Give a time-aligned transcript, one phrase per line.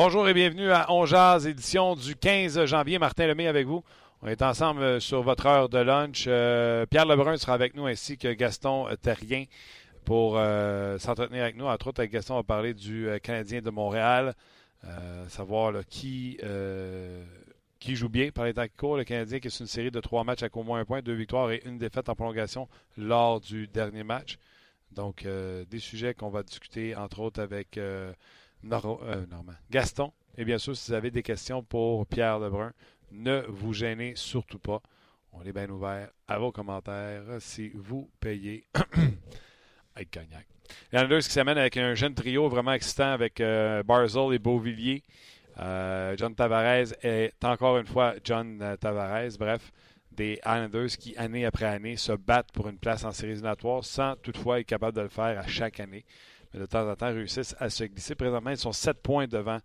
[0.00, 3.00] Bonjour et bienvenue à On Jazz, édition du 15 janvier.
[3.00, 3.82] Martin Lemay avec vous.
[4.22, 6.26] On est ensemble euh, sur votre heure de lunch.
[6.28, 9.46] Euh, Pierre Lebrun sera avec nous ainsi que Gaston Terrien
[10.04, 11.64] pour euh, s'entretenir avec nous.
[11.64, 14.34] Entre autres, avec Gaston, on va parler du Canadien de Montréal,
[15.26, 16.38] savoir qui,
[17.80, 18.96] qui joue bien par les temps qui.
[18.98, 21.14] Le Canadien qui est une série de trois matchs avec au moins un point, deux
[21.14, 24.38] victoires et une défaite en prolongation lors du dernier match.
[24.92, 27.80] Donc, des sujets qu'on va discuter, entre autres, avec
[28.64, 29.26] euh,
[29.70, 30.12] Gaston.
[30.36, 32.72] Et bien sûr, si vous avez des questions pour Pierre Lebrun,
[33.10, 34.82] ne vous gênez surtout pas.
[35.32, 38.64] On est bien ouvert à vos commentaires si vous payez
[39.94, 40.46] avec Cognac.
[40.92, 45.02] Islanders qui s'amène avec un jeune trio vraiment excitant avec euh, Barzell et Beauvillier.
[45.58, 49.36] Euh, John Tavares est encore une fois John Tavares.
[49.38, 49.72] Bref,
[50.12, 54.16] des Islanders qui, année après année, se battent pour une place en séries éliminatoires sans
[54.16, 56.04] toutefois être capable de le faire à chaque année
[56.52, 58.14] mais de temps en temps réussissent à se glisser.
[58.14, 59.58] Présentement, ils sont sept points devant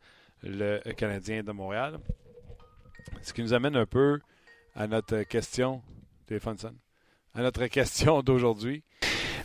[0.43, 1.99] le Canadien de Montréal.
[3.21, 4.19] Ce qui nous amène un peu
[4.75, 5.81] à notre question,
[6.25, 6.57] téléphone
[7.35, 8.83] à notre question d'aujourd'hui.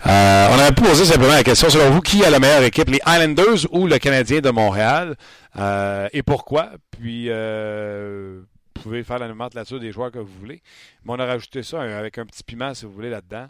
[0.07, 3.01] Euh, on a posé simplement la question, selon vous, qui a la meilleure équipe, les
[3.07, 5.17] Islanders ou le Canadien de Montréal,
[5.57, 6.71] euh, et pourquoi?
[6.93, 8.43] Puis, euh,
[8.77, 10.63] vous pouvez faire la nomenclature des joueurs que vous voulez.
[11.05, 13.49] Mais on a rajouté ça avec un petit piment, si vous voulez, là-dedans.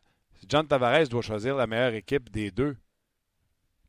[0.49, 2.77] John Tavares doit choisir la meilleure équipe des deux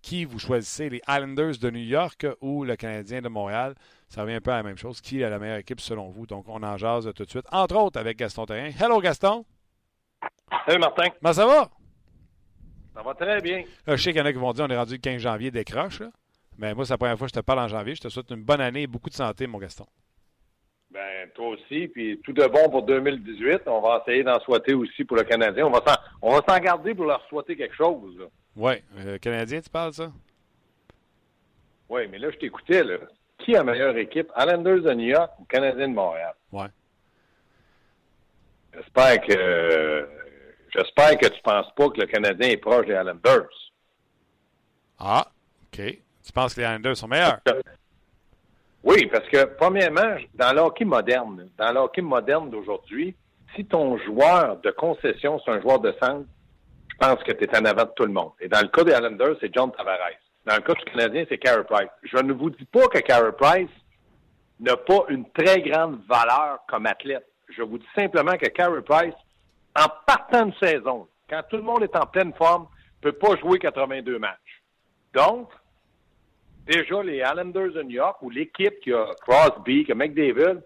[0.02, 3.76] qui vous choisissez, les Islanders de New York ou le Canadien de Montréal.
[4.08, 5.02] Ça revient un peu à la même chose.
[5.02, 6.26] Qui est la meilleure équipe selon vous?
[6.26, 7.46] Donc, on en jase tout de suite.
[7.52, 8.72] Entre autres, avec Gaston Terrien.
[8.80, 9.46] Hello, Gaston.
[10.66, 11.10] Salut, Martin.
[11.22, 11.70] Comment ça va?
[12.96, 13.64] Ça va très bien.
[13.88, 15.52] je sais qu'il y en a qui vont dire on est rendu le 15 janvier
[15.52, 16.02] décroche.
[16.58, 17.96] Mais moi, c'est la première fois que je te parle en janvier.
[17.96, 19.86] Je te souhaite une bonne année et beaucoup de santé, mon Gaston.
[20.92, 21.88] Ben, toi aussi.
[21.88, 23.62] Puis tout de bon pour 2018.
[23.68, 25.68] On va essayer d'en souhaiter aussi pour le Canadien.
[26.22, 28.18] On va s'en garder pour leur souhaiter quelque chose.
[28.60, 28.74] Oui.
[28.98, 30.12] Euh, Canadien, tu parles, ça?
[31.88, 32.98] Oui, mais là, je t'écoutais, là.
[33.38, 34.30] Qui a la meilleure équipe?
[34.38, 36.34] Islanders de New York ou Canadien de Montréal?
[36.52, 36.66] Oui.
[38.74, 40.10] J'espère que
[40.76, 43.48] j'espère que tu penses pas que le Canadien est proche des Islanders.
[45.00, 45.26] Ah,
[45.68, 45.82] OK.
[46.22, 47.40] Tu penses que les Islanders sont meilleurs?
[48.84, 53.16] Oui, parce que, premièrement, dans l'hockey moderne, dans l'hockey moderne d'aujourd'hui,
[53.56, 56.28] si ton joueur de concession, c'est un joueur de centre,
[57.00, 58.32] pense que tu es en avant de tout le monde.
[58.40, 60.20] Et dans le cas des Islanders, c'est John Tavares.
[60.46, 61.90] Dans le cas du Canadien, c'est Carey Price.
[62.04, 63.70] Je ne vous dis pas que Carey Price
[64.60, 67.26] n'a pas une très grande valeur comme athlète.
[67.50, 69.16] Je vous dis simplement que Carey Price,
[69.78, 72.68] en partant de saison, quand tout le monde est en pleine forme,
[73.04, 74.64] ne peut pas jouer 82 matchs.
[75.14, 75.50] Donc,
[76.66, 80.62] déjà, les Islanders de New York ou l'équipe qui a Crosby, qui a McDavid,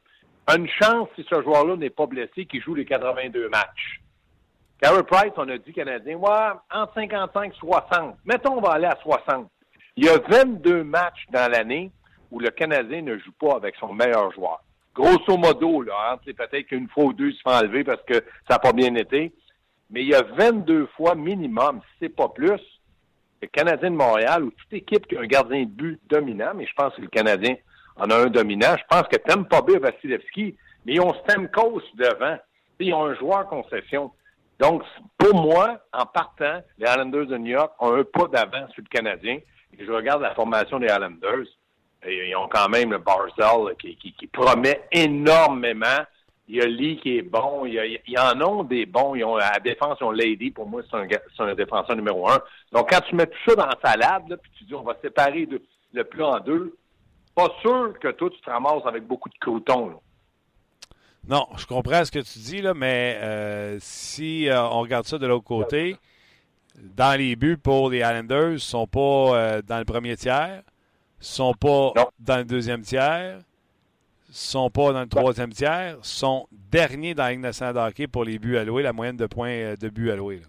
[0.48, 4.03] a une chance, si ce joueur-là n'est pas blessé, qu'il joue les 82 matchs.
[4.84, 8.18] Carey Price, on a dit Canadien, ouais, entre 55 et 60.
[8.26, 9.50] Mettons, on va aller à 60.
[9.96, 11.90] Il y a 22 matchs dans l'année
[12.30, 14.62] où le Canadien ne joue pas avec son meilleur joueur.
[14.94, 18.16] Grosso modo, là, c'est peut-être qu'une fois ou deux il se fait enlever parce que
[18.16, 19.32] ça n'a pas bien été.
[19.90, 22.60] Mais il y a 22 fois minimum, si c'est pas plus,
[23.42, 26.66] le Canadien de Montréal ou toute équipe qui a un gardien de but dominant, mais
[26.66, 27.56] je pense que le Canadien
[27.96, 28.76] en a un dominant.
[28.78, 32.38] Je pense que pas bien Vasilevski, mais ils ont Stamkos devant.
[32.80, 34.12] Ils ont un joueur concession.
[34.64, 34.84] Donc,
[35.18, 38.88] pour moi, en partant, les Islanders de New York ont un pas d'avance sur le
[38.88, 39.40] Canadien.
[39.78, 41.48] Et je regarde la formation des Islanders.
[42.08, 46.06] Ils ont quand même le Barzell qui, promet énormément.
[46.48, 47.66] Il y a Lee qui est bon.
[47.66, 49.16] Il y, en ont des bons.
[49.16, 50.52] Ils ont, à la défense, ils ont Lady.
[50.52, 52.40] Pour moi, c'est un, défenseur numéro un.
[52.72, 55.46] Donc, quand tu mets tout ça dans la salade, puis tu dis on va séparer
[55.92, 56.78] le plus en deux,
[57.36, 60.00] pas sûr que toi, tu te ramasses avec beaucoup de croutons.
[61.28, 65.18] Non, je comprends ce que tu dis, là, mais euh, si euh, on regarde ça
[65.18, 65.96] de l'autre côté,
[66.76, 70.58] dans les buts pour les Islanders, ils ne sont pas euh, dans le premier tiers,
[70.58, 70.62] ne
[71.20, 73.44] sont pas dans le deuxième tiers, ne
[74.34, 78.26] sont pas dans le troisième tiers, sont derniers dans la Ligue nationale de hockey pour
[78.26, 80.42] les buts alloués, la moyenne de points de buts alloués.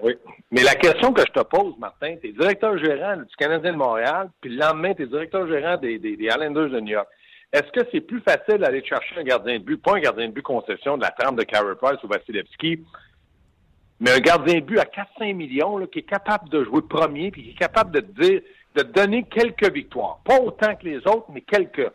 [0.00, 0.14] Oui.
[0.52, 3.78] Mais la question que je te pose, Martin, tu es directeur gérant du Canadien de
[3.78, 7.08] Montréal, puis le lendemain, tu es directeur gérant des, des Islanders de New York.
[7.54, 10.32] Est-ce que c'est plus facile d'aller chercher un gardien de but, pas un gardien de
[10.32, 12.80] but concession de la trempe de Carey Price ou Vasilevski,
[14.00, 17.30] mais un gardien de but à 4-5 millions là, qui est capable de jouer premier
[17.30, 18.40] puis qui est capable de dire,
[18.74, 20.18] de donner quelques victoires.
[20.24, 21.88] Pas autant que les autres, mais quelques.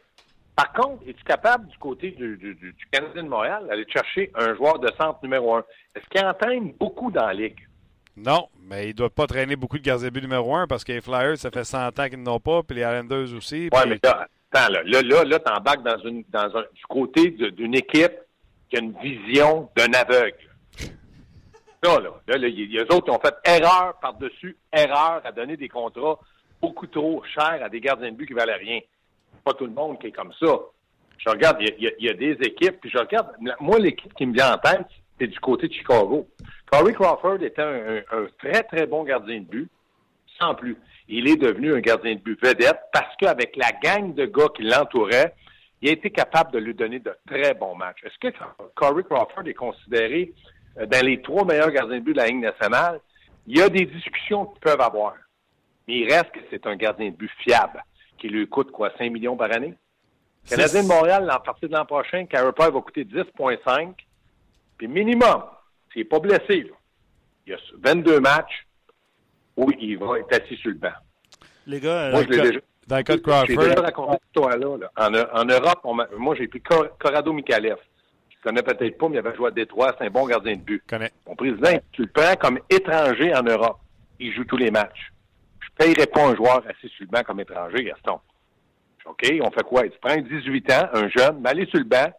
[0.56, 4.56] Par contre, es-tu capable du côté du, du, du Canadien de Montréal d'aller chercher un
[4.56, 5.66] joueur de centre numéro un?
[5.94, 7.68] Est-ce qu'il entraîne beaucoup dans la ligue?
[8.16, 10.86] Non, mais il ne doit pas traîner beaucoup de gardiens de but numéro un parce
[10.86, 13.70] que les Flyers, ça fait 100 ans qu'ils n'ont pas, puis les Islanders aussi.
[13.74, 17.75] Oui, mais là, là, là, là, là t'embarques dans, une, dans un, du côté d'une
[17.75, 18.13] équipe
[18.69, 20.50] qui a une vision d'un aveugle.
[21.81, 25.56] Là, là, là, il y a autres qui ont fait erreur par-dessus erreur à donner
[25.56, 26.19] des contrats
[26.62, 28.80] beaucoup trop chers à des gardiens de but qui valaient rien.
[29.46, 30.57] Pas tout le monde qui est comme ça.
[31.18, 33.28] Je regarde, il y, a, des équipes, puis je regarde,
[33.60, 34.86] moi, l'équipe qui me vient en tête,
[35.19, 36.28] c'est du côté de Chicago.
[36.72, 38.02] Corey Crawford était un,
[38.38, 39.69] très, très bon gardien de but,
[40.38, 40.78] sans plus.
[41.12, 44.62] Il est devenu un gardien de but vedette parce qu'avec la gang de gars qui
[44.62, 45.34] l'entouraient,
[45.82, 48.04] il a été capable de lui donner de très bons matchs.
[48.04, 48.38] Est-ce que
[48.76, 50.32] Corey Crawford est considéré
[50.78, 53.02] euh, dans les trois meilleurs gardiens de but de la Ligue nationale?
[53.48, 55.16] Il y a des discussions qu'ils peuvent avoir.
[55.88, 57.84] Mais il reste que c'est un gardien de but fiable,
[58.20, 59.74] qui lui coûte quoi, 5 millions par année?
[60.48, 63.94] Canadien de Montréal, à partir de l'an prochain, Price va coûter 10,5.
[64.78, 65.44] Puis minimum,
[65.92, 66.76] s'il n'est pas blessé, là,
[67.48, 68.68] il y a 22 matchs
[69.60, 70.90] où il va être assis sur le banc.
[71.68, 73.46] Les gars, moi, je l'ai déjà, dans le cas de Crawford.
[73.48, 74.68] J'ai déjà raconté cette histoire-là.
[74.98, 77.78] En, en, Europe, moi, j'ai pris Corrado Mikalev.
[78.30, 79.94] Je ne connais peut-être pas, mais il avait joué à Détroit.
[79.98, 80.82] C'est un bon gardien de but.
[80.88, 81.12] Connais.
[81.28, 83.80] Mon président, tu le prends comme étranger en Europe.
[84.20, 85.12] Il joue tous les matchs.
[85.60, 88.20] Je ne payerai pas un joueur assis sur le banc comme étranger, Gaston.
[89.06, 89.84] OK, on fait quoi?
[89.84, 92.12] Tu prends 18 ans, un jeune, mais allez sur le banc,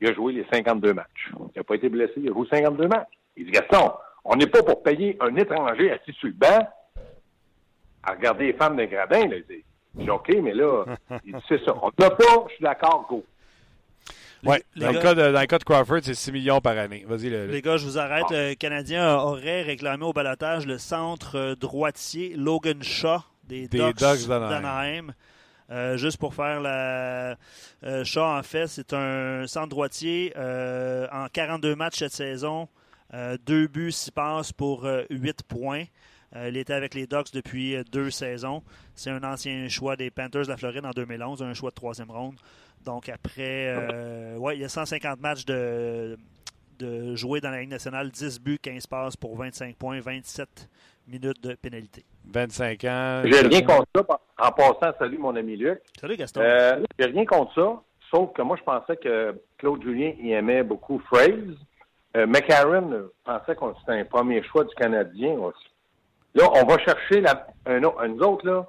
[0.00, 1.30] il a joué les 52 matchs.
[1.34, 3.08] Il n'a pas été blessé, il a joué 52 matchs.
[3.36, 3.92] Il dit, Gaston,
[4.28, 6.68] on n'est pas pour payer un étranger assis sur le banc
[8.02, 9.26] à regarder les femmes de gradin.
[9.26, 9.36] Là.
[9.96, 10.84] Il dit, OK, mais là,
[11.24, 11.74] il dit, c'est ça.
[11.82, 13.24] On n'a pas, je suis d'accord, go.
[14.44, 17.04] Oui, dans, le cas de, dans le cas de Crawford, c'est 6 millions par année.
[17.08, 18.30] Vas-y, le, Les gars, je vous arrête.
[18.30, 24.28] Le Canadien aurait réclamé au balotage le centre euh, droitier Logan Shaw des, des Ducks,
[24.28, 25.12] d'Anaheim.
[25.70, 27.36] Euh, juste pour faire la
[27.84, 32.68] euh, Shaw, en fait, c'est un centre droitier euh, en 42 matchs cette saison.
[33.46, 35.84] Deux buts, six passes pour 8 points.
[36.34, 38.62] il était avec les Ducks depuis deux saisons.
[38.94, 42.10] C'est un ancien choix des Panthers de la Floride en 2011, un choix de troisième
[42.10, 42.36] ronde.
[42.84, 46.18] Donc après, ouais, il y a 150 matchs de,
[46.78, 50.68] de jouer dans la Ligue nationale, 10 buts, 15 passes pour 25 points, 27
[51.06, 52.04] minutes de pénalité.
[52.26, 53.22] 25 ans.
[53.24, 54.20] J'ai rien contre ça.
[54.38, 55.80] En passant, salut mon ami Luc.
[55.98, 56.40] Salut Gaston.
[56.42, 57.82] Euh, J'ai rien contre ça,
[58.14, 61.56] sauf que moi, je pensais que Claude Julien y aimait beaucoup Phrase.
[62.16, 65.68] Euh, McCarron pensait qu'on c'était un premier choix du Canadien aussi.
[66.34, 68.66] Là, on va chercher la, un, là,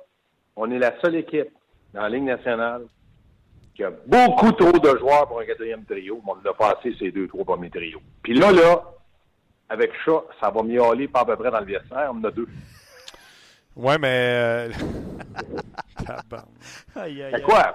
[0.56, 1.50] on est la seule équipe
[1.94, 2.84] dans la Ligue nationale
[3.76, 6.22] qui a beaucoup trop de joueurs pour un quatrième trio.
[6.28, 8.02] On a passé ces deux, trois premiers trios.
[8.22, 8.84] Puis là, là,
[9.70, 12.12] avec ça, ça va miauler pas à peu près dans le vestiaire.
[12.14, 12.48] On en a deux.
[13.80, 14.10] Ouais, mais.
[14.10, 14.70] Euh...
[16.94, 17.74] C'est quoi?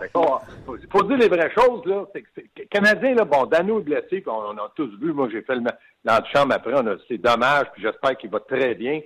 [0.69, 2.05] Il faut dire les vraies choses, là.
[2.15, 5.13] C'est, Canadien, là, bon, Dano est blessé, on, on, a tous vu.
[5.15, 5.63] Moi, j'ai fait le
[6.05, 9.01] l'antichambre après, on a, c'est dommage, puis j'espère qu'il va très bien.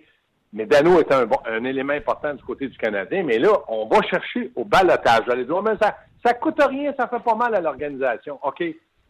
[0.53, 3.23] Mais Dano est un, bon, un élément important du côté du Canadien.
[3.23, 5.23] Mais là, on va chercher au balotage.
[5.29, 8.41] J'allais dire, mais ça, ça coûte rien, ça fait pas mal à l'organisation.
[8.43, 8.65] OK.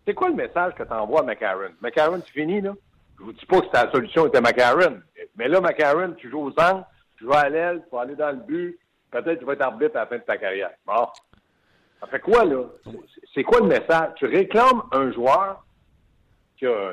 [0.07, 1.71] C'est quoi le message que tu envoies à McCarron?
[1.81, 2.75] McCarron, tu finis, là?
[3.19, 4.99] Je vous dis pas que ta solution était McCarron.
[5.37, 6.85] Mais là, McCarron, tu joues aux angles,
[7.19, 8.79] tu joues à l'aile, tu vas aller dans le but,
[9.11, 10.71] peut-être tu vas être arbitre à la fin de ta carrière.
[10.87, 11.07] Bon.
[12.01, 12.63] Ça fait quoi, là?
[13.35, 14.11] C'est quoi le message?
[14.17, 15.65] Tu réclames un joueur
[16.57, 16.93] qui a,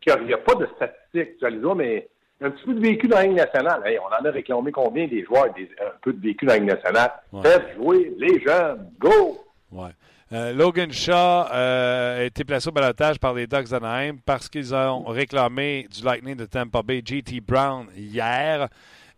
[0.00, 1.38] qui a, a pas de statistiques.
[1.38, 2.08] Tu vas aller dire, mais
[2.40, 3.82] un petit peu de vécu dans la Ligue nationale.
[4.00, 6.68] on en a réclamé combien des joueurs, des, un peu de vécu dans la Ligue
[6.68, 7.12] nationale?
[7.42, 8.90] Faites jouer les jeunes.
[8.98, 9.44] Go!
[9.70, 9.90] Ouais.
[10.32, 14.74] Euh, Logan Shaw euh, a été placé au balotage par les Ducks d'Anaheim parce qu'ils
[14.74, 18.68] ont réclamé du Lightning de Tampa Bay JT Brown hier.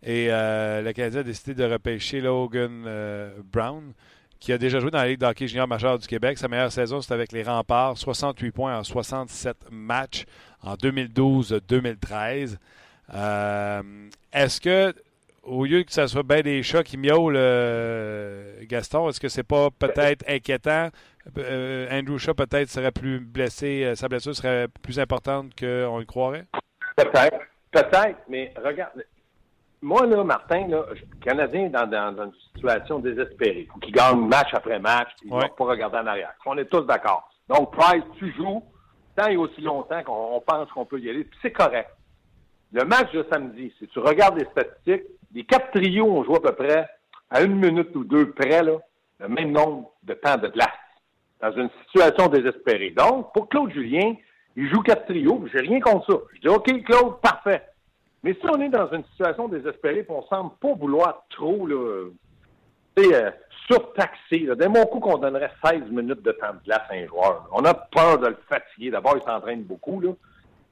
[0.05, 2.87] Et euh, le Canadien a décidé de repêcher Logan
[3.51, 3.91] Brown,
[4.39, 6.37] qui a déjà joué dans la Ligue d'hockey junior majeur du Québec.
[6.37, 10.25] Sa meilleure saison, c'était avec les Remparts, 68 points en 67 matchs
[10.61, 12.57] en 2012-2013.
[14.31, 14.93] Est-ce que
[15.45, 19.43] au lieu que ce soit bien des chats qui miaulent, euh, Gaston, est-ce que c'est
[19.43, 20.89] pas peut-être inquiétant?
[21.37, 26.05] Euh, Andrew Shaw peut-être serait plus blessé, euh, sa blessure serait plus importante qu'on le
[26.05, 26.45] croirait?
[26.97, 27.37] Peut-être,
[27.71, 29.03] peut-être, mais regarde,
[29.85, 30.83] moi, là, Martin, là,
[31.21, 33.67] Canadien dans, dans, une situation désespérée.
[33.67, 36.33] Il faut qu'il gagne match après match, il ne va pas regarder en arrière.
[36.43, 37.29] On est tous d'accord.
[37.47, 38.63] Donc, Price, tu joues
[39.15, 41.89] tant et aussi longtemps qu'on pense qu'on peut y aller, puis c'est correct.
[42.73, 46.39] Le match de samedi, si tu regardes les statistiques, les quatre trios ont joué à
[46.39, 46.89] peu près
[47.29, 48.79] à une minute ou deux près, là,
[49.19, 50.67] le même nombre de temps de glace.
[51.41, 52.89] dans une situation désespérée.
[52.89, 54.15] Donc, pour Claude Julien,
[54.55, 56.19] il joue quatre trios, j'ai rien contre ça.
[56.33, 57.61] Je dis, OK, Claude, parfait.
[58.25, 61.75] Mais si on est dans une situation désespérée et on semble pas vouloir trop, là,
[62.97, 63.31] euh,
[63.67, 67.47] surtaxer, d'un mon coup qu'on donnerait 16 minutes de temps de glace à un joueur.
[67.51, 68.89] On a peur de le fatiguer.
[68.89, 70.09] D'abord, il s'entraîne beaucoup, là.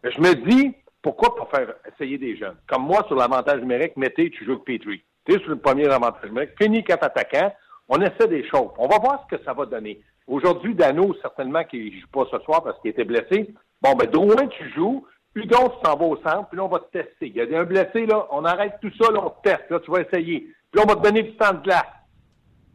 [0.03, 2.55] je me dis, pourquoi pas faire essayer des jeunes?
[2.65, 5.03] Comme moi, sur l'avantage numérique, mettez, tu joues avec Petrie.
[5.25, 7.53] Tu es sur le premier avantage numérique, finis quatre attaquants,
[7.88, 8.72] on essaie des choses.
[8.79, 10.01] On va voir ce que ça va donner.
[10.25, 13.53] Aujourd'hui, Dano, certainement qu'il ne joue pas ce soir parce qu'il était blessé.
[13.79, 15.05] Bon, ben, Drouin, tu joues.
[15.36, 17.28] Hudon, s'en vas au centre, puis là, on va te tester.
[17.28, 19.80] Il y a un blessé, là, on arrête tout ça, là, on te teste, là,
[19.80, 20.42] tu vas essayer.
[20.42, 21.86] Puis là, on va te donner du temps de glace.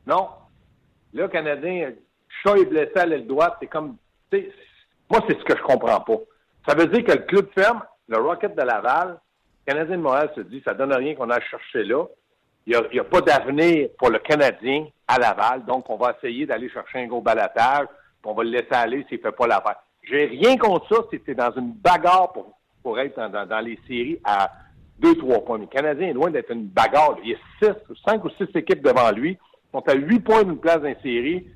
[0.07, 0.29] Non.
[1.13, 1.93] Là, le Canadien,
[2.43, 3.97] chat est blessé à l'aile droite, c'est comme,
[4.33, 6.19] moi, c'est ce que je comprends pas.
[6.67, 9.19] Ça veut dire que le club ferme, le Rocket de Laval,
[9.67, 12.05] le Canadien de Montréal se dit, ça donne rien qu'on a cherché là.
[12.67, 16.69] Il n'y a, pas d'avenir pour le Canadien à Laval, donc on va essayer d'aller
[16.69, 19.81] chercher un gros balatage, puis on va le laisser aller s'il ne fait pas l'affaire.
[20.09, 24.51] J'ai rien contre ça c'est dans une bagarre pour, pour être dans, les séries à
[24.99, 25.59] deux, trois points.
[25.59, 27.17] Mais le Canadien est loin d'être une bagarre.
[27.23, 27.75] Il y a six,
[28.07, 29.33] cinq ou six équipes devant lui.
[29.33, 31.47] Ils sont à huit points d'une place dans série.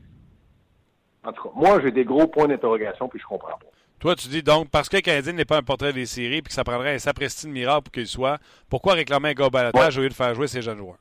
[1.25, 3.67] En tout cas, moi, j'ai des gros points d'interrogation, puis je comprends pas.
[4.01, 6.49] Toi, tu dis donc, parce que le Canadien n'est pas un portrait des séries, puis
[6.49, 9.49] que ça prendrait un sapristi de miracle pour qu'il soit, pourquoi réclamer un gars au
[9.49, 10.99] au lieu de faire jouer ces jeunes joueurs?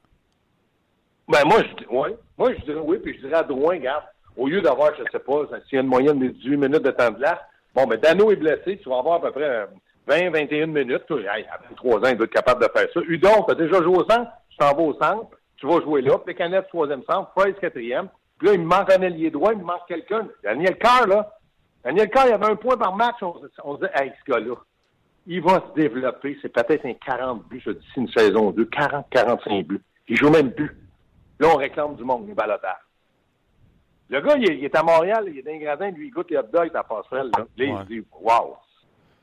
[1.28, 2.16] Ben, moi, je, ouais.
[2.38, 4.04] moi, je dirais oui, puis je dirais à Drouin, regarde,
[4.42, 6.84] au lieu d'avoir, je ne sais pas, s'il y a une moyenne de 18 minutes
[6.84, 7.38] de temps de glace,
[7.76, 9.68] bon, mais Dano est blessé, tu vas avoir à peu près
[10.08, 11.04] 20, 21 minutes.
[11.12, 13.00] Hey, à 23 ans, il doit être capable de faire ça.
[13.08, 16.02] Udon, tu as déjà joué au centre, tu t'en vas au centre, tu vas jouer
[16.02, 18.08] là, puis Canettes, troisième centre, Price, quatrième.
[18.40, 20.28] Puis là, il me manque un ailier droit, il me manque quelqu'un.
[20.44, 21.32] Daniel Carr, là.
[21.84, 23.18] Daniel Carr, il avait un point par match.
[23.22, 24.56] On, on se dit, hey, ce gars-là,
[25.28, 26.36] il va se développer.
[26.42, 29.82] C'est peut-être un 40 buts d'ici une saison 2, 40, 45 buts.
[30.08, 30.76] Il joue même plus.
[31.40, 32.74] Là, on réclame du monde, les balotages.
[34.12, 36.44] Le gars, il est, à Montréal, il est d'un gradin, lui, il goûte les hot
[36.52, 37.32] dogs à la passerelle.
[37.38, 38.58] Là, là il dit Wow!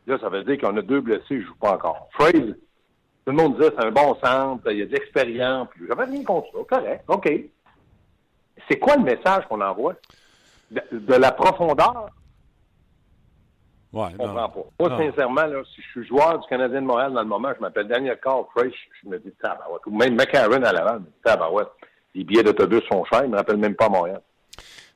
[0.07, 2.09] Là, ça veut dire qu'on a deux blessés, il ne joue pas encore.
[2.13, 2.57] Phrase, tout
[3.27, 5.69] le monde disait c'est un bon centre, il y a de l'expérience.
[5.87, 6.79] J'avais rien contre ça.
[6.79, 7.31] Correct, OK.
[8.67, 9.95] C'est quoi le message qu'on envoie?
[10.71, 12.09] De, la profondeur?
[13.93, 14.65] Ouais, je comprends pas.
[14.81, 17.61] Moi, sincèrement, là, si je suis joueur du Canadien de Montréal dans le moment, je
[17.61, 19.85] m'appelle Daniel Carl Fresh, je me dis tabarouette.
[19.87, 21.69] Ou même McCarron à l'avant, je me dis tabarouette
[22.15, 23.25] les billets d'autobus sont chers.
[23.25, 24.21] Ils ne me rappellent même pas Montréal.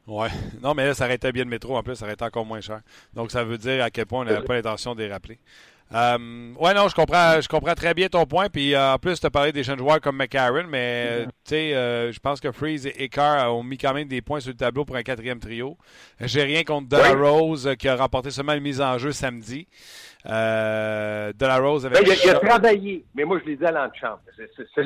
[0.07, 0.29] Oui.
[0.63, 2.81] Non, mais là, ça arrêtait bien de métro en plus, ça arrêtait encore moins cher.
[3.15, 5.39] Donc, ça veut dire à quel point on n'avait pas l'intention de les rappeler.
[5.95, 8.49] Euh, oui, non, je comprends, je comprends très bien ton point.
[8.49, 11.27] Puis euh, en plus, tu as parlé des jeunes joueurs comme McCarron, mais mm-hmm.
[11.27, 14.41] tu sais, euh, je pense que Freeze et Carr ont mis quand même des points
[14.41, 15.77] sur le tableau pour un quatrième trio.
[16.21, 19.69] J'ai rien contre De La Rose qui a remporté seulement une mise en jeu samedi.
[20.25, 20.31] de
[21.39, 22.03] La Rose avait.
[22.03, 24.19] Ben, il, a, travaillé, mais moi je l'ai dit à l'enchant.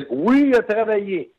[0.09, 1.31] Oui, il a travaillé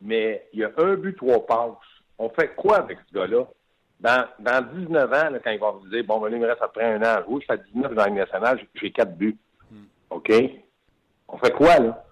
[0.00, 1.87] mais il y a un but, trois passes.
[2.18, 3.44] On fait quoi avec ce gars-là?
[4.00, 6.84] Dans, dans 19 ans, quand il va vous dire, bon, ben, il me reste après
[6.84, 9.36] un an Oui, je fais 19 dans la nationale, j'ai quatre buts.
[9.70, 9.84] Hmm.
[10.10, 10.32] OK?
[11.28, 12.04] On fait quoi, là?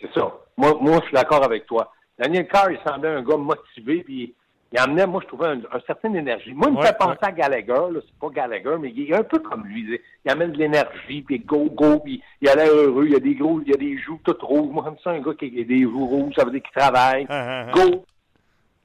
[0.00, 0.32] C'est ça.
[0.56, 1.92] Moi, moi, je suis d'accord avec toi.
[2.18, 4.34] Daniel Carr, il semblait un gars motivé, puis
[4.72, 6.54] il amenait, moi, je trouvais un, un certain énergie.
[6.54, 9.22] Moi, il me fait penser à Gallagher, là, c'est pas Gallagher, mais il est un
[9.22, 10.00] peu comme lui.
[10.24, 13.20] Il amène de l'énergie, puis go, go, puis il a l'air heureux, il y a
[13.20, 14.72] des gros, il y a des joues toutes rouges.
[14.72, 17.26] Moi, j'aime ça, un gars qui a des joues rouges, ça veut dire qu'il travaille.
[17.28, 17.72] Ah, ah, ah.
[17.72, 18.04] go!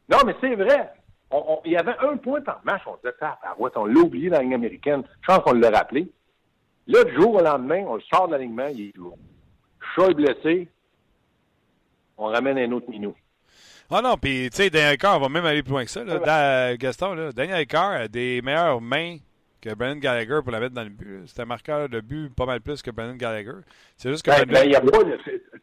[0.09, 0.91] Non, mais c'est vrai.
[1.65, 4.43] il y avait un point par match, on disait, ah, on l'a oublié dans la
[4.43, 5.03] ligne américaine.
[5.21, 6.09] Je pense qu'on l'a rappelé.
[6.87, 9.17] Là, du jour au lendemain, on le sort de l'alignement, il est toujours.
[9.95, 10.69] Chat est blessé,
[12.17, 13.13] on ramène un autre minou.
[13.89, 16.03] Ah non, puis tu sais, Daniel Carr va même aller plus loin que ça.
[16.03, 16.75] Là.
[16.75, 19.17] Gaston, là, Daniel Carr a des meilleures mains
[19.61, 21.23] que Brendan Gallagher pour la mettre dans le but.
[21.25, 23.59] C'est un marqueur de but pas mal plus que Brendan Gallagher.
[23.95, 24.31] C'est juste que.
[24.31, 24.69] Ben, ben,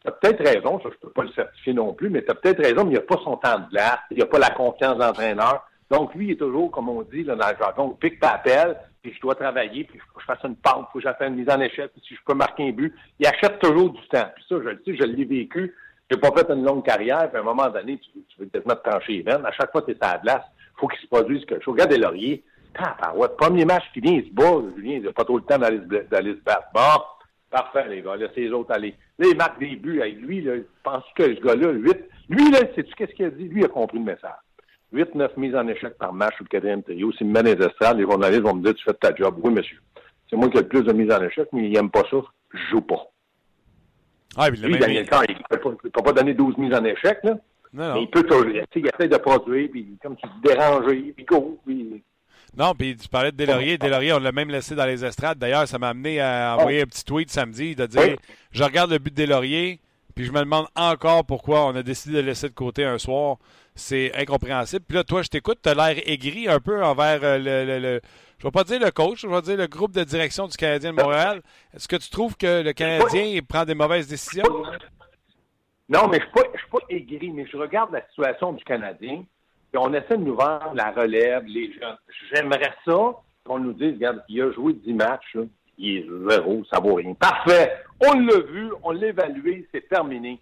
[0.05, 2.35] tu as peut-être raison, ça, je peux pas le certifier non plus, mais tu as
[2.35, 4.39] peut-être raison, mais il n'y a pas son temps de glace, il n'y a pas
[4.39, 5.65] la confiance d'entraîneur.
[5.89, 9.13] Donc, lui, il est toujours, comme on dit là, dans le jargon, pique papel, puis
[9.13, 11.49] je dois travailler, puis faut que je fasse une pente, faut que je une mise
[11.49, 12.93] en échec, puis si je peux marquer un but.
[13.19, 14.27] Il achète toujours du temps.
[14.35, 15.73] Puis ça, je le sais, je l'ai vécu.
[16.09, 18.09] Tu n'as pas fait une longue carrière, puis à un moment donné, tu,
[18.39, 19.45] veux peut-être mettre trancher les veines.
[19.45, 20.45] À chaque fois que tu es à la glace,
[20.77, 21.73] faut qu'il se produise quelque chose.
[21.73, 22.43] Regarde des lauriers.
[23.15, 24.61] Ouais, premier match fini, il se bat.
[24.75, 25.77] Julien, il n'a pas trop le temps d'aller
[26.33, 26.67] se, battre.
[26.73, 27.03] Bon,
[27.49, 28.15] parfait, les gars.
[28.15, 28.95] Laissez les autres aller.
[29.19, 30.01] Là, il marque des buts.
[30.01, 31.97] Avec lui, là, pense que ce gars-là, 8.
[32.29, 33.47] Lui, là, sais-tu qu'est-ce qu'il a dit?
[33.47, 34.31] Lui, il a compris le message.
[34.93, 37.11] 8-9 mises en échec par match sur le quatrième trio.
[37.13, 39.35] S'il me met les estrades, les journalistes vont me dire Tu fais ta job.
[39.43, 39.79] Oui, monsieur.
[40.29, 42.17] C'est moi qui ai le plus de mises en échec, mais il n'aime pas ça.
[42.53, 43.07] Je joue pas.
[44.37, 47.37] Ah, puis Lui, Daniel Carr, il ne peut, pas donner 12 mises en échec, là.
[47.73, 47.93] Non, non.
[47.95, 48.47] Mais il peut toujours.
[48.47, 52.03] Il essaie de produire, puis comme tu dis, déranger, puis go, puis...
[52.57, 53.77] Non, puis tu parlais de Delaurier.
[53.77, 55.37] Delaurier, on l'a même laissé dans les estrades.
[55.37, 58.17] D'ailleurs, ça m'a amené à envoyer un petit tweet samedi de dire
[58.51, 59.79] Je regarde le but de Delaurier,
[60.15, 63.37] Puis je me demande encore pourquoi on a décidé de laisser de côté un soir.
[63.75, 64.85] C'est incompréhensible.
[64.87, 68.01] Puis là, toi, je t'écoute, tu as l'air aigri un peu envers euh, le, le,
[68.37, 70.91] je vais pas dire le coach, je vais dire le groupe de direction du Canadien
[70.93, 71.41] de Montréal.
[71.73, 74.43] Est-ce que tu trouves que le Canadien prend des mauvaises décisions?
[75.87, 79.23] Non, mais je ne suis, pas aigri, mais je regarde la situation du Canadien.
[79.77, 81.97] On essaie de nous vendre la relève, les jeunes.
[82.33, 85.37] J'aimerais ça qu'on nous dise, regarde, il a joué 10 matchs,
[85.77, 87.13] il est zéro, ça vaut rien.
[87.13, 87.71] Parfait.
[88.05, 90.39] On l'a vu, on l'a évalué, c'est terminé.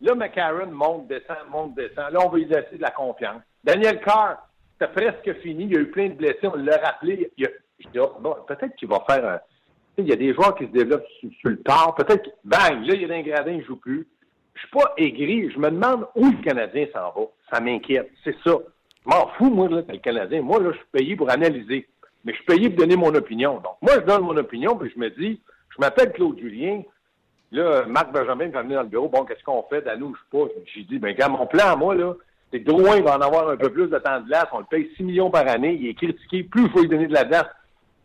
[0.00, 2.12] Là, McCarron monte, descend, monte, descend.
[2.12, 3.42] Là, on va lui laisser de la confiance.
[3.62, 4.36] Daniel Carr,
[4.78, 5.64] c'est presque fini.
[5.64, 6.46] Il y a eu plein de blessés.
[6.46, 7.32] On l'a rappelé.
[8.20, 9.40] Bon, peut-être qu'il va faire un.
[9.96, 11.94] Il y a des joueurs qui se développent sur, le tard.
[11.94, 14.06] Peut-être que, bang, là, il y a un gradin, il ne joue plus.
[14.54, 15.50] Je suis pas aigri.
[15.50, 17.26] Je me demande où le Canadien s'en va.
[17.52, 18.10] Ça m'inquiète.
[18.22, 18.52] C'est ça.
[19.04, 20.42] Je m'en fous, moi, là, le Canadien.
[20.42, 21.86] Moi, là, je suis payé pour analyser.
[22.24, 23.54] Mais je suis payé pour donner mon opinion.
[23.54, 26.82] Donc, moi, je donne mon opinion, puis je me dis, je m'appelle Claude Julien.
[27.52, 29.08] Là, Marc Benjamin va venir dans le bureau.
[29.08, 29.82] Bon, qu'est-ce qu'on fait?
[29.82, 30.52] D'anou, je sais pas.
[30.66, 32.14] J'ai dit, ben, regarde, mon plan, moi, là,
[32.50, 34.46] c'est que Drouin va en avoir un peu plus de temps de glace.
[34.52, 35.76] On le paye 6 millions par année.
[35.80, 36.44] Il est critiqué.
[36.44, 37.46] Plus il faut lui donner de la glace,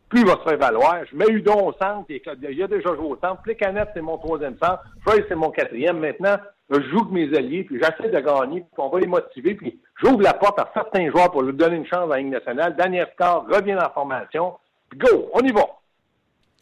[0.10, 0.98] plus il va se faire valoir.
[1.10, 2.06] Je mets Udon au centre.
[2.10, 2.36] Il a
[2.68, 3.42] déjà joué au centre.
[3.44, 4.84] Plécanette, c'est mon troisième centre.
[5.06, 6.00] Frey, c'est mon quatrième.
[6.00, 6.38] Maintenant,
[6.70, 9.80] je joue avec mes alliés, puis j'essaie de gagner, puis on va les motiver, puis
[10.02, 12.76] j'ouvre la porte à certains joueurs pour lui donner une chance à la Ligue nationale.
[12.76, 14.54] Daniel Scar revient la formation,
[14.90, 15.66] puis go, on y va.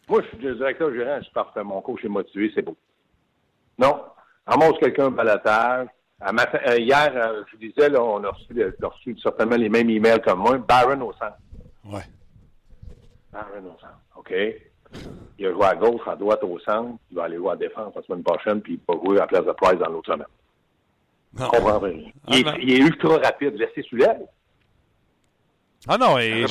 [0.08, 1.62] Moi, je suis le directeur gérant, je parfait.
[1.62, 2.76] Mon coach est motivé, c'est beau.
[3.78, 4.00] Non.
[4.46, 5.88] Annonce quelqu'un un balatage.
[6.22, 10.40] Euh, hier, euh, je vous disais, là, on a reçu, certainement les mêmes emails comme
[10.40, 10.56] moi.
[10.56, 11.36] Baron au centre.
[11.84, 12.00] Ouais.
[13.32, 14.00] Baron au centre.
[14.16, 14.32] OK.
[15.38, 16.98] Il a joué à gauche, à droite, au centre.
[17.10, 19.26] Il va aller jouer à défense la semaine prochaine, puis il va jouer à la
[19.26, 20.26] place de Price dans l'autre semaine.
[21.38, 21.48] Non.
[21.48, 22.10] comprends rien.
[22.26, 23.54] Ah, il, est, ultra rapide.
[23.54, 24.26] Laissez sous l'aile.
[25.86, 26.44] Ah non, et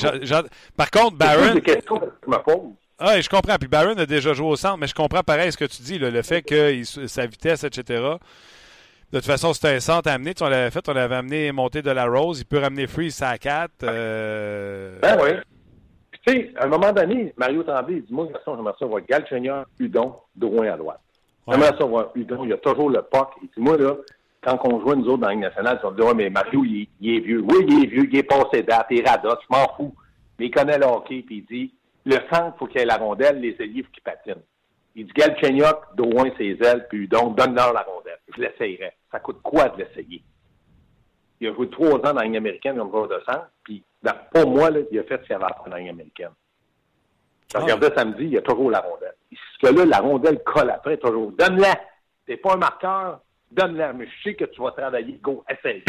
[0.76, 1.54] par contre, Baron.
[1.54, 2.72] Des questions que je me pose.
[2.98, 3.56] Ah, je comprends.
[3.56, 5.98] Puis Baron a déjà joué au centre, mais je comprends pareil ce que tu dis,
[5.98, 8.02] le fait que sa vitesse, etc.
[9.12, 10.34] De toute façon, c'était un centre à amener.
[10.34, 12.40] Tu, on l'avait fait, on l'avait amené monter de la Rose.
[12.40, 13.70] Il peut ramener Freeze à 4.
[13.82, 14.98] Euh...
[15.00, 15.30] Ben oui
[16.28, 19.02] tu sais, à un moment donné, Mario Tremblay, il dit Moi, façon, j'aimerais ça voir
[19.08, 21.00] Galchenyuk, Udon, Drouin à droite.
[21.48, 23.30] J'aimerais ça voir Udon, il y a toujours le POC.
[23.42, 23.96] Il dit Moi, là,
[24.42, 26.88] quand on joue nous autres dans la Ligue nationale, on dit Ouais, mais Mario, il,
[27.02, 27.40] est vieux.
[27.40, 29.94] Oui, il est vieux, il est passé date, il est radote, je m'en fous.
[30.38, 31.74] Mais il connaît le hockey, puis il dit
[32.04, 34.42] Le centre, il faut qu'il ait la rondelle, les ailiers, il faut qu'ils patinent.
[34.94, 38.18] Il dit Galchenyuk, Drouin, ses ailes, puis Udon, donne-leur la rondelle.
[38.36, 38.92] Je l'essayerai.
[39.10, 40.22] Ça coûte quoi de l'essayer?
[41.40, 43.82] Il a joué trois ans dans la Ligue américaine comme joueur de centre, puis
[44.32, 46.30] pour moi, là, il a fait ce qu'il avait à la Ligue américaine.
[47.52, 47.60] Je ah.
[47.60, 49.14] regardais samedi, il y a toujours la rondelle.
[49.32, 51.32] Ce que là, la rondelle colle après, toujours.
[51.32, 51.80] Donne-la!
[52.26, 53.92] T'es pas un marqueur, donne-la.
[53.94, 55.18] Mais je sais que tu vas travailler.
[55.22, 55.82] Go, essaye.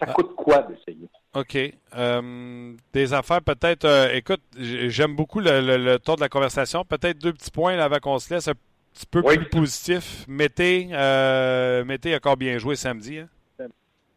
[0.00, 0.12] Ça ah.
[0.12, 1.08] coûte quoi d'essayer?
[1.34, 1.58] OK.
[1.96, 3.84] Euh, des affaires, peut-être.
[3.84, 6.84] Euh, écoute, j'aime beaucoup le, le, tour de la conversation.
[6.84, 8.54] Peut-être deux petits points avant qu'on se laisse un
[8.94, 10.24] petit peu plus positif.
[10.26, 13.18] Mété, euh, Mété a encore bien joué samedi.
[13.18, 13.28] Hein?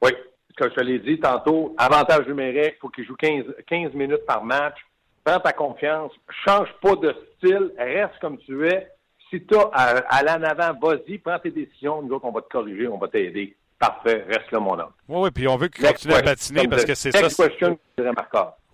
[0.01, 0.11] Oui
[0.57, 4.25] comme je te l'ai dit tantôt, avantage numérique, il faut qu'il joue 15, 15 minutes
[4.25, 4.77] par match.
[5.23, 6.11] Prends ta confiance,
[6.45, 8.89] change pas de style, reste comme tu es.
[9.29, 12.01] Si tu as à, aller en avant, vas-y, prends tes décisions.
[12.01, 13.55] Nous autres, on va te corriger, on va t'aider.
[13.79, 14.91] Parfait, reste là, mon homme.
[15.07, 17.21] Oui, oui, puis on veut qu'il continue à patiner parce que c'est ça.
[17.21, 17.79] question,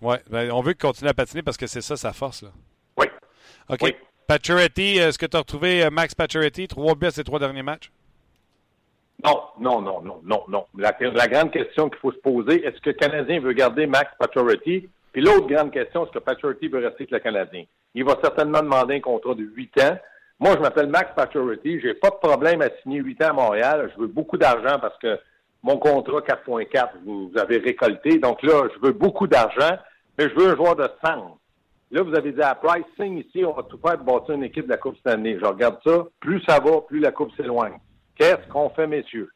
[0.02, 2.42] Oui, ben, on veut qu'il continue à patiner parce que c'est ça sa force.
[2.42, 2.50] Là.
[2.96, 3.06] Oui.
[3.68, 3.78] OK.
[3.82, 3.94] Oui.
[4.28, 7.90] est-ce que tu as retrouvé euh, Max Pacioretty, trois buts ces trois derniers matchs?
[9.24, 10.64] Non, non, non, non, non, non.
[10.78, 14.88] La, grande question qu'il faut se poser, est-ce que le Canadien veut garder Max Pacioretty?
[15.12, 17.64] Puis l'autre grande question, est-ce que Pacioretty veut rester avec le Canadien?
[17.94, 19.98] Il va certainement demander un contrat de 8 ans.
[20.38, 21.80] Moi, je m'appelle Max Pacioretty.
[21.80, 23.90] J'ai pas de problème à signer 8 ans à Montréal.
[23.94, 25.18] Je veux beaucoup d'argent parce que
[25.62, 28.18] mon contrat 4.4, vous, avez récolté.
[28.18, 29.76] Donc là, je veux beaucoup d'argent,
[30.18, 31.36] mais je veux un joueur de centre.
[31.90, 34.44] Là, vous avez dit à Price, signe ici, on va tout faire pour bâtir une
[34.44, 35.36] équipe de la Coupe cette année.
[35.38, 36.06] Je regarde ça.
[36.20, 37.78] Plus ça va, plus la Coupe s'éloigne.
[38.20, 39.30] Qu'est-ce qu'on fait, messieurs?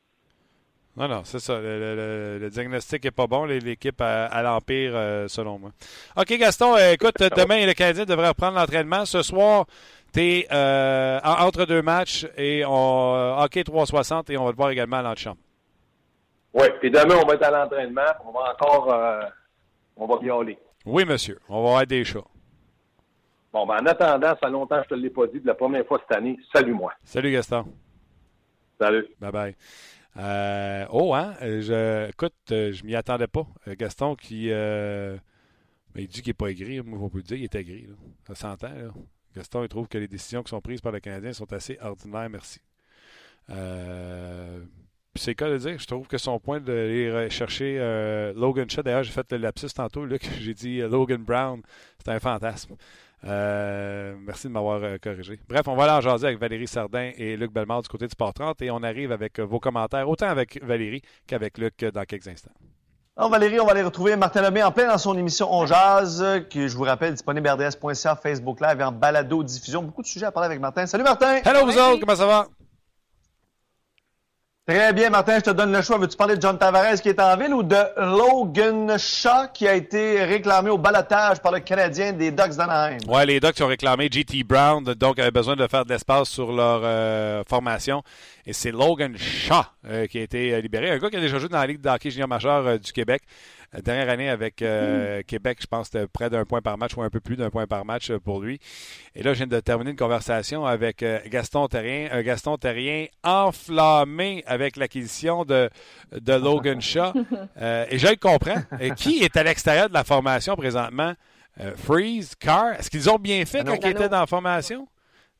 [0.94, 1.58] Non, non, c'est ça.
[1.58, 3.46] Le, diagnostic n'est pas bon.
[3.46, 5.70] L'équipe à, l'Empire, euh, selon moi.
[6.18, 9.06] OK, Gaston, euh, écoute, demain, le Canadien devrait reprendre l'entraînement.
[9.06, 9.64] Ce soir,
[10.12, 14.68] tu es euh, entre deux matchs et on, hockey 360 et on va te voir
[14.68, 15.38] également à l'antichambre.
[16.52, 18.02] Oui, puis demain, on va être à l'entraînement.
[18.26, 19.30] On va encore.
[19.96, 20.58] on va violer.
[20.84, 21.38] Oui, monsieur.
[21.48, 22.20] On va avoir des chats.
[23.50, 25.46] Bon, ben, en attendant, ça fait longtemps que je ne te l'ai pas dit, de
[25.46, 26.92] la première fois cette année, salut-moi.
[27.02, 27.64] Salut, Gaston.
[28.78, 29.06] Salut.
[29.20, 29.56] Bye bye.
[30.16, 31.34] Euh, oh, hein?
[31.40, 33.46] Je, écoute, euh, je m'y attendais pas.
[33.68, 34.48] Euh, Gaston qui.
[34.48, 35.20] Ben,
[36.02, 36.80] il dit qu'il n'est pas aigri.
[36.80, 37.88] Moi, on peut dire qu'il est aigri.
[38.26, 38.72] Ça s'entend.
[39.36, 42.28] Gaston, il trouve que les décisions qui sont prises par le Canadien sont assez ordinaires.
[42.30, 42.60] Merci.
[43.48, 45.78] c'est le cas de dire.
[45.78, 47.78] Je trouve que son point d'aller chercher
[48.36, 51.62] Logan Shaw, d'ailleurs, j'ai fait le lapsus tantôt, là, que j'ai dit Logan Brown,
[52.04, 52.76] c'est un fantasme.
[53.26, 55.38] Euh, merci de m'avoir euh, corrigé.
[55.48, 58.10] Bref, on va aller en jaser avec Valérie Sardin et Luc Bellemare du côté du
[58.10, 62.28] Sport 30 et on arrive avec vos commentaires, autant avec Valérie qu'avec Luc dans quelques
[62.28, 62.52] instants.
[63.16, 66.24] Alors Valérie, on va aller retrouver Martin Lemay en plein dans son émission On Jazz,
[66.50, 69.82] qui, je vous rappelle, disponible rds.ca, Facebook Live et en balado-diffusion.
[69.82, 70.86] Beaucoup de sujets à parler avec Martin.
[70.86, 71.36] Salut Martin!
[71.44, 72.48] Hello vous autres, comment ça va?
[74.66, 75.98] Très bien, Martin, je te donne le choix.
[75.98, 79.74] Veux-tu parler de John Tavares qui est en ville ou de Logan Shaw qui a
[79.74, 82.96] été réclamé au balotage par le Canadien des Ducks d'Anaheim?
[83.06, 86.50] Oui, les Ducks ont réclamé JT Brown, donc avaient besoin de faire de l'espace sur
[86.50, 88.02] leur euh, formation.
[88.46, 90.92] Et c'est Logan Shaw euh, qui a été libéré.
[90.92, 93.20] Un gars qui a déjà joué dans la Ligue de hockey junior euh, du Québec.
[93.82, 95.24] Dernière année avec euh, hmm.
[95.24, 97.50] Québec, je pense que c'était près d'un point par match ou un peu plus d'un
[97.50, 98.60] point par match euh, pour lui.
[99.14, 102.22] Et là, je viens de terminer une conversation avec euh, Gaston Terrien.
[102.22, 105.70] Gaston Terrien enflammé avec l'acquisition de,
[106.12, 107.12] de Logan Shaw.
[107.90, 108.62] et je le comprends.
[108.96, 111.14] qui est à l'extérieur de la formation présentement?
[111.76, 112.74] Freeze, Carr.
[112.78, 114.88] Est-ce qu'ils ont bien fait quand ils étaient dans la formation?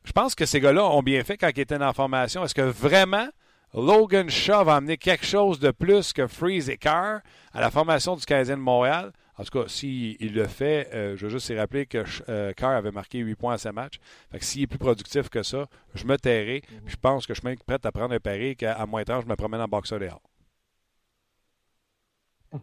[0.04, 2.44] Je pense que ces gars-là ont bien fait quand ils étaient dans la formation.
[2.44, 3.28] Est-ce que vraiment
[3.76, 8.14] Logan Shaw va amener quelque chose de plus que Freeze et Carr à la formation
[8.14, 9.12] du Canadien de Montréal.
[9.36, 12.92] En tout cas, s'il le fait, euh, je veux juste rappeler que euh, Carr avait
[12.92, 13.94] marqué 8 points à ce match.
[14.30, 16.62] Fait que s'il est plus productif que ça, je me tairai.
[16.86, 19.34] Je pense que je suis prêt à prendre un pari qu'à moins temps, je me
[19.34, 20.22] promène en boxeur dehors.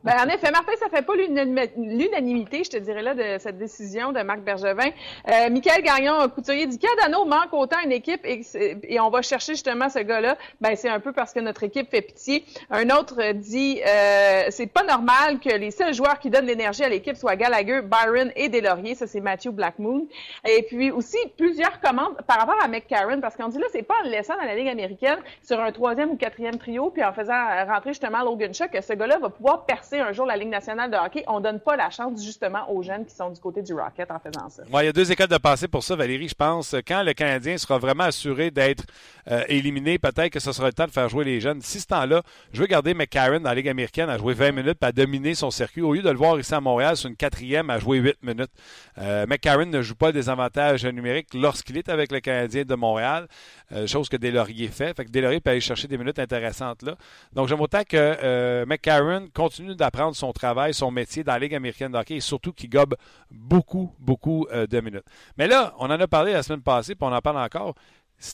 [0.03, 4.13] Ben, en effet, Martin, ça fait pas l'unanimité, je te dirais, là, de cette décision
[4.13, 4.89] de Marc Bergevin.
[5.27, 9.89] Euh, Michael Gagnon, couturier dit Cadano manque autant une équipe et, on va chercher justement
[9.89, 10.37] ce gars-là.
[10.61, 12.45] Ben, c'est un peu parce que notre équipe fait pitié.
[12.69, 16.89] Un autre dit euh, c'est pas normal que les seuls joueurs qui donnent l'énergie à
[16.89, 18.95] l'équipe soient Gallagher, Byron et Deslauriers.
[18.95, 20.07] Ça, c'est Matthew Blackmoon.
[20.47, 23.95] Et puis aussi, plusieurs commandes par rapport à McCarron, parce qu'on dit là, c'est pas
[24.05, 27.65] en laissant dans la Ligue américaine sur un troisième ou quatrième trio, puis en faisant
[27.67, 30.97] rentrer justement Logan Shaw que ce gars-là va pouvoir un jour la Ligue nationale de
[30.97, 31.23] hockey.
[31.27, 34.19] On donne pas la chance justement aux jeunes qui sont du côté du Rocket en
[34.19, 34.63] faisant ça.
[34.71, 36.27] il y a deux écoles de passé pour ça, Valérie.
[36.27, 38.83] Je pense quand le Canadien sera vraiment assuré d'être
[39.29, 41.61] euh, éliminé, peut-être que ce sera le temps de faire jouer les jeunes.
[41.61, 42.21] Si ce temps-là,
[42.53, 45.51] je veux garder McCarron dans la Ligue américaine à jouer 20 minutes, à dominer son
[45.51, 48.17] circuit, au lieu de le voir ici à Montréal sur une quatrième à jouer 8
[48.23, 48.51] minutes.
[48.97, 53.27] Euh, McCarron ne joue pas des avantages numériques lorsqu'il est avec le Canadien de Montréal,
[53.71, 54.95] euh, chose que Delaurier fait.
[54.95, 56.95] Fait que peut aller chercher des minutes intéressantes là.
[57.33, 61.55] Donc j'aime autant que euh, McCarron continue d'apprendre son travail, son métier dans la Ligue
[61.55, 62.95] américaine de hockey et surtout qu'il gobe
[63.29, 65.05] beaucoup, beaucoup de minutes.
[65.37, 67.75] Mais là, on en a parlé la semaine passée, puis on en parle encore.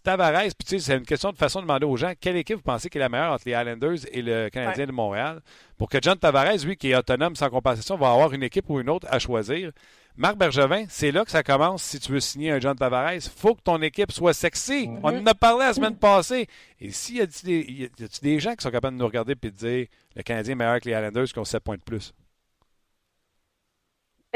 [0.04, 2.90] Tavares, puis c'est une question de façon de demander aux gens quelle équipe vous pensez
[2.90, 5.40] qui est la meilleure entre les Islanders et le Canadien de Montréal?
[5.78, 8.82] Pour que John Tavares, lui, qui est autonome sans compensation, va avoir une équipe ou
[8.82, 9.72] une autre à choisir.
[10.18, 13.14] Marc Bergevin, c'est là que ça commence si tu veux signer un John Tavares.
[13.14, 14.90] Il faut que ton équipe soit sexy.
[15.04, 16.48] On en a parlé la semaine passée.
[16.82, 17.88] Et s'il y a,
[18.24, 20.80] des gens qui sont capables de nous regarder et de dire le Canadien est meilleur
[20.80, 22.14] que les Islanders qui ont 7 points de plus?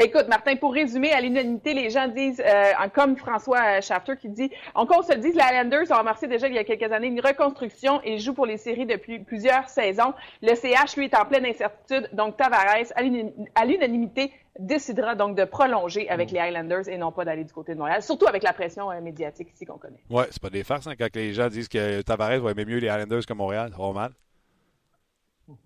[0.04, 4.50] Écoute, Martin, pour résumer, à l'unanimité, les gens disent, euh, comme François Shafter qui dit,
[4.74, 8.00] encore se dise, les Islanders ont amorcé déjà il y a quelques années une reconstruction
[8.02, 10.12] et jouent pour les séries depuis plusieurs saisons.
[10.42, 12.08] Le CH, lui, est en pleine incertitude.
[12.12, 17.44] Donc, Tavares, à l'unanimité, décidera donc de prolonger avec les Islanders et non pas d'aller
[17.44, 20.02] du côté de Montréal, surtout avec la pression euh, médiatique ici qu'on connaît.
[20.10, 22.78] Ouais, c'est pas des farces hein, quand les gens disent que Tavares va aimer mieux
[22.78, 23.70] les Islanders que Montréal.
[23.70, 24.12] Ça va mal.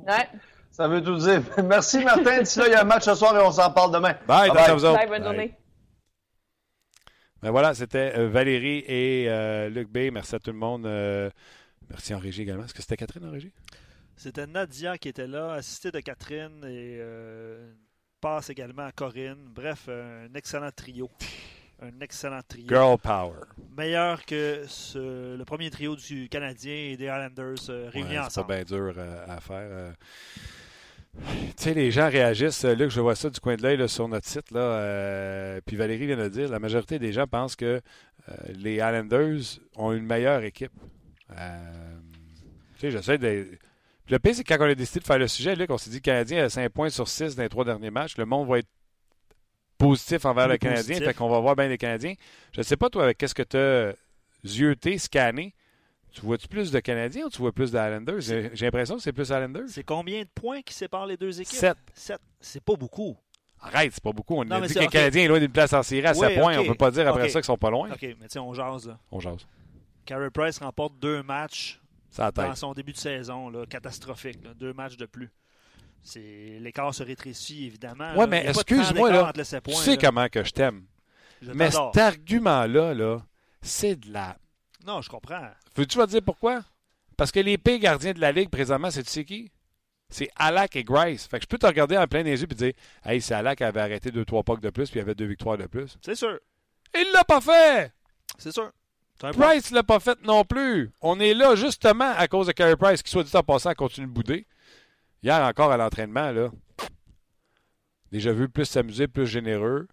[0.07, 0.29] Ouais.
[0.77, 1.41] Ça veut tout dire.
[1.65, 2.43] Merci, Martin.
[2.43, 4.15] D'ici là, il y a un match ce soir et on s'en parle demain.
[4.29, 4.79] Bye, bye.
[4.79, 5.55] bye, bonne journée.
[7.41, 10.13] Ben voilà, c'était euh, Valérie et euh, Luc B.
[10.13, 10.85] Merci à tout le monde.
[10.85, 11.31] Euh,
[11.89, 12.65] merci en régie également.
[12.65, 13.53] Est-ce que c'était Catherine en régie?
[14.17, 17.01] C'était Nadia qui était là, assistée de Catherine et
[18.21, 19.49] passe également à Corinne.
[19.55, 21.11] Bref, un excellent trio.
[21.81, 22.69] Un excellent trio.
[22.69, 23.47] Girl Power.
[23.79, 28.31] Meilleur que le premier trio du Canadien et des Islanders réunis ensemble.
[28.31, 28.95] C'est pas bien dur
[29.27, 29.95] à faire.
[31.19, 32.65] Tu sais, les gens réagissent.
[32.65, 34.51] Euh, Luc, je vois ça du coin de l'œil sur notre site.
[34.51, 37.81] Là, euh, puis Valérie vient de dire la majorité des gens pensent que
[38.29, 39.41] euh, les Islanders
[39.77, 40.73] ont une meilleure équipe.
[41.31, 41.37] tu
[42.81, 43.49] sais, j'essaie de.
[44.09, 45.91] Le pire, c'est que quand on a décidé de faire le sujet, Luc, on s'est
[45.91, 48.17] dit que le Canadien a 5 points sur 6 dans les trois derniers matchs.
[48.19, 48.69] Le monde va être
[49.79, 50.99] positif envers le Canadien.
[51.01, 52.15] Fait qu'on va voir bien les Canadiens.
[52.53, 53.95] Je ne sais pas, toi, avec qu'est-ce que tu as
[54.45, 55.55] zioté, scanné.
[56.17, 58.21] Tu vois-tu plus de Canadiens ou tu vois plus d'Islanders?
[58.21, 59.69] J'ai l'impression que c'est plus Islanders.
[59.69, 61.59] C'est combien de points qui séparent les deux équipes?
[61.59, 61.77] Sept.
[61.93, 62.21] Sept.
[62.41, 63.19] C'est pas beaucoup.
[63.61, 64.37] Arrête, c'est pas beaucoup.
[64.37, 66.57] On a dit qu'un Canadien est loin d'une place en série à 7 points.
[66.59, 67.91] On peut pas dire après ça qu'ils sont pas loin.
[67.91, 68.89] OK, mais tiens, on jase.
[68.89, 68.99] Là.
[69.11, 69.47] On jase.
[70.07, 71.83] Carey Price remporte deux matchs
[72.17, 74.39] dans son début de saison, là, catastrophique.
[74.59, 75.31] Deux matchs de plus.
[76.15, 78.13] L'écart se rétrécit, évidemment.
[78.17, 80.85] Oui, mais excuse-moi, là, tu sais comment que je t'aime.
[81.43, 83.21] Mais cet argument-là, -là,
[83.61, 84.39] c'est de la
[84.87, 85.51] non, je comprends.
[85.75, 86.63] Veux-tu vas dire pourquoi?
[87.17, 89.51] Parce que les pires gardiens de la Ligue présentement, c'est tu sais qui?
[90.09, 91.27] C'est Alak et Grice.
[91.27, 92.73] Fait que je peux te regarder en plein des yeux et dire
[93.05, 95.27] Hey, c'est Alak qui avait arrêté deux, trois pocs de plus puis il avait deux
[95.27, 95.99] victoires de plus.
[96.03, 96.39] C'est sûr.
[96.95, 97.93] Il l'a pas fait!
[98.39, 98.71] C'est sûr.
[99.19, 100.93] Price l'a pas fait non plus.
[101.01, 104.07] On est là justement à cause de Carey Price, qui soit dit en passant continue
[104.07, 104.47] de bouder.
[105.23, 106.51] Hier encore à l'entraînement, là.
[108.13, 109.89] Déjà vu plus s'amuser, plus généreux.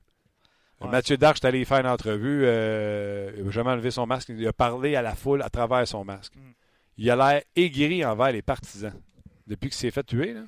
[0.89, 2.43] Mathieu Darche est allé y faire une entrevue.
[2.45, 4.29] Euh, il n'a jamais enlevé son masque.
[4.29, 6.35] Il a parlé à la foule à travers son masque.
[6.35, 6.51] Mm.
[6.97, 8.93] Il a l'air aigri envers les partisans.
[9.47, 10.41] Depuis qu'il s'est fait tuer, là.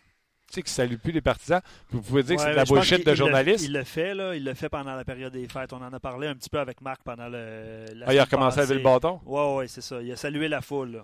[0.48, 1.62] Tu sais qu'il ne salue plus les partisans.
[1.90, 3.66] Vous pouvez dire que c'est de la bullshit de journaliste.
[3.66, 4.36] Il l'a fait, là.
[4.36, 5.74] Il l'a fait pendant la période des fêtes.
[5.74, 7.86] On en a parlé un petit peu avec Marc pendant le.
[8.06, 9.20] ah, il a recommencé à lever le bâton?
[9.26, 10.02] Oui, oui, c'est ça.
[10.04, 11.02] Il a salué la foule,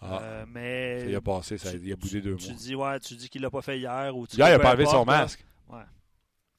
[0.00, 0.20] ah.
[0.22, 1.06] Euh, mais.
[1.08, 2.56] il a passé, ça, il a boudé deux tu mois.
[2.56, 4.16] Dis, ouais, tu dis qu'il l'a pas fait hier.
[4.16, 5.44] Ou tu hier, il n'a pas enlevé son masque.
[5.68, 5.82] Ouais.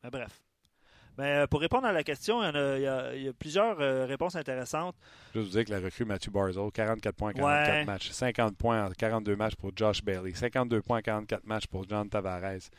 [0.04, 0.42] Mais bref.
[1.20, 4.96] Mais euh, pour répondre à la question, il y, a, plusieurs euh, réponses intéressantes.
[5.36, 8.12] Je vous dire que la recrue Mathieu Barzell, 44 points en 44 matchs.
[8.12, 10.34] 50 points en 42 matchs pour Josh Bailey.
[10.34, 12.70] 52 points en 44 matchs pour John Tavares.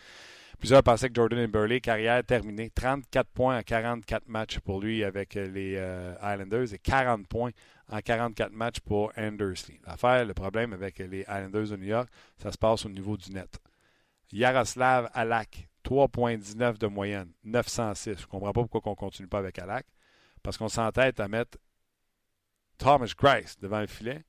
[0.59, 2.71] Plusieurs pensaient que Jordan Burley, carrière terminée.
[2.71, 5.73] 34 points en 44 matchs pour lui avec les
[6.23, 7.51] Islanders et 40 points
[7.91, 9.79] en 44 matchs pour Andersley.
[9.87, 12.09] L'affaire, le problème avec les Islanders de New York,
[12.43, 13.59] ça se passe au niveau du net.
[14.33, 18.19] Yaroslav Alak, 3,19 de moyenne, 906.
[18.19, 19.87] Je ne comprends pas pourquoi on ne continue pas avec Alak.
[20.43, 21.59] Parce qu'on s'entête à mettre
[22.79, 24.25] Thomas Grice devant le filet,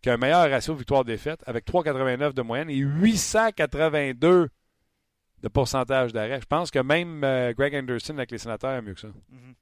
[0.00, 4.48] qui a un meilleur ratio victoire-défaite avec 3,89 de moyenne et 882
[5.42, 6.40] de pourcentage d'arrêt.
[6.40, 9.08] Je pense que même euh, Greg Anderson avec les sénateurs a mieux que ça.
[9.08, 9.54] Mm-hmm.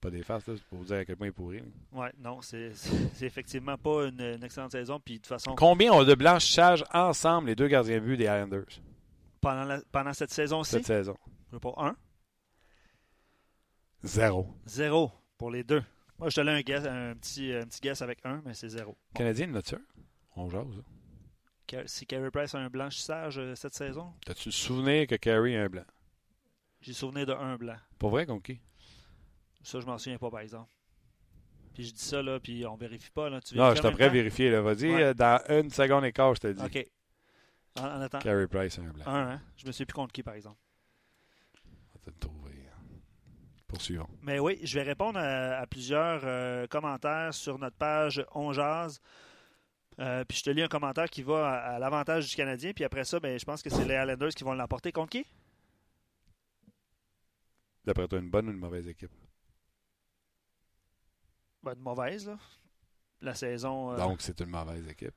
[0.00, 1.62] Pas des faces, là, pour vous dire à quel point il est pourri.
[1.92, 2.72] Oui, non, c'est
[3.20, 4.98] effectivement pas une, excellente saison.
[4.98, 5.54] Puis de toute façon.
[5.54, 8.80] Combien ont de blanchissage ensemble les deux gardiens de but des Islanders?
[9.42, 10.70] Pendant, pendant cette saison-ci?
[10.70, 11.18] Cette saison.
[11.60, 11.94] Pour un
[14.02, 14.48] Zéro.
[14.64, 15.82] Zéro pour les deux.
[16.18, 18.96] Moi, je te un, guess, un, petit, un petit guess avec un, mais c'est zéro.
[19.14, 19.76] Canadien, notre
[20.36, 20.82] On jase.
[21.86, 24.12] Si Carey Price a un blanchissage euh, cette saison?
[24.28, 25.84] As-tu le souvenir que Carey a un blanc?
[26.80, 27.76] J'ai souvenir de un blanc.
[27.98, 28.60] Pour vrai, contre qui?
[29.62, 30.70] Ça, je m'en souviens pas, par exemple.
[31.74, 33.30] Puis je dis ça, là, puis on vérifie pas.
[33.30, 33.40] Là.
[33.40, 34.50] Tu non, je à vérifier.
[34.50, 34.60] Là.
[34.60, 36.62] Vas-y, euh, dans une seconde et quart, je te dis.
[36.62, 36.86] OK.
[37.78, 38.22] En, en attendant.
[38.22, 39.06] Carey Price, un blanc.
[39.06, 39.42] Un, hein?
[39.56, 40.58] Je me suis plus contre qui, par exemple.
[41.94, 42.42] On va te trouver.
[43.72, 44.08] Poursuivons.
[44.20, 49.00] Mais oui, je vais répondre à, plusieurs euh, commentaires sur notre page On Jazz.
[49.98, 52.72] Euh, puis je te lis un commentaire qui va à, l'avantage du Canadien.
[52.74, 54.92] Puis après ça, ben, je pense que c'est les Islanders qui vont l'emporter.
[54.92, 55.26] Contre qui?
[57.84, 59.10] D'après toi, une bonne ou une mauvaise équipe?
[61.62, 62.36] Ben, une mauvaise, là.
[63.22, 63.92] La saison.
[63.92, 65.14] Euh, Donc, c'est une mauvaise équipe.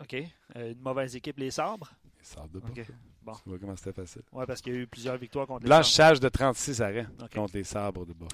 [0.00, 0.14] OK.
[0.56, 1.92] Euh, une mauvaise équipe, les sabres?
[2.18, 2.86] Les sabres de okay.
[3.22, 3.32] Bon.
[3.32, 4.22] Tu vois comment c'était facile.
[4.32, 6.20] Oui, parce qu'il y a eu plusieurs victoires contre les sabres.
[6.20, 8.26] de 36 arrêts contre les sabres de bas.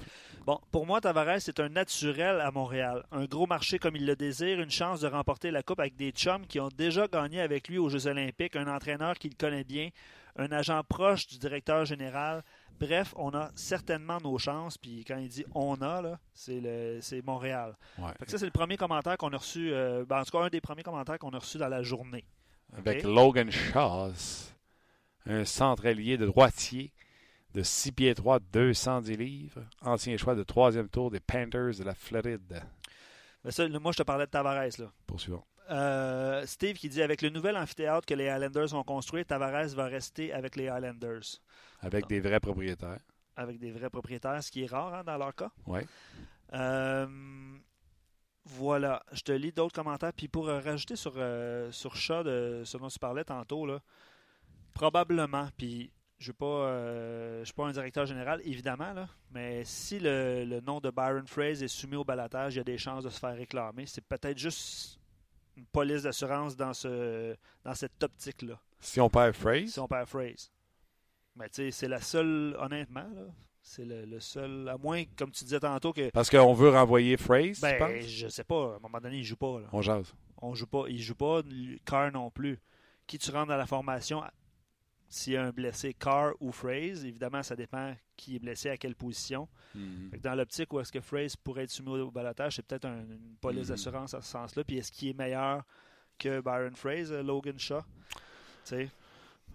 [0.45, 3.03] Bon, pour moi, Tavares, c'est un naturel à Montréal.
[3.11, 6.11] Un gros marché comme il le désire, une chance de remporter la Coupe avec des
[6.11, 9.89] chums qui ont déjà gagné avec lui aux Jeux Olympiques, un entraîneur qu'il connaît bien,
[10.37, 12.43] un agent proche du directeur général.
[12.79, 14.77] Bref, on a certainement nos chances.
[14.77, 17.75] Puis quand il dit on a, c'est, le, c'est Montréal.
[18.27, 20.61] ça, c'est le premier commentaire qu'on a reçu, euh, ben, en tout cas, un des
[20.61, 22.25] premiers commentaires qu'on a reçu dans la journée.
[22.73, 24.11] Avec Logan Shaw,
[25.25, 26.93] un centre allié de droitier
[27.53, 31.95] de 6 pieds 3, 210 livres, ancien choix de troisième tour des Panthers de la
[31.95, 32.61] Floride.
[33.43, 34.77] Ben, ça, moi, je te parlais de Tavares.
[34.77, 34.91] Là.
[35.07, 35.43] Poursuivons.
[35.69, 39.85] Euh, Steve qui dit avec le nouvel amphithéâtre que les Highlanders vont construire, Tavares va
[39.85, 41.41] rester avec les Highlanders.
[41.81, 42.99] Avec des vrais propriétaires.
[43.35, 45.51] Avec des vrais propriétaires, ce qui est rare hein, dans leur cas.
[45.65, 45.81] Oui.
[46.53, 47.07] Euh,
[48.45, 50.13] voilà, je te lis d'autres commentaires.
[50.13, 51.13] Puis pour euh, rajouter sur,
[51.71, 53.79] sur Shaw, de ce dont tu parlais tantôt, là,
[54.73, 60.61] probablement, puis je ne suis pas un directeur général, évidemment, là, mais si le, le,
[60.61, 63.19] nom de Byron Fraser est soumis au balatage, il y a des chances de se
[63.19, 63.85] faire réclamer.
[63.85, 64.97] C'est peut-être juste
[65.57, 68.59] une police d'assurance dans, ce, dans cette optique-là.
[68.79, 69.71] Si on perd Phrase?
[69.71, 70.51] Si on perd Phrase.
[71.35, 73.25] Mais tu sais, c'est la seule, honnêtement, là,
[73.61, 76.09] c'est le, seul, à moins, comme tu disais tantôt, que.
[76.11, 78.09] Parce qu'on veut renvoyer Phrase, ben, tu penses?
[78.09, 78.73] Je sais pas.
[78.73, 79.59] À un moment donné, il joue pas.
[79.59, 79.67] Là.
[79.73, 80.13] On jase.
[80.41, 80.83] On joue pas.
[80.87, 81.41] Il joue pas.
[81.85, 82.59] Carr non plus.
[83.07, 84.23] Qui tu rentres dans la formation,
[85.09, 88.77] s'il y a un blessé, Carr ou Phrase, évidemment, ça dépend qui est blessé à
[88.77, 89.47] quelle position.
[89.75, 90.11] Mhm.
[90.21, 93.63] Dans l'optique où est-ce que Phrase pourrait être soumis au balotage, c'est peut-être une police
[93.63, 93.69] mhm.
[93.69, 94.63] d'assurance à ce sens-là.
[94.63, 95.63] Puis est-ce qu'il est meilleur
[96.17, 97.81] que Byron Phrase, euh, Logan Shaw?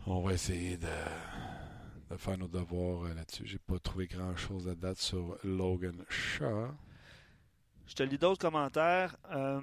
[0.06, 3.46] On va essayer de, faire nos devoirs euh, là-dessus.
[3.46, 6.68] J'ai pas trouvé grand-chose à date sur Logan Shaw.
[7.86, 9.16] Je te lis d'autres commentaires.
[9.32, 9.60] Euh,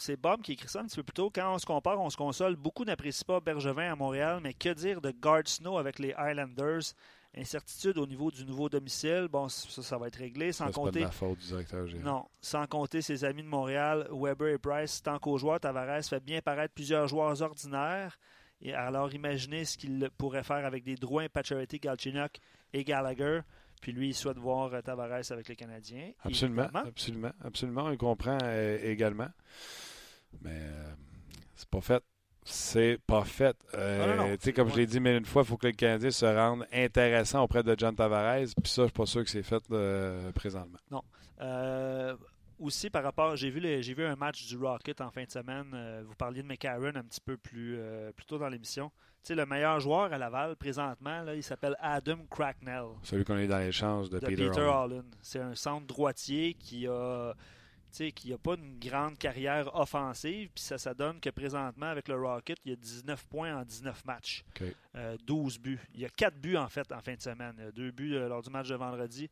[0.00, 1.30] c'est Bob qui écrit ça un petit peu plus tôt.
[1.32, 2.56] Quand on se compare, on se console.
[2.56, 6.94] Beaucoup n'apprécient pas Bergevin à Montréal, mais que dire de Guard Snow avec les Highlanders?
[7.36, 9.28] Incertitude au niveau du nouveau domicile.
[9.30, 10.50] Bon, ça, ça va être réglé.
[10.50, 11.02] Sans compter.
[11.02, 15.00] Pas faute du directeur Non, sans compter ses amis de Montréal, Weber et Price.
[15.00, 18.18] Tant qu'aux joueurs, Tavares fait bien paraître plusieurs joueurs ordinaires.
[18.60, 22.40] Et alors, imaginez ce qu'il pourrait faire avec des Drouin, Pacioretty, Galchenyuk
[22.72, 23.42] et Gallagher.
[23.80, 26.10] Puis lui, il souhaite voir Tavares avec les Canadiens.
[26.24, 27.84] Absolument, absolument, absolument.
[27.84, 28.38] On comprend
[28.82, 29.28] également.
[30.42, 30.60] Mais
[31.54, 32.02] c'est pas fait.
[32.44, 33.56] C'est pas fait.
[33.74, 36.66] Euh, comme je l'ai dit mais une fois, il faut que le Canadien se rende
[36.72, 38.48] intéressant auprès de John Tavares.
[38.62, 40.78] Puis ça, je suis pas sûr que c'est fait euh, présentement.
[40.90, 41.02] Non.
[41.40, 42.16] Euh,
[42.58, 46.04] aussi, par rapport, j'ai vu, j'ai vu un match du Rocket en fin de semaine.
[46.06, 47.78] vous parliez de McCarron un petit peu plus,
[48.16, 48.90] plus tôt dans l'émission.
[49.28, 52.84] le meilleur joueur à Laval présentement, là, il s'appelle Adam Cracknell.
[53.02, 55.14] Celui qu'on est dans l'échange de, Peter, Peter Holland.
[55.22, 57.32] C'est un centre droitier qui a
[57.90, 60.50] qui n'a pas une grande carrière offensive.
[60.54, 63.64] Puis ça, ça donne que présentement, avec le Rocket, il y a 19 points en
[63.64, 64.44] 19 matchs.
[65.26, 65.80] 12 euh, buts.
[65.94, 67.56] Il y a 4 buts, en fait, en fin de semaine.
[67.74, 69.28] Deux buts euh, lors du match de vendredi,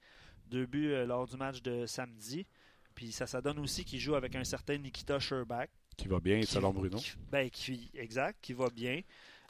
[0.46, 2.46] deux buts euh, lors du match de samedi.
[2.94, 5.68] Puis ça, ça donne aussi qu'il joue avec un certain Nikita Sherbach.
[5.96, 6.98] Qui va bien, selon Bruno.
[7.30, 9.02] ben, qui, exact, qui va bien.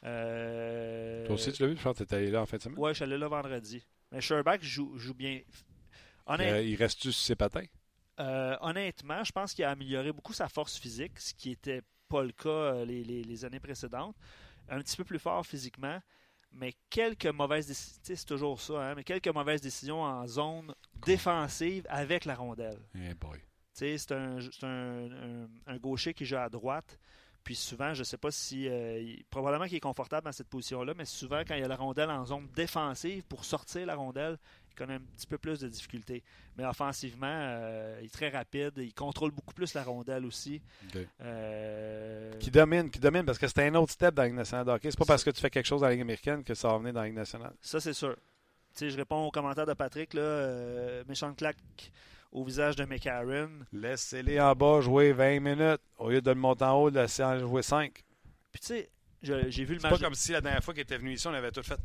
[0.02, 1.76] Toi aussi, tu l'as vu?
[1.76, 2.78] Je pense que tu allé là en fin de semaine?
[2.78, 3.82] Oui, je suis allé là vendredi.
[4.12, 5.40] Mais Sherbach joue, joue bien.
[6.38, 7.66] il reste-tu sur ses patins?
[8.18, 12.22] Euh, honnêtement, je pense qu'il a amélioré beaucoup sa force physique, ce qui n'était pas
[12.22, 14.16] le cas euh, les, années précédentes.
[14.68, 15.98] Un petit peu plus fort physiquement,
[16.52, 20.74] mais quelques mauvaises décisions, c'est toujours ça, hein, mais quelques mauvaises décisions en zone
[21.06, 22.80] défensive avec la rondelle.
[22.94, 23.14] Eh
[23.72, 24.38] c'est un,
[25.66, 26.98] un, gaucher qui joue à droite.
[27.44, 28.68] Puis souvent, je ne sais pas si.
[28.68, 31.76] Euh, probablement qu'il est confortable dans cette position-là, mais souvent, quand il y a la
[31.76, 34.36] rondelle en zone défensive, pour sortir la rondelle,
[34.74, 36.22] connaît un petit peu plus de difficultés.
[36.56, 38.72] Mais offensivement, euh, il est très rapide.
[38.76, 40.60] Il contrôle beaucoup plus la rondelle aussi.
[41.20, 44.66] Euh, qui domine, qui domine, parce que c'est un autre step dans la Ligue nationale
[44.66, 44.90] de hockey.
[44.90, 46.78] C'est pas parce que tu fais quelque chose dans la Ligue américaine que ça va
[46.78, 47.52] venir dans la Ligue nationale.
[47.60, 48.16] Ça, c'est sûr.
[48.80, 50.14] je réponds aux commentaires de Patrick.
[50.14, 51.56] Là, euh, méchant claque
[52.32, 53.50] au visage de McCarron.
[53.72, 57.24] Laissez-les en bas jouer 20 minutes au lieu de le monter en haut, de laisser
[57.24, 57.92] en jouer 5.
[58.52, 58.90] Puis tu sais,
[59.22, 59.92] j'ai vu le match.
[59.92, 61.78] C'est pas comme si la dernière fois qu'il était venu ici, on avait tout fait.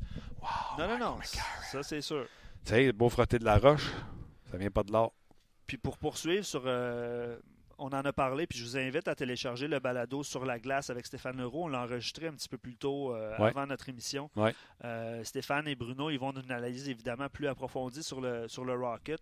[0.77, 1.19] non, non, non.
[1.71, 2.27] Ça, c'est sûr.
[2.65, 3.91] Tu sais, beau frotter de la roche,
[4.49, 5.13] ça vient pas de l'or.
[5.67, 6.63] Puis pour poursuivre sur.
[6.65, 7.37] Euh,
[7.77, 10.89] on en a parlé, puis je vous invite à télécharger le balado sur la glace
[10.89, 11.65] avec Stéphane Leroux.
[11.65, 14.29] On l'a enregistré un petit peu plus tôt euh, avant notre émission.
[14.85, 18.75] Euh, Stéphane et Bruno, ils vont une analyse évidemment plus approfondie sur le, sur le
[18.75, 19.19] Rocket.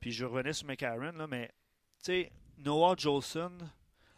[0.00, 1.48] Puis je revenais sur McCarron, là, mais
[2.02, 3.52] tu sais, Noah Jolson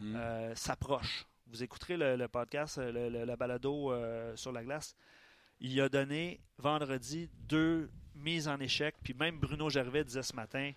[0.00, 0.16] hmm.
[0.55, 1.26] s'approche.
[1.46, 3.92] Vous écouterez le, podcast, le, le balado
[4.35, 4.96] sur la glace.
[5.61, 8.94] Il a donné vendredi deux mise en échec.
[9.02, 10.72] Puis même Bruno Gervais disait ce matin,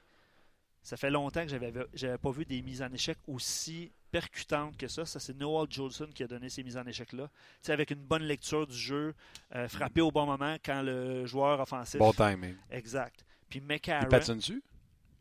[0.82, 4.88] ça fait longtemps que j'avais n'avais pas vu des mises en échec aussi percutantes que
[4.88, 5.06] ça.
[5.06, 7.30] Ça, c'est Noel Jolson qui a donné ces mises en échec-là.
[7.63, 9.13] Tu avec une bonne lecture du jeu,
[9.56, 11.99] euh, frappé au bon moment quand le joueur offensif.
[11.99, 12.56] Bon timing.
[12.71, 13.25] Exact.
[13.49, 14.06] Puis McCarron.
[14.06, 14.63] Il patine dessus?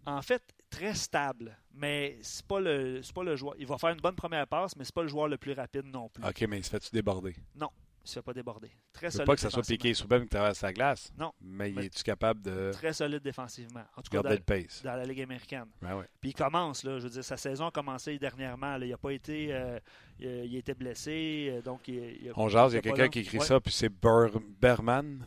[0.06, 1.56] En fait, très stable.
[1.74, 3.54] Mais c'est pas le pas le joueur.
[3.58, 5.86] Il va faire une bonne première passe, mais c'est pas le joueur le plus rapide
[5.86, 6.24] non plus.
[6.24, 7.34] OK, mais il se fait-tu déborder?
[7.54, 7.70] Non
[8.08, 8.70] ne se fait pas déborder.
[8.92, 9.26] Très solide.
[9.26, 11.12] Pas que ça soit piqué sous même qui traverse la glace?
[11.16, 11.32] Non.
[11.40, 12.70] Mais, il est-tu capable de.
[12.72, 13.84] Très solide défensivement.
[13.96, 14.82] En tout cas, dans, le pace?
[14.82, 15.66] dans la Ligue américaine.
[15.80, 16.98] Ben Puis il commence, là.
[16.98, 18.76] Je veux dire, sa saison a commencé dernièrement.
[18.76, 19.48] Il n'a pas été.
[19.52, 19.78] Euh,
[20.18, 21.48] il, a été blessé.
[21.50, 25.24] Euh, donc il, On jase, il y a quelqu'un qui écrit ça, puis c'est Berman?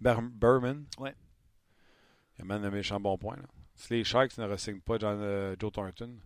[0.00, 0.84] Berman?
[0.98, 1.14] Ouais.
[2.38, 3.36] Il amène un méchant bon point.
[3.36, 3.48] Là.
[3.74, 6.18] Si les Sharks ne ressignent pas John, euh, Joe Thornton,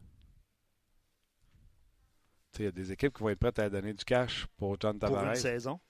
[2.58, 4.98] il y a des équipes qui vont être prêtes à donner du cash pour John
[4.98, 5.22] Tavares.
[5.22, 5.80] Pour une saison.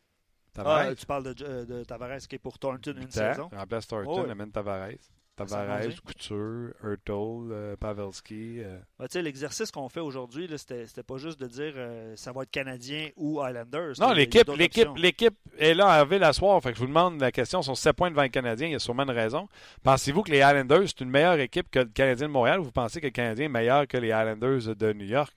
[0.58, 3.48] Ah, tu parles de, euh, de, Tavares qui est pour Thornton une saison.
[3.56, 4.90] Remplace Thornton, oh, amène Tavares.
[5.36, 8.60] Tavares, Couture, Hurtle, euh, Pavelski.
[8.62, 8.78] Euh.
[9.14, 11.74] L'exercice qu'on fait aujourd'hui, c'était pas juste de dire
[12.16, 13.94] ça va être Canadien ou Islanders.
[14.00, 14.50] Non, l'équipe
[14.96, 16.60] l'équipe est là à Ville à soir.
[16.62, 18.66] Fait que je vous demande la question sont 7 points devant le Canadien.
[18.66, 19.48] Il y a sûrement une raison.
[19.82, 22.72] Pensez-vous que les Islanders, c'est une meilleure équipe que le Canadien de Montréal ou vous
[22.72, 25.32] pensez que le Canadien est meilleur que les Islanders de New York?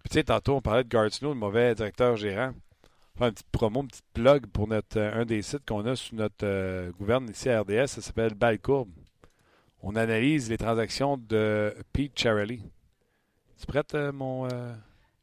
[0.00, 2.54] Puis tu sais, tantôt, on parlait de Gartsnow, le mauvais directeur gérant
[3.20, 5.94] faire une petite promo, une petite plug pour notre, euh, un des sites qu'on a
[5.94, 7.86] sur notre euh, gouverne ici à RDS.
[7.86, 8.90] Ça s'appelle Balcourbe.
[9.82, 12.62] On analyse les transactions de Pete Charlie.
[13.58, 14.48] Tu prête, euh, mon.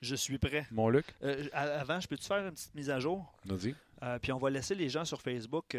[0.01, 0.67] je suis prêt.
[0.71, 1.05] Mon Luc?
[1.53, 3.25] avant, je peux-tu faire une petite mise à jour?
[3.45, 3.75] Vas-y.
[4.21, 5.75] puis on va laisser les gens sur Facebook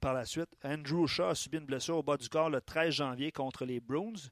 [0.00, 0.48] par la suite.
[0.64, 3.80] Andrew Shaw a subi une blessure au bas du corps le 13 janvier contre les
[3.80, 4.30] Bruins.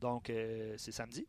[0.00, 0.30] Donc,
[0.76, 1.26] c'est samedi.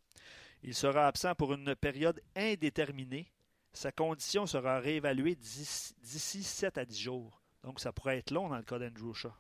[0.63, 3.31] Il sera absent pour une période indéterminée
[3.75, 7.41] sa condition sera réévaluée d'ici 7 à 10 jours.
[7.63, 9.31] Donc, ça pourrait être long dans le cas d'Andrew Shaw.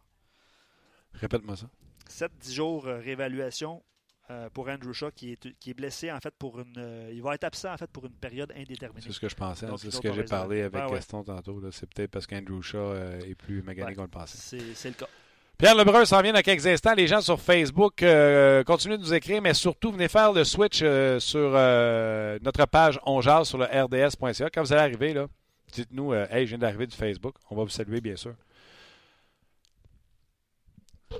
[1.13, 1.69] Répète-moi ça.
[2.09, 3.83] 7-10 jours euh, réévaluation
[4.29, 6.75] euh, pour Andrew Shaw qui est, qui est blessé en fait pour une.
[6.77, 9.01] Euh, il va être absent en fait pour une période indéterminée.
[9.05, 9.67] C'est ce que je pensais.
[9.77, 11.71] C'est ce que j'ai parlé avec ben Gaston tantôt.
[11.71, 14.59] C'est peut-être parce qu'Andrew Shaw est plus magané qu'on le pensait.
[14.73, 15.07] C'est le cas.
[15.57, 16.93] Pierre Lebrun s'en vient dans quelques instants.
[16.95, 20.81] Les gens sur Facebook, euh, continuez de nous écrire, mais surtout, venez faire le switch
[20.83, 24.49] euh, sur euh, notre page On sur le rds.ca.
[24.49, 25.15] Quand vous allez arriver,
[25.71, 27.35] dites-nous Hey, je viens d'arriver du Facebook.
[27.49, 28.33] On va vous saluer, bien sûr.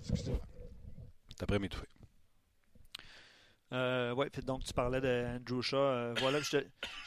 [0.00, 0.40] Excusez-moi.
[1.58, 1.86] M'étouffer.
[3.72, 5.76] Euh, oui, donc tu parlais d'Andrew Shaw.
[5.76, 6.58] Euh, voilà, je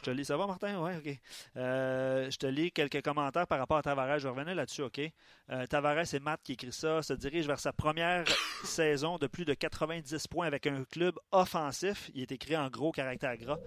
[0.04, 0.26] te, lis.
[0.26, 0.80] Ça va, Martin?
[0.80, 1.20] Oui, OK.
[1.58, 4.20] Euh, je te lis quelques commentaires par rapport à Tavares.
[4.20, 5.02] Je revenais là-dessus, OK?
[5.50, 8.26] Euh, Tavares, c'est Matt qui écrit ça, se dirige vers sa première
[8.64, 12.12] saison de plus de 90 points avec un club offensif.
[12.14, 13.60] Il est écrit en gros caractère gras.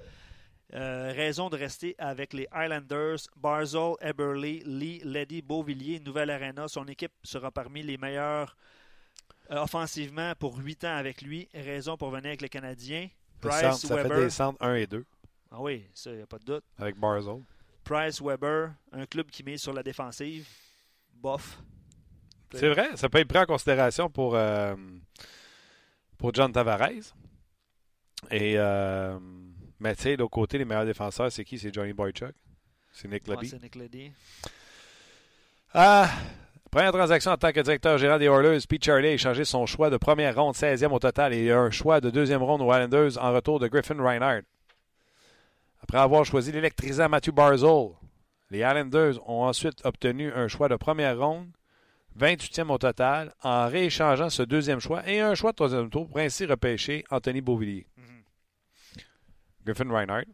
[0.72, 3.18] raison de rester avec les Highlanders.
[3.36, 6.68] Barzell, Eberly, Lee, Ledy, Beauvillier, Nouvelle Arena.
[6.68, 8.55] Son équipe sera parmi les meilleurs euh,
[9.51, 11.49] offensivement pour 8 ans avec lui.
[11.55, 13.09] Raison pour venir avec les Canadiens.
[13.40, 14.16] Price, ça Weber.
[14.16, 15.05] fait des centres 1 et 2.
[15.51, 16.64] Ah oui, ça, il n'y a pas de doute.
[16.78, 17.42] Avec Barzell.
[17.84, 20.49] Price, Weber, un club qui met sur la défensive.
[21.12, 21.59] Bof.
[22.53, 24.74] C'est vrai, ça peut être pris en considération pour, euh,
[26.16, 26.88] pour John Tavares.
[28.30, 29.18] Et, euh,
[29.80, 31.59] mais tu sais, de l'autre côté, les meilleurs défenseurs, c'est qui?
[31.59, 32.34] C'est Johnny Boychuk
[32.92, 33.49] C'est Nick Leddy.
[33.49, 34.12] c'est Nick Leddy.
[35.74, 36.09] Ah,
[36.74, 39.90] Première transaction en tant que directeur général des Oilers, Pete Charlie a échangé son choix
[39.90, 43.32] de première ronde, 16e au total, et un choix de deuxième ronde aux Islanders en
[43.32, 44.42] retour de Griffin Reinhardt.
[45.84, 47.90] Après avoir choisi l'électrisant Matthew Barzell,
[48.50, 51.46] les Islanders ont ensuite obtenu un choix de première ronde,
[52.18, 56.18] 28e au total, en rééchangeant ce deuxième choix et un choix de troisième tour pour
[56.18, 57.86] ainsi repêcher Anthony Beauvillier.
[57.96, 59.02] Mm-hmm.
[59.66, 60.26] Griffin Reinhardt,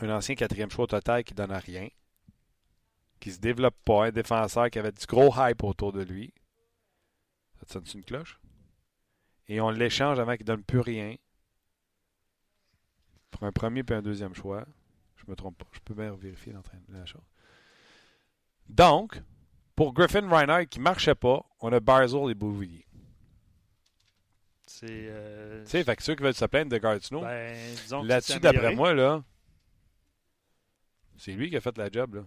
[0.00, 1.88] un ancien quatrième choix au total qui donne à rien
[3.24, 6.34] qui se développe pas, un défenseur qui avait du gros hype autour de lui.
[7.58, 8.38] Ça te sonne une cloche?
[9.48, 11.16] Et on l'échange avant qu'il ne donne plus rien.
[13.30, 14.66] Pour un premier et un deuxième choix.
[15.16, 15.64] Je me trompe pas.
[15.72, 16.52] Je peux bien vérifier
[16.90, 17.22] la chose.
[18.68, 19.22] Donc,
[19.74, 22.86] pour Griffin Reinhardt qui ne marchait pas, on a Barzell et Bouvillier.
[24.66, 24.86] C'est.
[24.90, 25.64] Euh...
[25.64, 27.56] Tu sais, fait que ceux qui veulent se plaindre de Gardino, ben,
[28.02, 29.24] là-dessus, d'après moi, là,
[31.16, 32.16] c'est lui qui a fait la job.
[32.16, 32.24] Là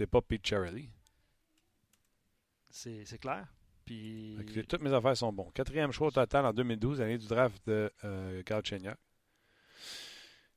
[0.00, 0.88] c'est pas Pete Charlie.
[2.70, 3.46] C'est clair.
[3.84, 4.38] Puis...
[4.66, 5.50] toutes mes affaires sont bons.
[5.50, 8.62] Quatrième choix au total en 2012, année du draft de euh, Carl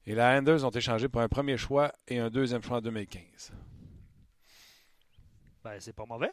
[0.06, 3.52] Et les Anders ont échangé pour un premier choix et un deuxième choix en 2015.
[5.62, 6.32] Ben, c'est pas mauvais.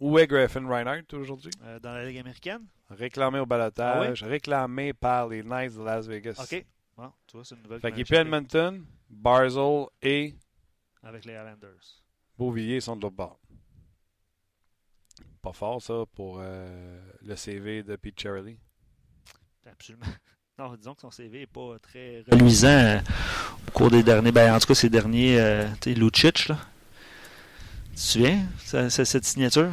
[0.00, 1.50] Où est Griffin Reinhardt aujourd'hui?
[1.64, 2.66] Euh, dans la Ligue américaine.
[2.88, 6.40] Réclamé au balotage, ah réclamé par les Knights de Las Vegas.
[6.42, 6.64] OK.
[6.96, 7.80] Bon, tu vois, c'est une nouvelle.
[7.80, 10.34] Fait qu'il est Edmonton, Barzell et.
[11.02, 12.03] Avec les Islanders.
[12.38, 13.38] Beauvilliers sont de l'autre bord.
[15.42, 18.58] Pas fort, ça, pour euh, le CV de Pete Charlie.
[19.66, 20.06] Absolument.
[20.56, 23.00] Non, disons que son CV n'est pas très reluisant euh,
[23.66, 24.30] au cours des derniers.
[24.30, 25.40] Ben, en tout cas, ces derniers.
[25.40, 26.56] Euh, tu sais, Lucic, là.
[27.88, 29.72] Tu te souviens, c'est cette signature?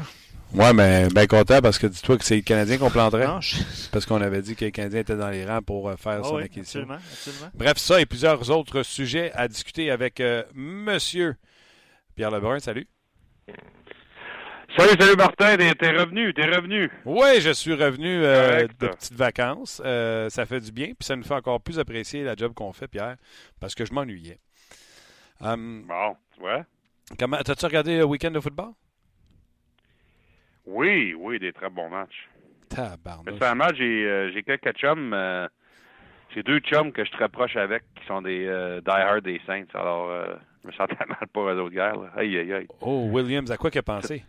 [0.55, 3.27] Ouais, mais bien content parce que dis-toi que c'est les Canadiens qu'on planterait.
[3.27, 3.41] Non,
[3.91, 6.37] Parce qu'on avait dit que les Canadiens étaient dans les rangs pour faire ah son
[6.37, 6.79] acquisition.
[6.79, 7.51] Absolument, absolument.
[7.53, 10.19] Bref, ça et plusieurs autres sujets à discuter avec
[10.55, 11.35] Monsieur
[12.15, 12.87] Pierre Lebrun, salut.
[14.77, 16.89] Salut, salut Martin, t'es revenu, t'es revenu.
[17.03, 19.81] Oui, je suis revenu euh, de petites vacances.
[19.83, 22.71] Euh, ça fait du bien, puis ça nous fait encore plus apprécier la job qu'on
[22.71, 23.17] fait, Pierre,
[23.59, 24.39] parce que je m'ennuyais.
[25.41, 26.63] Hum, bon, ouais.
[27.19, 28.71] Comment, t'as-tu regardé le week-end de football?
[30.65, 32.29] Oui, oui, des très bons matchs.
[32.69, 33.33] Tabarnouche.
[33.33, 35.13] Récemment, j'ai, euh, j'ai quelques chums,
[36.33, 38.45] j'ai deux chums que je te rapproche avec, qui sont des
[38.85, 42.11] die-hard des Saints, alors je me sentais mal pour eux autres guerres.
[42.15, 42.67] Aïe, aïe, aïe.
[42.81, 44.23] Oh, Williams, à quoi qu'il a pensé?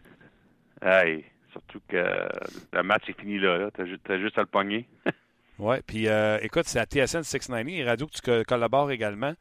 [0.80, 2.28] Aïe, surtout que
[2.72, 3.58] le match est fini là.
[3.58, 3.70] là.
[3.70, 4.88] T'as, as juste à le pogner.
[5.58, 9.34] oui, puis euh, écoute, c'est à TSN 690, et radio que tu collabores également.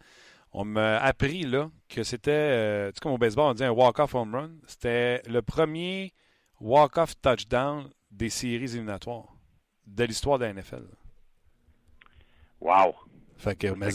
[0.54, 3.72] On m'a appris là que c'était, euh, tu sais, comme au baseball, on dit un
[3.72, 4.50] walk-off home run.
[4.68, 6.14] C'était le premier
[6.60, 9.34] walk-off touchdown des séries éliminatoires
[9.88, 10.84] de l'histoire de la NFL.
[12.60, 12.96] Wow!
[13.38, 13.92] Fait que, mais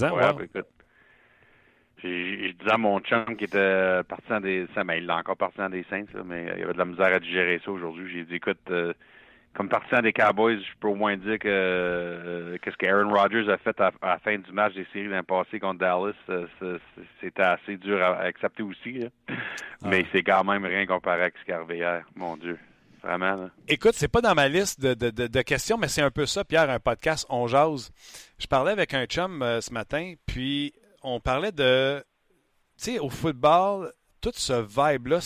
[2.03, 5.85] je disais à mon chum qui était parti des Saints, il l'a encore parti des
[5.89, 8.11] Saints, mais il y avait de la misère à digérer ça aujourd'hui.
[8.13, 8.93] J'ai dit, écoute, euh,
[9.55, 13.51] comme partisan des Cowboys, je peux au moins dire que euh, qu'est-ce que Aaron Rodgers
[13.51, 16.79] a fait à, la fin du match des séries l'an passé contre Dallas, euh,
[17.21, 19.01] c'était assez dur à, accepter aussi.
[19.29, 19.33] Ah.
[19.89, 22.59] Mais c'est quand même rien comparé à ce qui est arrivé hier, mon Dieu.
[23.03, 23.51] Vraiment.
[23.69, 26.69] Écoute, c'est pas dans ma liste de, de questions, mais c'est un peu ça, Pierre,
[26.69, 27.93] un podcast, on jase.
[28.39, 30.73] Je parlais avec un chum ce matin, puis
[31.07, 32.05] on parlait de.
[32.77, 35.21] Tu sais, au football, tout ce vibe-là,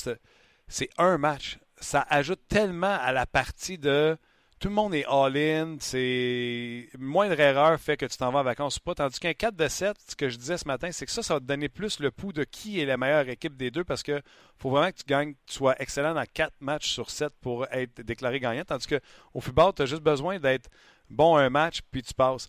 [0.68, 1.58] c'est un match.
[1.80, 4.16] Ça ajoute tellement à la partie de.
[4.60, 8.76] Tout le monde est all-in, c'est moindre erreur fait que tu t'en vas en vacances
[8.76, 8.94] ou pas.
[8.94, 11.32] Tandis qu'un 4 de 7, ce que je disais ce matin, c'est que ça, ça
[11.32, 14.02] va te donner plus le pouls de qui est la meilleure équipe des deux parce
[14.02, 14.20] que
[14.58, 18.02] faut vraiment que tu gagnes, tu sois excellent dans 4 matchs sur 7 pour être
[18.02, 18.64] déclaré gagnant.
[18.64, 20.68] Tandis qu'au football, tu as juste besoin d'être
[21.08, 22.46] bon un match puis tu passes.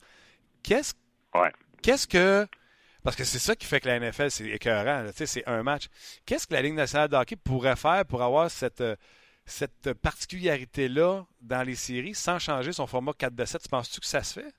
[0.64, 0.94] Qu'est-ce
[1.34, 1.54] ouais.
[1.82, 2.46] qu'est-ce que
[3.04, 5.06] parce que c'est ça qui fait que la NFL, c'est écœurant.
[5.14, 5.86] C'est un match.
[6.26, 8.96] Qu'est-ce que la Ligue nationale de hockey pourrait faire pour avoir cette, euh,
[9.46, 13.62] cette particularité-là dans les séries sans changer son format 4 de 7?
[13.64, 14.54] Tu penses-tu que ça se fait?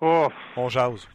[0.00, 0.28] Oh.
[0.56, 1.06] On jase.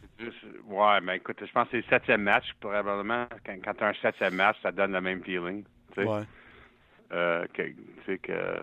[0.66, 3.26] Ouais, mais écoute, je pense que c'est le septième match, probablement.
[3.44, 5.64] Quand, quand tu as un septième match, ça donne le même feeling.
[5.94, 6.22] Tu sais, Ouais.
[7.12, 7.76] euh, que, tu
[8.06, 8.62] sais que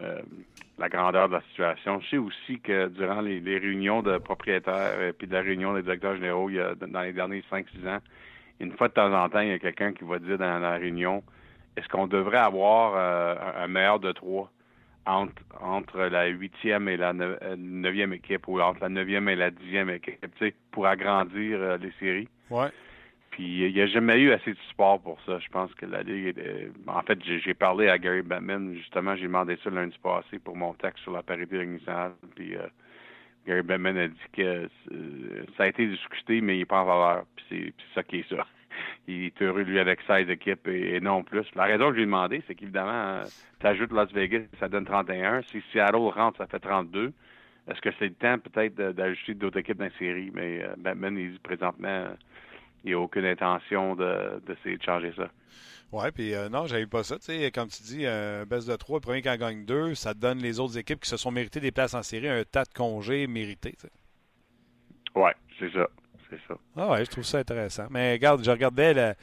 [0.00, 0.20] euh,
[0.78, 2.00] la grandeur de la situation.
[2.00, 5.82] Je sais aussi que durant les, réunions de propriétaires et puis de la réunion des
[5.82, 8.00] directeurs généraux, il y a, dans les derniers 5-6 ans,
[8.60, 10.72] une fois de temps en temps, il y a quelqu'un qui va dire dans la
[10.72, 11.22] réunion
[11.76, 14.50] est-ce qu'on devrait avoir euh, un- meilleur de trois
[15.06, 19.50] entre, entre la huitième et la euh, neuvième équipe ou entre la neuvième et la
[19.50, 20.24] dixième équipe,
[20.70, 22.28] pour agrandir les séries?
[22.50, 22.68] Ouais.
[23.34, 25.38] Puis il n'y a jamais eu assez de support pour ça.
[25.40, 26.38] Je pense que la Ligue.
[26.38, 30.56] est- En fait, j'ai parlé à Gary Bettman, justement, j'ai demandé ça lundi passé pour
[30.56, 32.12] mon texte sur la parité nationale.
[32.36, 32.60] Puis euh,
[33.46, 34.42] Gary Bettman a dit que
[34.92, 37.24] euh, ça a été discuté, mais il n'est pas en valeur.
[37.34, 38.46] Puis c'est ça qui est ça.
[39.08, 41.44] Il est heureux, lui, avec 16 équipes et, non plus.
[41.54, 43.20] La raison que j'ai demandé, c'est qu'évidemment,
[43.60, 45.42] tu ajoutes Las Vegas, ça donne 31.
[45.42, 47.12] Si Seattle rentre, ça fait 32.
[47.68, 50.30] Est-ce que c'est le temps peut-être d'ajouter d'autres équipes dans la série?
[50.34, 52.08] Mais euh, Batman, il dit présentement, euh,
[52.84, 55.28] il n'y a aucune intention de, d'essayer de changer ça.
[55.92, 57.16] Ouais, puis euh, non, j'avais pas ça.
[57.20, 60.12] Sais, comme tu dis, un baisse de 3, le premier qui en gagne 2, ça
[60.12, 62.72] donne les autres équipes qui se sont méritées des places en série un tas de
[62.74, 63.76] congés mérités.
[65.14, 65.86] Ouais, c'est ça.
[66.28, 66.54] C'est ça.
[66.76, 67.86] Ah ouais, je trouve ça intéressant.
[67.90, 69.14] Mais regarde, je regardais la,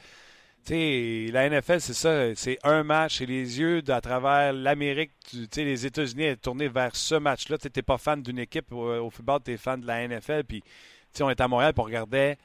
[0.70, 5.64] la NFL, c'est ça, c'est un match et les yeux à travers l'Amérique, tu sais,
[5.64, 7.58] les États-Unis est tourné vers ce match-là.
[7.58, 10.44] Tu n'es pas fan d'une équipe au, au football, tu es fan de la NFL.
[10.44, 10.62] Puis,
[11.20, 12.36] on était à Montréal pour regarder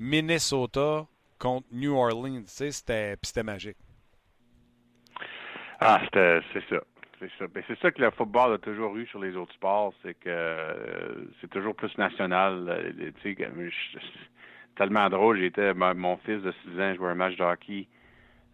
[0.00, 1.06] Minnesota
[1.38, 2.42] contre New Orleans.
[2.44, 3.76] Tu sais, c'était, magique.
[5.78, 6.40] Ah, c'est
[6.70, 6.80] ça.
[7.18, 7.46] C'est ça.
[7.54, 11.26] Ben, ça que le football a toujours eu sur les autres sports, c'est que euh,
[11.40, 12.66] c'est toujours plus national.
[12.66, 13.02] euh,
[14.74, 15.38] tellement drôle.
[15.38, 17.86] J'étais, mon fils de 6 ans jouait un match de hockey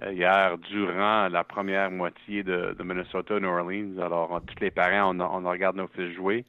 [0.02, 3.98] euh, hier durant la première moitié de, Minnesota New Orleans.
[3.98, 6.44] Alors, tous les parents, on, on regarde nos fils jouer.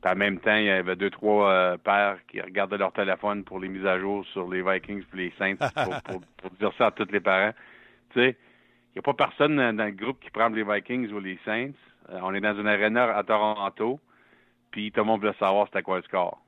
[0.00, 3.42] Puis en même temps, il y avait deux, trois euh, pères qui regardaient leur téléphone
[3.42, 6.90] pour les mises à jour sur les Vikings et les Saints pour, dire ça à
[6.92, 7.52] tous les parents.
[8.10, 8.36] Tu sais,
[8.90, 11.72] il n'y a pas personne dans, le groupe qui prend les Vikings ou les Saints.
[12.10, 13.98] Euh, on est dans une arena à Toronto,
[14.70, 16.40] puis tout le monde veut savoir c'était quoi le score.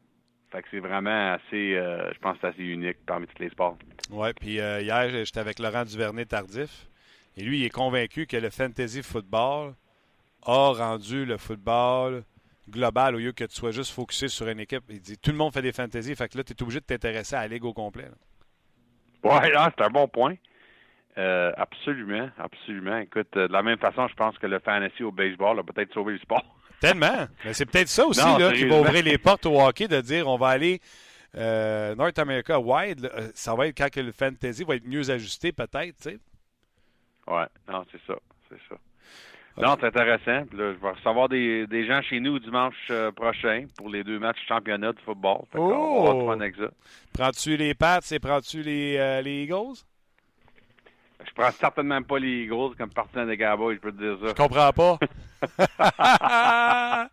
[0.52, 3.76] Fait que c'est vraiment assez, euh, je pense que assez unique parmi tous les sports.
[4.10, 6.88] Ouais, puis hier, j'étais avec Laurent Duvernay Tardif.
[7.36, 9.74] Et lui, il est convaincu que le fantasy football
[10.44, 12.24] a rendu le football
[12.70, 14.84] global au lieu que tu sois juste focusé sur une équipe.
[14.88, 16.84] Il dit tout le monde fait des fantasy, fait que là, tu es obligé de
[16.84, 18.08] t'intéresser à la ligue au complet.
[19.24, 20.34] ah, c'est un bon point.
[21.18, 22.98] Euh, absolument, absolument.
[22.98, 25.92] Écoute, euh, de la même façon, je pense que le fantasy au baseball a peut-être
[25.92, 26.44] sauvé le sport.
[26.80, 27.26] Tellement.
[27.44, 30.00] Mais c'est peut-être ça aussi Non, là, qui va ouvrir les portes au hockey de
[30.00, 30.80] dire on va aller
[31.36, 33.00] euh, North America wide.
[33.00, 35.96] là, ça va être quand que le fantasy va être mieux ajusté, peut-être.
[35.96, 36.18] tu sais.
[37.26, 38.14] Ouais, non, c'est ça,
[38.48, 38.76] c'est ça.
[39.58, 40.46] Non, c'est intéressant.
[40.46, 44.02] Puis là, je vais recevoir des, des gens chez nous dimanche euh, prochain pour les
[44.04, 45.42] deux matchs championnat de football.
[45.52, 46.26] Fait va Oh!
[46.26, 46.70] fun avec ça.
[47.12, 49.76] Prends-tu les Pats et prends-tu les, euh, les Eagles?
[51.26, 54.28] Je prends certainement pas les Eagles comme partisan des Cowboys, je peux te dire ça.
[54.28, 54.98] Je comprends pas.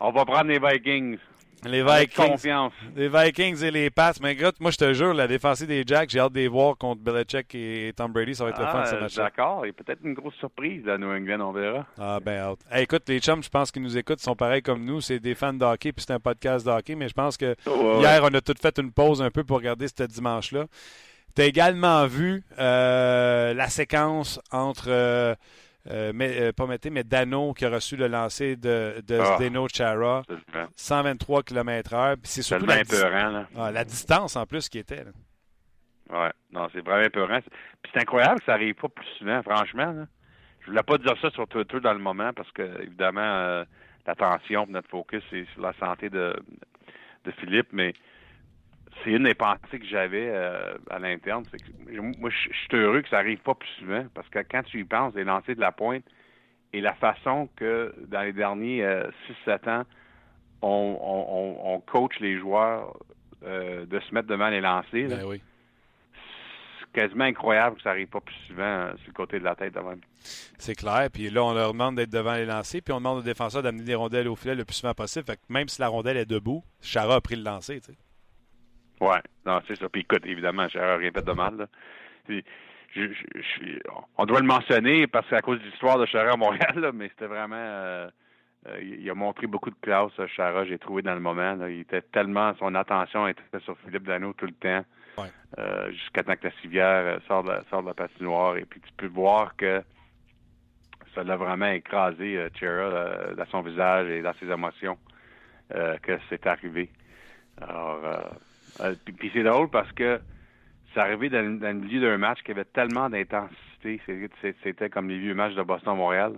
[0.00, 1.16] On va prendre les Vikings.
[1.64, 2.26] Les Vikings.
[2.30, 2.72] confiance.
[2.94, 4.12] Les Vikings et les Pats.
[4.20, 6.76] Mais écoute, moi, je te jure, la défensive des Jacks, j'ai hâte de les voir
[6.76, 8.34] contre Belichick et Tom Brady.
[8.34, 9.24] Ça va être le fun, Ah, ce match-là.
[9.24, 11.86] D'accord, il y a peut-être une grosse surprise là, à New England, on verra.
[11.98, 12.58] Ah, ben, hâte.
[12.70, 15.00] Hey, écoute, les chums, je pense qu'ils nous écoutent, sont pareils comme nous.
[15.00, 16.94] C'est des fans de hockey, puis c'est un podcast de hockey.
[16.94, 19.56] Mais je pense que Ouais, hier, on a tout fait une pause un peu pour
[19.58, 20.66] regarder ce dimanche-là.
[21.34, 25.34] Tu as également vu euh, la séquence entre, euh,
[25.90, 29.36] euh, mais, euh, pas Mété, mais Dano qui a reçu le lancer de, de Ah.
[29.36, 30.68] Zdeno Chara, Absolument.
[30.76, 32.16] 123 km/h.
[32.24, 33.48] C'est surtout la, épeurant, là.
[33.56, 35.04] ah, la distance en plus qui était.
[35.04, 35.10] là.
[36.10, 37.40] Ouais, non, c'est vraiment épeurant.
[37.82, 39.92] Puis c'est incroyable que ça arrive pas plus souvent, franchement.
[39.92, 40.06] Là.
[40.60, 43.64] Je voulais pas dire ça sur Twitter dans le moment parce que, évidemment, euh,
[44.06, 46.34] l'attention, notre focus, c'est sur la santé de,
[47.24, 47.92] de Philippe, mais
[49.02, 51.44] c'est une des pensées que j'avais euh, à l'interne.
[51.50, 54.62] C'est que moi, je suis heureux que ça arrive pas plus souvent parce que quand
[54.64, 56.04] tu y penses, les lancers de la pointe
[56.72, 58.82] et la façon que dans les derniers
[59.46, 59.84] 6-7 ans,
[60.62, 62.96] on, on, on, on coach les joueurs
[63.44, 65.08] euh, de se mettre devant les lancers.
[65.08, 65.42] Ben oui.
[66.80, 69.54] c'est quasiment incroyable que ça arrive pas plus souvent euh, sur le côté de la
[69.54, 70.00] tête même.
[70.20, 71.08] C'est clair.
[71.12, 72.80] Puis là, on leur demande d'être devant les lancers.
[72.82, 75.26] Puis on demande aux défenseurs d'amener des rondelles au filet le plus souvent possible.
[75.26, 77.80] Fait que même si la rondelle est debout, Chara a pris le lancer.
[79.00, 79.88] Ouais, non, c'est ça.
[79.88, 81.56] Puis écoute, évidemment, j'ai rien fait de mal.
[81.56, 81.66] Là.
[82.26, 82.44] Puis,
[82.94, 83.78] je, je- je-
[84.16, 86.74] on doit le mentionner parce que c'est à cause de l'histoire de Chara à Montréal,
[86.78, 87.56] là, mais c'était vraiment.
[87.56, 88.08] euh,
[88.68, 91.54] euh, il a montré beaucoup de classe, euh, Chara, j'ai trouvé dans le moment.
[91.56, 91.68] là.
[91.70, 92.54] Il était tellement.
[92.58, 94.84] Son attention était sur Philippe Dano tout le temps.
[95.90, 98.56] jusqu'à temps que la civière sort de, sort de la patinoire.
[98.56, 99.82] Et puis tu peux voir que
[101.14, 104.98] ça l'a vraiment écrasé Chera dans son visage et dans ses émotions
[105.70, 106.90] que c'est arrivé.
[107.62, 108.00] Alors,
[109.04, 110.20] puis, c'est drôle parce que
[110.92, 114.00] c'est arrivé dans, le milieu d'un match qui avait tellement d'intensité.
[114.62, 116.32] C'était comme les vieux matchs de Boston-Montréal.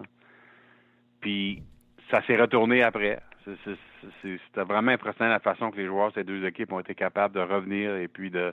[1.20, 1.62] Puis
[2.11, 3.20] ça s'est retourné après.
[3.45, 7.34] C'était vraiment impressionnant la façon que les joueurs de ces deux équipes ont été capables
[7.34, 8.53] de revenir et puis de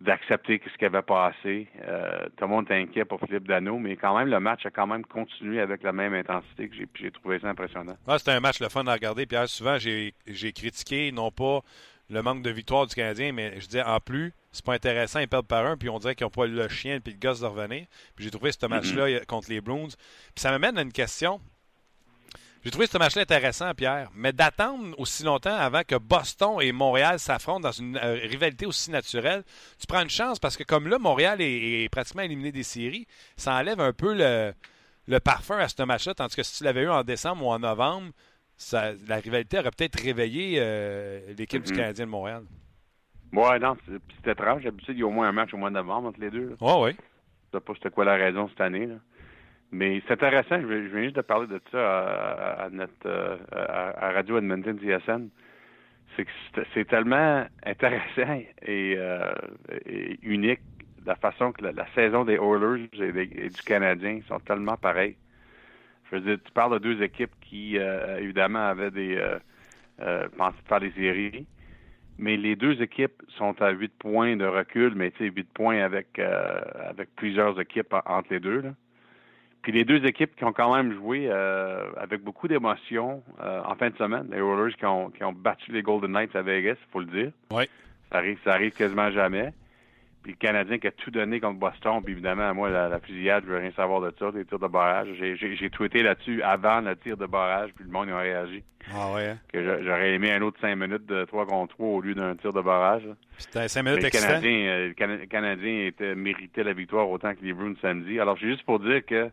[0.00, 1.68] d'accepter ce qui avait passé.
[1.86, 4.70] Euh, tout le monde était inquiet pour Philippe Dano, mais quand même, le match a
[4.70, 7.96] quand même continué avec la même intensité que j'ai trouvé ça impressionnant.
[8.18, 9.26] c'était un match le fun à regarder.
[9.26, 10.12] Pierre, souvent, j'ai
[10.52, 11.60] critiqué non pas
[12.08, 15.28] le manque de victoire du Canadien, mais je disais en plus, c'est pas intéressant, ils
[15.28, 17.46] perdent par un, puis on dirait qu'ils n'ont pas le chien puis le gosse de
[17.46, 17.86] revenir.
[18.14, 19.88] Puis j'ai trouvé ce match-là contre les Bruins.
[19.88, 21.40] Puis ça m'amène à une question.
[22.64, 27.20] J'ai trouvé ce match-là intéressant, Pierre, mais d'attendre aussi longtemps avant que Boston et Montréal
[27.20, 29.44] s'affrontent dans une euh, rivalité aussi naturelle,
[29.78, 33.54] tu prends une chance parce que comme là, Montréal est, pratiquement éliminé des séries, ça
[33.54, 34.52] enlève un peu le,
[35.06, 37.60] le parfum à ce match-là, tandis que si tu l'avais eu en décembre ou en
[37.60, 38.10] novembre,
[39.08, 41.78] la rivalité aurait peut-être réveillé euh, l'équipe du mhm.
[41.78, 42.42] Canadien de Montréal.
[43.32, 44.62] Oui, non, c'est étrange.
[44.62, 46.56] D'habitude, il y a au moins un match au mois de novembre entre les deux.
[46.60, 46.90] Oui, oui.
[46.92, 48.88] Je sais pas c'était quoi la raison cette année.
[49.72, 50.60] Mais c'est intéressant.
[50.60, 55.28] Je viens juste de parler de ça à, notre euh, à, Radio Edmonton DSN.
[56.14, 56.30] C'est que
[56.72, 59.34] c'est tellement intéressant euh,
[59.84, 60.60] et, unique
[61.04, 65.16] la façon que la, saison des Oilers et, du Canadien sont tellement pareils.
[66.10, 69.38] Je veux dire, tu parles de deux équipes qui, euh, évidemment, avaient des euh,
[70.00, 71.46] euh, pensé faire des séries.
[72.18, 75.82] Mais les deux équipes sont à huit points de recul, mais tu sais, huit points
[75.82, 78.60] avec euh, avec plusieurs équipes entre les deux.
[78.62, 78.70] Là.
[79.60, 83.96] Puis les deux équipes qui ont quand même joué avec beaucoup d'émotion en fin de
[83.96, 87.00] semaine, les Rollers qui ont, qui ont battu les Golden Knights à Vegas, il faut
[87.00, 87.32] le dire.
[87.50, 87.64] Oui.
[88.12, 89.52] Ça arrive, ça arrive quasiment jamais.
[90.26, 93.52] Puis le Canadien qui a tout donné contre Boston, puis évidemment, moi, la, fusillade, je
[93.52, 95.06] veux rien savoir de ça, les tirs de barrage.
[95.20, 98.64] J'ai tweeté là-dessus avant le tir de barrage, puis le monde a réagi.
[98.92, 99.28] Ah ouais?
[99.28, 99.38] Hein?
[99.52, 102.52] Que j'aurais aimé un autre cinq minutes de 3 contre 3 au lieu d'un tir
[102.52, 103.04] de barrage.
[103.38, 107.52] C'était cinq minutes le Canadien, euh, le Canadien était, méritait la victoire autant que les
[107.52, 108.18] Bruins samedi.
[108.18, 109.30] Alors, c'est juste pour dire que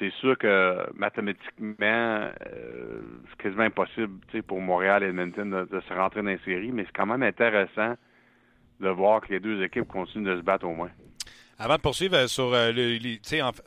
[0.00, 2.32] c'est sûr que mathématiquement, euh,
[3.28, 6.82] c'est quasiment impossible pour Montréal et Edmonton de, de se rentrer dans les séries, mais
[6.84, 7.94] c'est quand même intéressant
[8.80, 10.90] de voir que les deux équipes continuent de se battre au moins.
[11.58, 13.18] Avant de poursuivre euh, sur euh, le,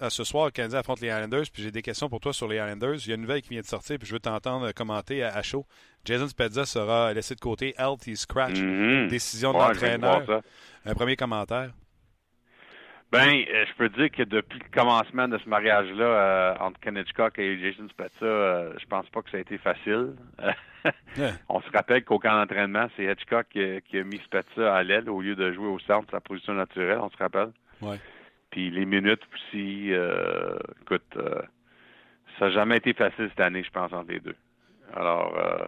[0.10, 2.56] ce soir, le Canadien affronte les Islanders, puis j'ai des questions pour toi sur les
[2.56, 2.96] Islanders.
[3.06, 5.42] Il y a une nouvelle qui vient de sortir, puis je veux t'entendre commenter à,
[5.44, 5.68] chaud.
[6.04, 9.10] Jason Spezza sera laissé de côté, healthy scratch, mm-hmm.
[9.10, 10.42] décision de l'entraîneur.
[10.86, 11.70] Un premier commentaire.
[13.14, 17.60] Ben, euh, je peux dire que depuis le commencement de ce mariage-là entre Ken et
[17.60, 20.16] Jason Spezza, je pense pas que ça a été facile.
[21.50, 25.22] On se rappelle qu'au camp d'entraînement, c'est Hitchcock qui a, mis Spezza à l'aile au
[25.22, 27.52] lieu de jouer au centre, sa position naturelle, on se rappelle.
[27.82, 28.00] Ouais.
[28.54, 31.42] Puis les minutes aussi, euh, écoute, euh,
[32.38, 34.36] ça n'a jamais été facile cette année, je pense, entre les deux.
[34.96, 35.66] Alors, euh,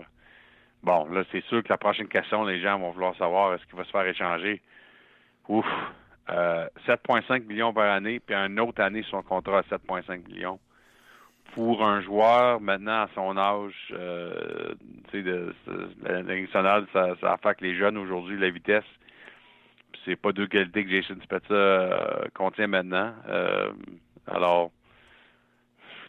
[0.84, 3.76] bon, là, c'est sûr que la prochaine question, les gens vont vouloir savoir est-ce qu'il
[3.76, 4.62] va se faire échanger.
[5.48, 5.66] Ouf,
[6.28, 10.60] 7,5 millions par année, puis une autre année, son contrat à 7,5 millions
[11.56, 14.76] pour un joueur maintenant à son âge, euh,
[15.10, 15.54] tu sais, de,
[16.04, 18.84] la nationale, ça, ça que les jeunes aujourd'hui, la vitesse,
[20.04, 23.14] c'est pas deux qualités que Jason Spezza euh, contient maintenant.
[23.30, 23.72] Euh,
[24.28, 24.72] alors,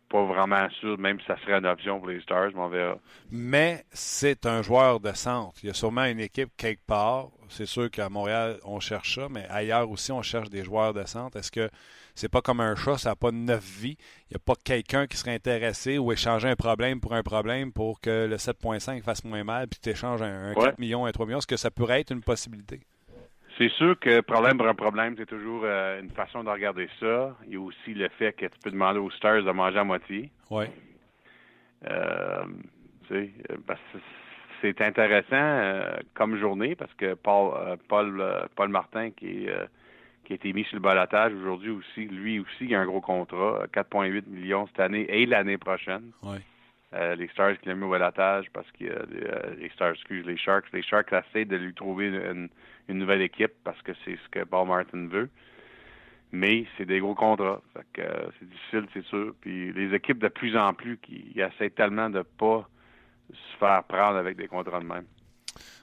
[0.08, 2.98] pas vraiment sûr, même si ça serait une option pour les Stars, mais on verra.
[3.30, 5.58] Mais c'est un joueur de centre.
[5.62, 7.28] Il y a sûrement une équipe quelque part.
[7.48, 11.04] C'est sûr qu'à Montréal, on cherche ça, mais ailleurs aussi, on cherche des joueurs de
[11.04, 11.36] centre.
[11.38, 11.70] Est-ce que
[12.14, 13.96] c'est pas comme un chat, ça n'a pas neuf vies?
[14.30, 17.72] Il n'y a pas quelqu'un qui serait intéressé ou échanger un problème pour un problème
[17.72, 21.26] pour que le 7.5 fasse moins mal, puis tu échanges un, 4 millions, un 3
[21.26, 21.38] millions?
[21.38, 22.80] Est-ce que ça pourrait être une possibilité?
[23.58, 27.34] C'est sûr que problème pour un problème, c'est toujours euh, une façon de regarder ça.
[27.46, 29.84] Il y a aussi le fait que tu peux demander aux Stars de manger à
[29.84, 30.30] moitié.
[30.50, 30.66] Oui.
[31.88, 32.44] Euh,
[34.60, 38.22] c'est intéressant euh, comme journée parce que Paul, Paul,
[38.56, 39.48] Paul Martin, qui
[40.26, 42.06] qui a été mis sur le balotage aujourd'hui aussi.
[42.06, 46.10] Lui aussi, il a un gros contrat, 4,8 millions cette année et l'année prochaine.
[46.94, 50.36] Euh, les Stars qui l'ont mis au balotage parce que euh, les Stars, excuse, les
[50.36, 50.72] Sharks.
[50.72, 52.48] Les Sharks essaient de lui trouver une,
[52.88, 55.28] nouvelle équipe parce que c'est ce que Paul Martin veut.
[56.32, 57.60] Mais c'est des gros contrats.
[57.98, 59.34] Euh, c'est difficile, c'est sûr.
[59.40, 62.68] Puis les équipes de plus en plus qui essaient tellement de pas
[63.32, 65.06] se faire prendre avec des contrats de même.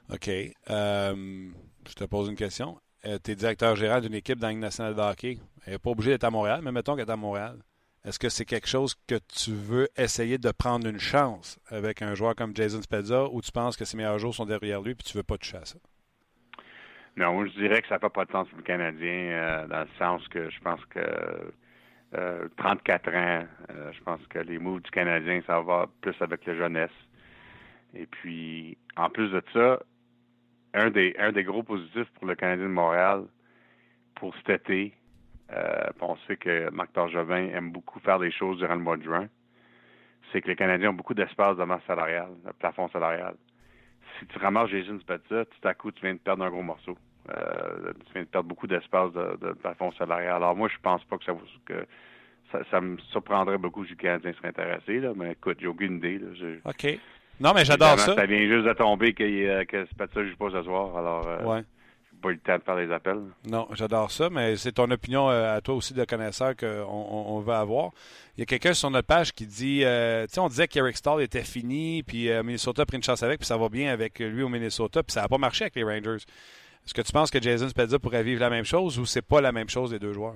[0.10, 0.28] OK.
[0.28, 2.78] je te pose une question.
[3.06, 5.38] Euh, tu es directeur général d'une équipe dans nationale de hockey.
[5.66, 7.58] Elle n'est pas obligée d'être à Montréal, mais mettons qu'elle est à Montréal.
[8.06, 12.16] Est-ce que c'est quelque chose que tu veux essayer de prendre une chance avec un
[12.16, 14.95] joueur comme Jason Spezza ou tu penses que ses meilleurs jours sont derrière lui et
[14.95, 15.80] tu veux pas toucher à ça?
[17.16, 20.28] Non, je dirais que ça n'a pas de sens pour le Canadien, dans le sens
[20.28, 21.54] que je pense que
[22.58, 26.91] 34 ans, je pense que les moves du Canadien, ça va plus avec la jeunesse.
[27.93, 29.80] Et puis, en plus de ça,
[30.74, 33.26] un des, un des gros positifs pour le Canadien de Montréal
[34.16, 34.93] pour cet été,
[35.52, 39.04] euh, on sait que Marc Torgevin aime beaucoup faire des choses durant le mois de
[39.04, 39.28] juin,
[40.32, 43.36] c'est que les Canadiens ont beaucoup d'espace de masse salariale, de plafond salarial.
[44.20, 46.98] Si tu ramasses Jason Spezza, tout à coup, tu viens de perdre un gros morceau.
[47.30, 50.36] Euh, tu viens de perdre beaucoup d'espace de, plafond salarial.
[50.36, 51.34] Alors moi, je pense pas que ça
[51.66, 51.86] que
[52.70, 56.20] ça, me surprendrait beaucoup si le Canadien serait intéressé, là, mais écoute, j'ai aucune idée.
[56.66, 57.00] OK.
[57.39, 58.16] Non, mais j'adore ça.
[58.16, 60.96] Ça vient juste de tomber que, euh, que ne joue pas ce soir.
[60.96, 61.64] Alors, euh, ouais.
[62.24, 63.22] Pas le temps de faire les appels.
[63.46, 67.40] Non, j'adore ça, mais c'est ton opinion euh, à toi aussi de connaisseur qu'on on,
[67.42, 67.92] veut avoir.
[68.38, 71.22] Il y a quelqu'un sur notre page qui dit, tu sais, on disait qu'Eric Stahl
[71.22, 74.42] était fini, puis Minnesota a pris une chance avec, puis ça va bien avec lui
[74.42, 76.24] au Minnesota, puis ça n'a pas marché avec les Rangers.
[76.86, 79.42] Est-ce que tu penses que Jason Spezza pourrait vivre la même chose ou c'est pas
[79.42, 80.36] la même chose des deux joueurs?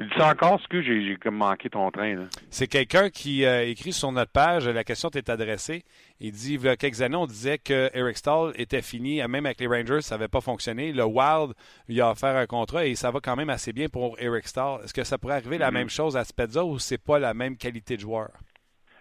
[0.00, 2.28] Il dit encore ce que j'ai comme manqué ton train.
[2.50, 5.82] C'est quelqu'un qui a euh, écrit sur notre page, la question t'est adressée.
[6.20, 9.44] Il dit il y a quelques années, on disait que Eric Stahl était fini, même
[9.44, 10.92] avec les Rangers, ça n'avait pas fonctionné.
[10.92, 11.52] Le Wild
[11.88, 14.82] lui a offert un contrat et ça va quand même assez bien pour Eric Stahl.
[14.84, 15.74] Est-ce que ça pourrait arriver la mm-hmm.
[15.74, 18.30] même chose à Spezza ou c'est pas la même qualité de joueur?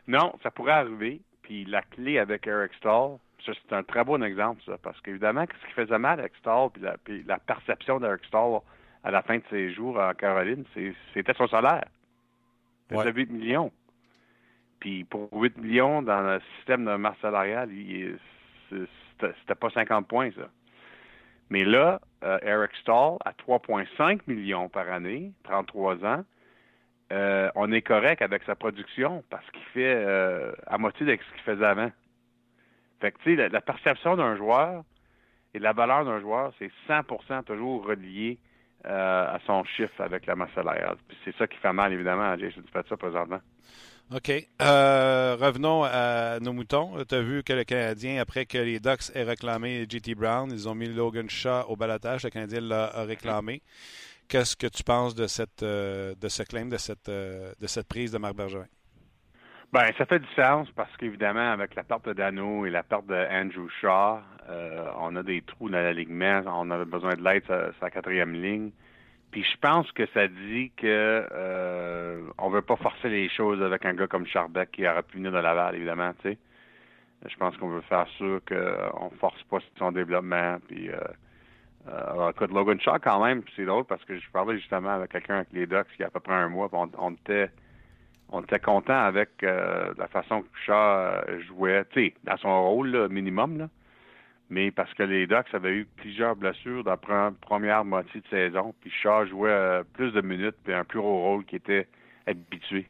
[0.08, 1.22] Non, ça pourrait arriver.
[1.44, 5.68] Puis la clé avec Eric Stahl, c'est un très bon exemple, ça, parce qu'évidemment, ce
[5.68, 8.60] qui faisait mal avec Stahl, puis la, puis la perception d'Eric Stahl,
[9.08, 10.66] à la fin de ses jours en Caroline,
[11.14, 11.86] c'était son salaire.
[12.90, 13.72] C'était 8 millions.
[14.82, 17.70] Puis pour 8 millions dans le système de masse salariale,
[18.70, 20.50] c'était pas 50 points, ça.
[21.50, 26.26] Mais là, euh, Eric Stahl, à 3,5 millions par année, 33 ans,
[27.14, 31.34] euh, on est correct avec sa production parce qu'il fait euh, à moitié de ce
[31.34, 31.92] qu'il faisait avant.
[33.00, 34.84] Fait que, tu sais, la, la, perception d'un joueur
[35.54, 38.38] et la valeur d'un joueur, c'est 100% toujours relié
[38.88, 40.98] euh, à son chiffre avec la masse salariale.
[41.26, 43.40] C'est ça qui fait mal, évidemment, à Jason ça présentement.
[44.16, 44.32] OK.
[44.62, 46.94] Euh, revenons à nos moutons.
[47.08, 50.70] Tu as vu que le Canadien, après que les Ducks aient réclamé JT Brown, ils
[50.70, 52.24] ont mis Logan Shaw au balotage.
[52.24, 53.62] Le Canadien l'a réclamé.
[54.30, 58.12] Qu'est-ce que tu penses de cette euh, de ce claim, de cette, de cette prise
[58.12, 58.68] de Marc Bergevin?
[59.74, 63.06] Ben, ça fait du sens parce qu'évidemment, avec la perte de Dano et la perte
[63.08, 64.20] de Andrew Shaw,
[64.50, 66.42] euh, on a des trous dans l'alignement.
[66.48, 67.44] On avait besoin de l'aide
[67.80, 68.72] sa quatrième ligne.
[69.32, 73.86] Puis je pense que ça dit que euh, on veut pas forcer les choses avec
[73.86, 76.38] un gars comme Charbec qui aurait pu venir de Laval, évidemment, tu sais.
[77.26, 80.58] Je pense qu'on veut faire sûr qu'on force pas son développement.
[80.68, 81.00] Puis euh,
[81.90, 85.38] euh, écoute, Logan Shaw quand même, c'est drôle parce que je parlais justement avec quelqu'un
[85.38, 87.50] avec les Ducks il y a à peu près un mois, on, était
[88.30, 92.62] on était content avec euh, la façon que Shaw euh, jouait, tu sais, dans son
[92.70, 93.70] rôle minimum, là.
[94.50, 98.74] Mais parce que les Ducks avaient eu plusieurs blessures dans la première moitié de saison,
[98.82, 101.88] puis Shaw jouait euh, plus de minutes, puis un plus gros rôle qui était
[102.26, 102.88] habitué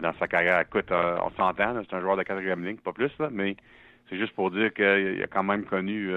[0.00, 0.60] dans sa carrière.
[0.60, 3.56] Écoute, on s'entend, c'est un joueur de quatrième ligne, pas plus, là, mais
[4.08, 6.12] c'est juste pour dire qu'il a quand même connu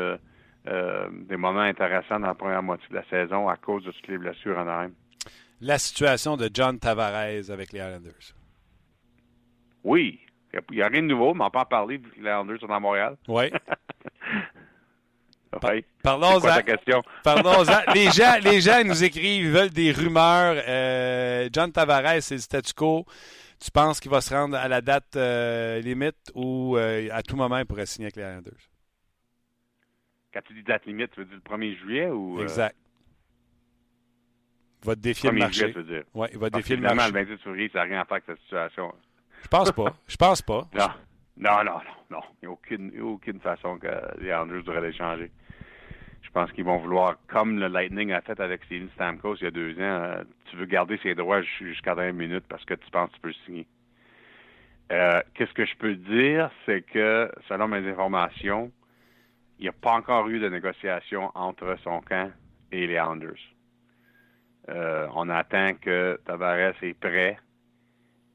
[0.65, 4.19] des moments intéressants dans la première moitié de la saison à cause de toutes les
[4.19, 4.91] blessures en arrière
[5.61, 7.15] la situation de John Tavares
[7.49, 8.33] avec les Islanders.
[9.83, 10.19] Oui.
[10.53, 12.59] Il n'y a, rien de nouveau, mais on peut en parler vu que les Islanders
[12.59, 13.17] sont à Montréal.
[13.27, 13.51] Oui.
[15.63, 15.85] ouais.
[16.03, 16.59] Parlons-en.
[17.23, 20.61] Parlons les, gens, les gens nous écrivent, ils veulent des rumeurs.
[20.67, 23.05] Euh, John Tavares, c'est le statu quo.
[23.59, 27.35] Tu penses qu'il va se rendre à la date euh, limite ou euh, à tout
[27.35, 28.69] moment il pourrait signer avec les Islanders?
[30.33, 32.41] Quand tu dis date limite, tu veux dire le 1er juillet ou.
[32.41, 32.75] Exact.
[34.83, 35.73] Il va défier le marché.
[36.13, 37.11] Oui, il va défier le marché.
[37.11, 38.93] le 28 février, ça n'a rien à faire avec cette situation.
[39.41, 39.95] Je pense pas.
[40.07, 40.67] Je pense pas.
[40.73, 40.89] Non.
[41.37, 43.87] Non, non, non, Il n'y a aucune, aucune façon que
[44.21, 45.31] les Andrews devraient les changer.
[46.21, 49.47] Je pense qu'ils vont vouloir, comme le Lightning a fait avec Steven Stamkos il y
[49.47, 52.89] a deux ans, euh, tu veux garder ses droits jusqu'à 20 minutes parce que tu
[52.89, 53.67] penses que tu peux signer.
[54.91, 58.71] Euh, Qu'est-ce que je peux dire, c'est que, selon mes informations,
[59.59, 62.31] il n'y a pas encore eu de négociation entre son camp
[62.71, 63.33] et les Anders.
[64.69, 67.37] Euh, on attend que Tavares est prêt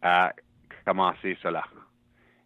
[0.02, 0.32] à
[0.84, 1.64] commencer cela.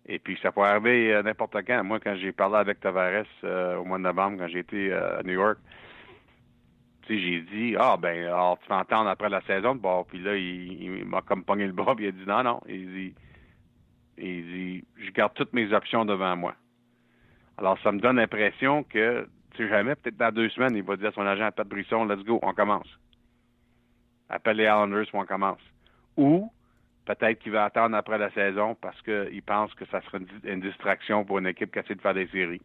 [0.07, 1.83] Et puis, ça peut arriver euh, n'importe quand.
[1.83, 5.33] Moi, quand j'ai parlé avec Tavares euh, au mois de novembre, quand j'étais à New
[5.33, 5.59] York,
[7.09, 9.75] j'ai dit, ah, ben, alors, tu vas entendre après la saison.
[9.75, 12.61] Bon, puis là, il, m'a comme pogné le bras, puis il a dit, non, non.
[12.69, 13.15] Il dit,
[14.19, 16.55] il dit, je garde toutes mes options devant moi.
[17.59, 20.97] Alors, ça me donne l'impression que, tu sais jamais, peut-être dans deux semaines, il va
[20.97, 22.89] dire à son agent, Pat Brisson, let's go, on commence
[24.29, 25.61] appelle les Islanders on commence.
[26.17, 26.51] Ou
[27.05, 31.25] peut-être qu'il va attendre après la saison parce qu'il pense que ça sera une, distraction
[31.25, 32.63] pour une équipe qui essaie de faire des séries.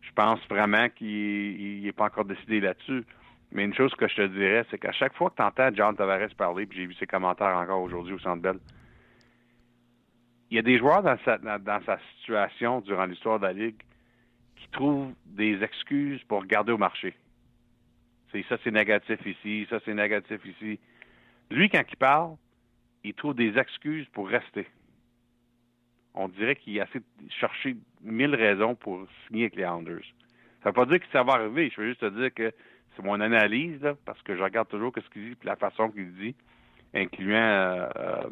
[0.00, 3.04] Je pense vraiment qu'il n'est pas encore décidé là-dessus.
[3.52, 5.94] Mais une chose que je te dirais, c'est qu'à chaque fois que tu entends John
[5.94, 8.58] Tavares parler, puis j'ai vu ses commentaires encore aujourd'hui au Centre Bell,
[10.50, 13.82] il y a des joueurs dans sa, situation durant l'histoire de la Ligue
[14.56, 17.14] qui trouvent des excuses pour garder au marché.
[18.30, 20.78] C'est ça, c'est négatif ici, ça, c'est négatif ici.
[21.50, 22.36] Lui, quand il parle,
[23.04, 24.66] il trouve des excuses pour rester.
[26.14, 26.86] On dirait qu'il a
[27.40, 30.04] cherché mille raisons pour signer avec les Hounders.
[30.62, 31.70] Ça ne veut pas dire que ça va arriver.
[31.74, 32.52] Je veux juste te dire que
[32.94, 36.12] c'est mon analyse, parce que je regarde toujours ce qu'il dit et la façon qu'il
[36.14, 36.34] dit,
[36.94, 38.30] incluant euh, euh,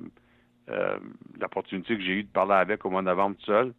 [0.69, 0.99] euh,
[1.41, 3.75] l'opportunité que j'ai eue de parler avec au mois de novembre tout seul.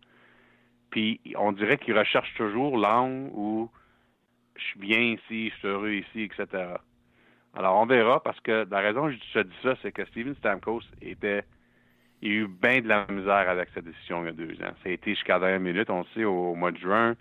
[0.89, 3.69] Puis on dirait qu'il recherche toujours l'angle où
[4.55, 6.73] je suis bien ici, je suis heureux ici, etc.
[7.53, 10.35] Alors on verra, parce que la raison que je te dis ça, c'est que Steven
[10.35, 11.43] Stamkos était
[12.21, 14.73] il a eu bien de la misère avec cette décision il y a deux ans.
[14.83, 17.15] Ça a été jusqu'à la dernière minute, on le sait, au mois de juin.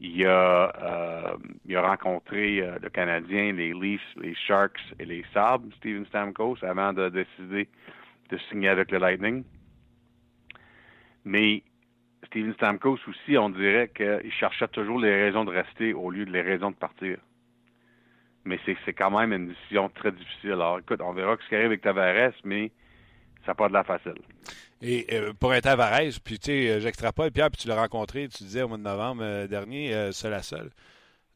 [0.00, 5.24] Il a, euh, il a rencontré euh, le Canadien, les Leafs, les Sharks et les
[5.34, 7.68] Sabres, Steven Stamkos, avant de décider
[8.30, 9.44] de signer avec le Lightning.
[11.24, 11.62] Mais
[12.28, 16.32] Steven Stamkos aussi, on dirait qu'il cherchait toujours les raisons de rester au lieu de
[16.32, 17.18] les raisons de partir.
[18.44, 20.52] Mais c'est quand même une décision très difficile.
[20.52, 22.72] Alors écoute, on verra ce qui arrive avec Tavares, mais
[23.44, 24.14] ça n'a pas de la facile.
[24.82, 28.28] Et euh, pour un Tavares, puis tu sais, euh, j'extrapole, Pierre, puis tu l'as rencontré,
[28.28, 30.70] tu disais au mois de novembre euh, dernier, seul à seul,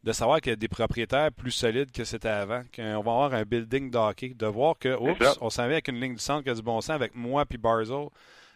[0.02, 3.34] de savoir qu'il y a des propriétaires plus solides que c'était avant, qu'on va avoir
[3.34, 6.44] un building d'hockey, de voir que, oups, on s'en vient avec une ligne du centre
[6.44, 8.10] qui a du bon sens avec moi puis Barzo.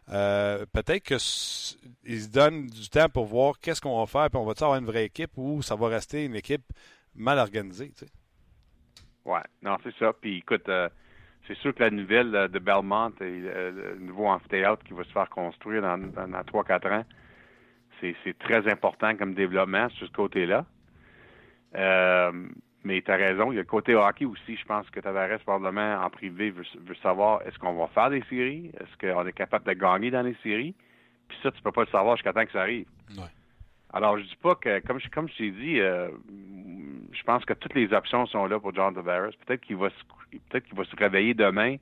[0.07, 4.53] Peut-être qu'ils se donnent du temps pour voir qu'est-ce qu'on va faire, puis on va
[4.53, 6.65] avoir une vraie équipe ou ça va rester une équipe
[7.15, 8.13] mal organisée, tu sais?
[9.29, 10.13] Ouais, non, c'est ça.
[10.15, 10.69] Puis écoute,
[11.47, 15.11] c'est sûr que la nouvelle de Belmont et euh, le nouveau amphithéâtre qui va se
[15.11, 17.05] faire construire dans, dans, 3-4 ans,
[18.01, 20.65] c'est très important comme développement sur ce côté-là.
[21.75, 22.33] Euh,
[22.85, 24.57] mais tu as raison, il y a le côté hockey aussi.
[24.57, 26.65] Je pense que Tavares, probablement, en privé, veut,
[27.03, 28.71] savoir est-ce qu'on va faire des séries?
[28.81, 30.75] Est-ce qu'on est capable de gagner dans les séries?
[31.29, 32.87] Puis ça, tu peux pas le savoir jusqu'à temps que ça arrive.
[33.93, 36.11] Alors, je dis pas que, comme je, comme t'ai dit, euh,
[37.13, 39.33] je pense que toutes les options sont là pour John Tavares.
[39.47, 41.77] Peut-être qu'il va se, peut-être qu'il va se réveiller demain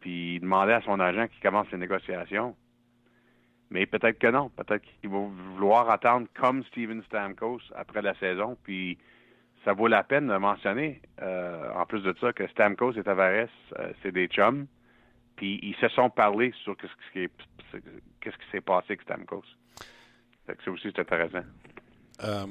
[0.00, 2.54] puis demander à son agent qu'il commence les négociations.
[3.70, 4.50] Mais peut-être que non.
[4.50, 8.56] Peut-être qu'il va vouloir attendre comme Steven Stamkos après la saison.
[8.62, 8.98] Puis
[9.64, 13.48] ça vaut la peine de mentionner, euh, en plus de ça, que Stamkos et Tavares,
[13.80, 14.68] euh, c'est des chums.
[15.34, 17.28] Puis ils se sont parlé sur qu'est-ce qui,
[18.20, 19.42] qu'est-ce qui s'est passé avec Stamkos.
[20.46, 21.44] Fait que ça aussi, c'est intéressant.
[22.24, 22.46] Euh,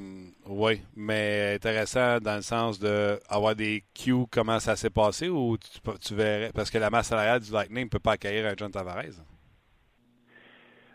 [0.46, 5.56] oui, mais intéressant dans le sens de avoir des cues, comment ça s'est passé ou
[5.58, 8.70] tu, verrais, parce que la masse salariale du Lightning ne peut pas accueillir un John
[8.70, 9.24] Tavares.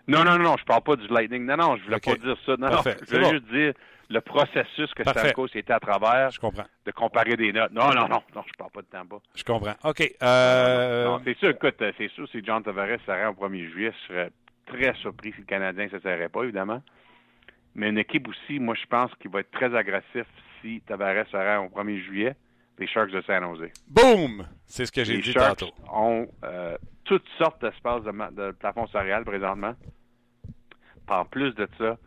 [0.08, 1.46] Non, non, non, je parle pas du Lightning.
[1.46, 2.56] Non, non, je voulais pas dire ça.
[2.58, 3.74] Non, non, je voulais juste dire
[4.10, 6.32] le processus que Stamkos était à travers.
[6.32, 6.66] Je comprends.
[6.86, 7.72] De comparer des notes.
[7.72, 9.18] Non, non, non, non, je parle pas de Tampa.
[9.36, 9.76] Je comprends.
[9.84, 10.16] OK.
[10.22, 11.20] Euh...
[11.24, 14.32] c'est sûr, écoute, c'est sûr, si John Tavares s'arrête au 1er juillet, je serais
[14.72, 16.82] très surpris si le Canadien ne se serrait pas, évidemment.
[17.76, 20.26] Mais une équipe aussi, moi, je pense qu'il va être très agressif
[20.62, 22.36] si Tavares sera au 1er juillet,
[22.78, 23.72] les Sharks de San Jose.
[23.88, 24.46] Boom!
[24.66, 25.74] C'est ce que j'ai dit Sharks tantôt.
[25.92, 29.76] ont euh, toutes sortes d'espaces de, de, plafond salarial présentement.
[31.08, 31.98] En plus de ça,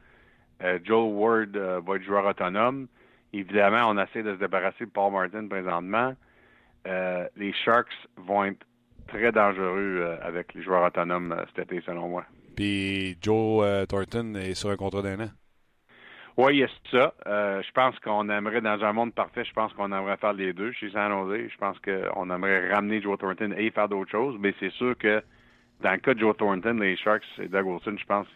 [0.63, 2.89] euh, Joe Ward euh, va être joueur autonome.
[3.33, 6.15] Évidemment, on essaie de se débarrasser de Paul Martin présentement.
[7.37, 8.65] les Sharks vont être
[9.09, 12.25] très dangereux avec les joueurs autonomes cet été, selon moi.
[12.55, 15.31] Puis Joe Thornton est sur un contrat d'un an.
[16.37, 17.15] Oui, il y a ça.
[17.27, 20.53] Euh, je pense qu'on aimerait, dans un monde parfait, je pense qu'on aimerait faire les
[20.53, 21.49] deux chez San Jose.
[21.49, 25.23] Je pense qu'on aimerait ramener Joe Thornton et faire d'autres choses, mais c'est sûr que
[25.81, 28.27] dans le cas de Joe Thornton, les Sharks et Doug Wilson, je pense,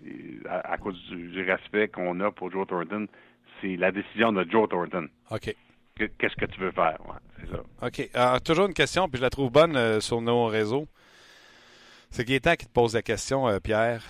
[0.48, 3.08] à, cause du, respect qu'on a pour Joe Thornton,
[3.60, 5.08] c'est la décision de Joe Thornton.
[5.30, 5.54] OK.
[5.96, 6.98] Qu'est-ce que tu veux faire?
[7.04, 7.62] Ouais, c'est ça.
[7.82, 8.10] OK.
[8.14, 10.86] Alors, toujours une question, puis je la trouve bonne euh, sur nos réseaux.
[12.10, 14.02] C'est Gaétan qui te pose la question, euh, Pierre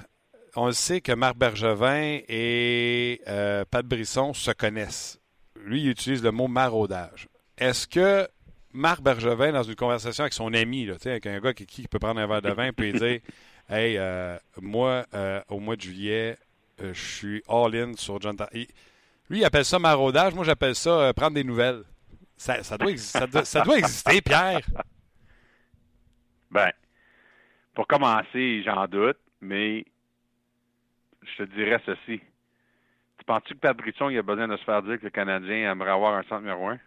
[0.57, 5.21] on sait que Marc Bergevin et euh, Pat Brisson se connaissent.
[5.57, 7.29] Lui, il utilise le mot maraudage.
[7.57, 8.29] Est-ce que
[8.73, 12.21] Marc Bergevin, dans une conversation avec son ami, là, avec un gars qui, peut prendre
[12.21, 13.21] un verre de vin, peut dire
[13.69, 15.05] Hey, euh, moi,
[15.49, 16.37] au mois de juillet,
[16.81, 18.69] je suis all-in sur John Lui,
[19.31, 20.35] il appelle ça maraudage.
[20.35, 21.85] Moi, j'appelle ça prendre des nouvelles.
[22.37, 24.63] Ça, doit, ça doit exister, Pierre.
[26.51, 26.73] Ben,
[27.79, 29.85] pour commencer, j'en doute, mais
[31.23, 32.21] je te dirais ceci.
[33.19, 35.71] Tu penses-tu que Pat Brisson, il a besoin de se faire dire que le Canadien
[35.71, 36.79] aimerait avoir un centre numéro un?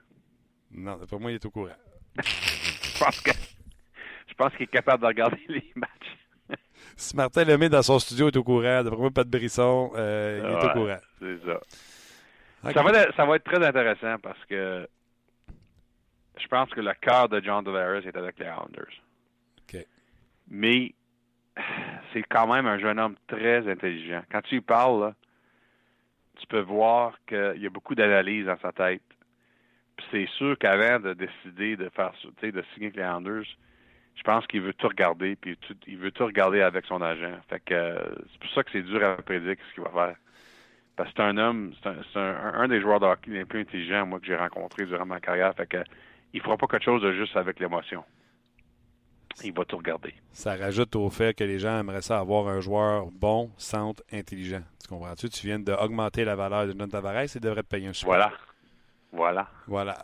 [0.69, 1.77] Non, pour moi, il est au courant.
[2.21, 6.17] je pense que je pense qu'il est capable de regarder les matchs.
[6.97, 10.51] si Martin Lemay dans son studio est au courant, d'après moi, Pat Brisson, euh, il
[10.51, 10.99] est au courant.
[11.19, 12.73] C'est ça.
[12.73, 14.85] Ça, va, ça va être très intéressant parce que
[16.37, 19.01] je pense que le cœur de John Tavares est avec les Islanders.
[20.51, 20.93] Mais
[22.11, 24.21] c'est quand même un jeune homme très intelligent.
[24.29, 25.13] Quand tu lui parles,
[26.37, 29.01] tu peux voir qu'il y a beaucoup d'analyse dans sa tête.
[30.11, 33.45] c'est sûr qu'avant de décider de faire de signer avec les Islanders,
[34.15, 37.37] je pense qu'il veut tout regarder, puis il veut tout regarder avec son agent.
[37.49, 37.95] Fait que
[38.31, 40.15] c'est pour ça que c'est dur à prédire ce qu'il va faire.
[40.97, 44.19] Parce que c'est un homme, c'est un, des joueurs de hockey les plus intelligents, moi,
[44.19, 45.55] que j'ai rencontré durant ma carrière.
[45.55, 45.77] Fait que
[46.33, 48.03] il fera pas quelque chose de juste avec l'émotion.
[49.43, 50.13] Il va tout regarder.
[50.31, 54.61] Ça rajoute au fait que les gens aimeraient ça avoir un joueur bon, centre, intelligent.
[54.81, 55.29] Tu comprends-tu?
[55.29, 58.15] Tu viens d'augmenter la valeur de John Tavares et devrait te payer un support.
[58.15, 58.31] Voilà.
[59.13, 59.47] Voilà.
[59.67, 59.97] Voilà.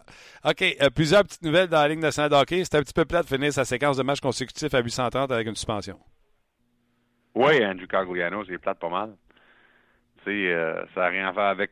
[0.43, 0.63] OK.
[0.81, 2.63] Euh, plusieurs petites nouvelles dans la ligne de saint hockey.
[2.65, 5.47] C'est un petit peu plat de finir sa séquence de matchs consécutifs à 830 avec
[5.47, 5.97] une suspension.
[7.35, 9.13] Oui, Andrew Cargliano, c'est plate pas mal.
[10.27, 11.71] Euh, ça n'a rien à faire avec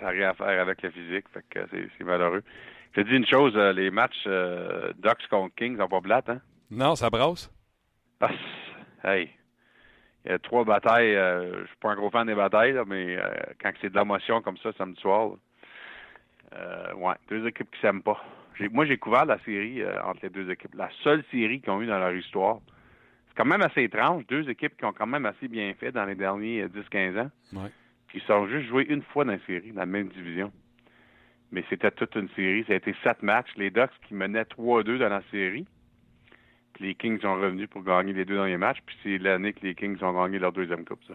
[0.00, 1.26] ça a rien à faire avec la physique.
[1.32, 1.60] Fait que
[1.98, 2.42] c'est malheureux.
[2.94, 6.28] Je te dis une chose, euh, les matchs euh, Ducks contre Kings sont pas plates,
[6.30, 6.40] hein?
[6.70, 7.50] Non, ça brasse?
[8.20, 8.30] Ah,
[9.04, 9.30] hey.
[10.24, 11.14] Il y a trois batailles.
[11.14, 13.16] je suis pas un gros fan des batailles, mais
[13.62, 15.30] quand c'est de la motion comme ça samedi soir,
[16.96, 18.20] ouais, deux équipes qui s'aiment pas.
[18.72, 20.74] Moi, j'ai couvert la série entre les deux équipes.
[20.74, 22.58] La seule série qu'ils ont eu dans leur histoire.
[23.28, 24.26] C'est quand même assez étrange.
[24.26, 27.30] Deux équipes qui ont quand même assez bien fait dans les derniers 10-15 ans.
[27.52, 27.70] Ouais.
[28.08, 30.50] Puis ils sont juste joués une fois dans la série, dans la même division.
[31.52, 32.64] Mais c'était toute une série.
[32.66, 33.54] Ça a été sept matchs.
[33.56, 35.66] Les Ducks qui menaient 3-2 dans la série.
[36.80, 38.78] Les Kings sont revenus pour gagner les deux derniers matchs.
[38.84, 41.14] Puis c'est l'année que les Kings ont gagné leur deuxième coupe, ça.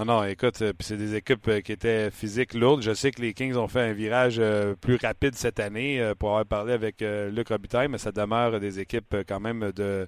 [0.00, 2.82] Oh non, écoute, euh, c'est des équipes euh, qui étaient physiques lourdes.
[2.82, 6.30] Je sais que les Kings ont fait un virage euh, plus rapide cette année pour
[6.30, 10.06] avoir parlé avec Luc Robitaille, mais ça demeure des équipes quand même de,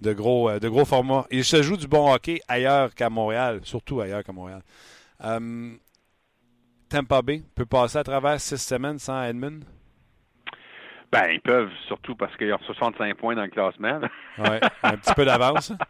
[0.00, 1.26] de gros de gros format.
[1.30, 4.62] Il se joue du bon hockey ailleurs qu'à Montréal, surtout ailleurs qu'à Montréal.
[6.88, 9.64] Tampa Bay peut passer à travers six semaines sans Edmund?
[11.10, 14.00] Ben, ils peuvent, surtout parce qu'ils ont 65 points dans le classement.
[14.38, 15.72] Oui, un petit peu d'avance.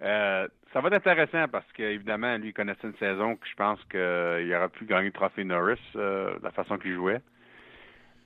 [0.00, 3.82] Euh, ça va être intéressant parce qu'évidemment, lui, il connaissait une saison que je pense
[3.90, 7.20] qu'il aurait pu gagner le trophée Norris euh, de la façon qu'il jouait.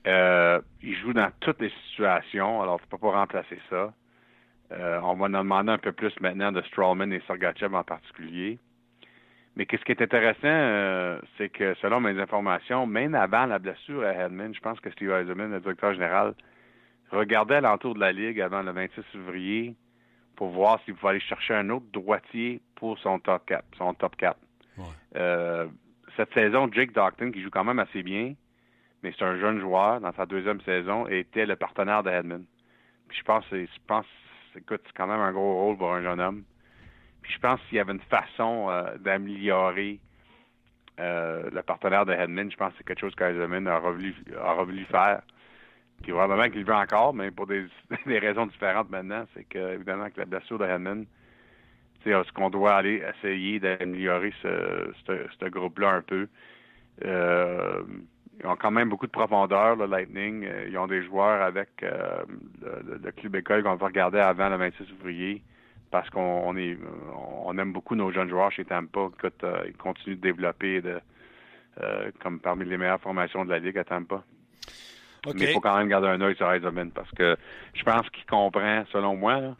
[0.05, 3.91] il joue dans toutes les situations, alors tu peux pas remplacer ça.
[4.69, 8.59] on va en demander un peu plus maintenant de Strawman et Sergachev en particulier.
[9.55, 14.03] Mais qu'est-ce qui est intéressant, euh, c'est que selon mes informations, même avant la blessure
[14.03, 16.33] à Hedman, je pense que Steve Eisenman, le directeur général,
[17.11, 19.75] regardait l'entour de la Ligue avant le 26 février
[20.35, 23.63] pour voir s'il pouvait aller chercher un autre droitier pour son top 4.
[23.77, 24.37] Son top 4.
[25.15, 25.67] Euh,
[26.17, 28.33] cette saison, Jake Docton, qui joue quand même assez bien,
[29.03, 32.43] mais c'est un jeune joueur dans sa deuxième saison, était le partenaire de Hedman.
[33.07, 34.07] Puis je pense, je pense,
[34.55, 36.43] écoute, c'est quand même un gros rôle pour un jeune homme.
[37.23, 39.99] Puis je pense qu'il y avait une façon euh, d'améliorer
[40.99, 42.51] euh, le partenaire de Hedman.
[42.51, 45.21] Je pense que c'est quelque chose qu'Eisenman a voulu, a faire.
[46.03, 47.65] Puis probablement qu'il le veut encore, mais pour des,
[48.05, 49.25] raisons différentes maintenant.
[49.33, 51.05] C'est que, évidemment, que la blessure de Hedman,
[52.05, 56.27] est-ce qu'on doit aller essayer d'améliorer ce, groupe-là un peu?
[57.05, 57.81] Euh,
[58.41, 60.45] ils ont quand même beaucoup de profondeur, le Lightning.
[60.67, 65.41] Ils ont des joueurs avec le, club école qu'on va regarder avant le 26 février
[65.93, 66.75] parce qu'on est
[67.45, 69.09] on aime beaucoup nos jeunes joueurs chez Tampa.
[69.15, 70.99] Écoute, euh, ils continuent de développer de,
[71.83, 74.23] euh, comme parmi les meilleures formations de la Ligue à Tampa.
[75.27, 77.37] Mais il faut quand même garder un œil sur Eisenman parce que
[77.75, 79.55] je pense qu'il comprend, selon moi,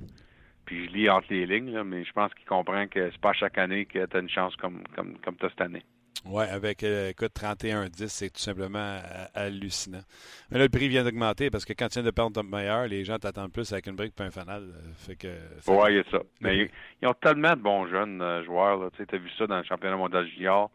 [0.65, 3.59] puis je lis entre les lignes, mais je pense qu'il comprend que c'est pas chaque
[3.59, 5.83] année que tu as une chance comme, comme, comme tu as cette année.
[6.25, 10.03] Oui, avec euh, écoute, 31-10, c'est tout simplement euh, hallucinant.
[10.49, 12.87] Mais là, le prix vient d'augmenter parce que quand tu viens de perdre ton meilleur,
[12.87, 14.63] les gens t'attendent plus avec une brique et un fanal.
[14.63, 15.27] Euh, fait que,
[15.67, 16.19] oui, il y a ça.
[16.39, 16.69] Mais
[17.01, 18.89] ils, ont tellement de bons jeunes joueurs.
[18.95, 20.71] Tu as vu ça dans le championnat mondial junior.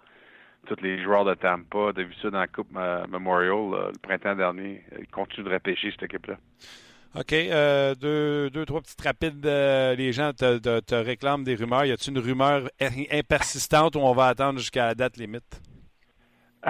[0.66, 4.36] Tous les joueurs de Tampa, tu as vu ça dans la Coupe Memorial le printemps
[4.36, 4.84] dernier.
[4.98, 6.36] Ils continuent de repêcher cette équipe-là.
[7.14, 7.32] OK.
[7.32, 9.44] Euh, deux, deux, trois petites rapides.
[9.46, 11.84] Euh, les gens te, te, réclament des rumeurs.
[11.84, 12.68] Y a-t-il une rumeur
[13.10, 15.62] impersistante où on va attendre jusqu'à la date limite?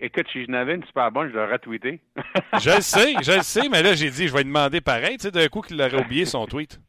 [0.00, 2.00] Écoute, si je n'avais une super bonne, je l'aurais tweeté.
[2.60, 5.16] je le sais, je le sais, mais là, j'ai dit, je vais demander pareil.
[5.16, 6.80] Tu sais, d'un coup, qu'il aurait oublié son tweet.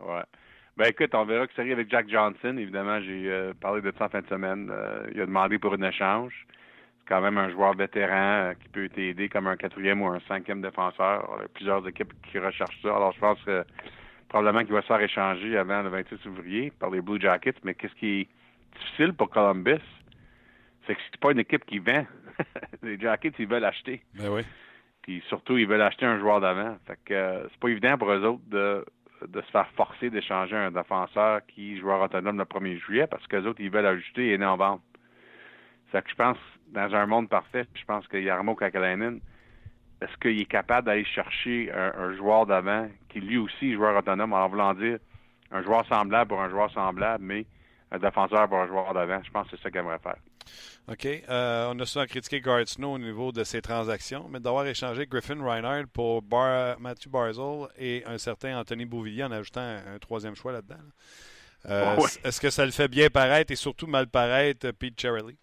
[0.00, 0.22] Ouais.
[0.76, 2.56] Ben écoute, on verra que ça arrive avec Jack Johnson.
[2.56, 4.70] Évidemment, j'ai euh, parlé de ça en fin de semaine.
[5.12, 6.46] il a demandé pour un échange
[7.08, 10.60] quand même un joueur vétéran euh, qui peut t'aider comme un quatrième ou un cinquième
[10.60, 11.28] défenseur.
[11.38, 12.94] Il y a plusieurs équipes qui recherchent ça.
[12.94, 13.64] Alors, je pense que
[14.28, 17.54] probablement qu'il va se faire échanger avant le 26 février par les Blue Jackets.
[17.64, 18.28] Mais qu'est-ce qui est
[18.78, 19.80] difficile pour Columbus,
[20.86, 22.06] c'est que c'est pas une équipe qui vend.
[22.82, 24.02] les Jackets, ils veulent acheter.
[24.14, 24.42] Ben oui.
[25.02, 26.76] Puis surtout, ils veulent acheter un joueur d'avant.
[26.86, 28.84] Fait que euh, c'est pas évident pour eux autres de,
[29.26, 33.46] de se faire forcer d'échanger un défenseur qui joueur autonome le 1er juillet parce qu'eux
[33.46, 34.82] autres, ils veulent ajuster et en vente.
[35.90, 36.36] C'est que je pense,
[36.72, 39.20] dans un monde parfait, je pense que Yarmo Kakalainen,
[40.00, 44.32] est-ce qu'il est capable d'aller chercher un, joueur d'avant qui lui aussi est joueur autonome,
[44.32, 44.98] en voulant dire
[45.50, 47.46] un joueur semblable pour un joueur semblable, mais
[47.90, 49.20] un défenseur pour un joueur d'avant?
[49.24, 50.16] Je pense que c'est ça qu'il aimerait faire.
[50.88, 51.06] OK.
[51.06, 55.06] Euh, on a souvent critiqué Guard Snow au niveau de ses transactions, mais d'avoir échangé
[55.06, 56.22] Griffin Reinhardt pour
[56.78, 60.76] Matthew Barzell et un certain Anthony Bouvillier en ajoutant un, troisième choix là-dedans.
[61.66, 65.36] Euh, est-ce que ça le fait bien paraître et surtout mal paraître Pete Cherry?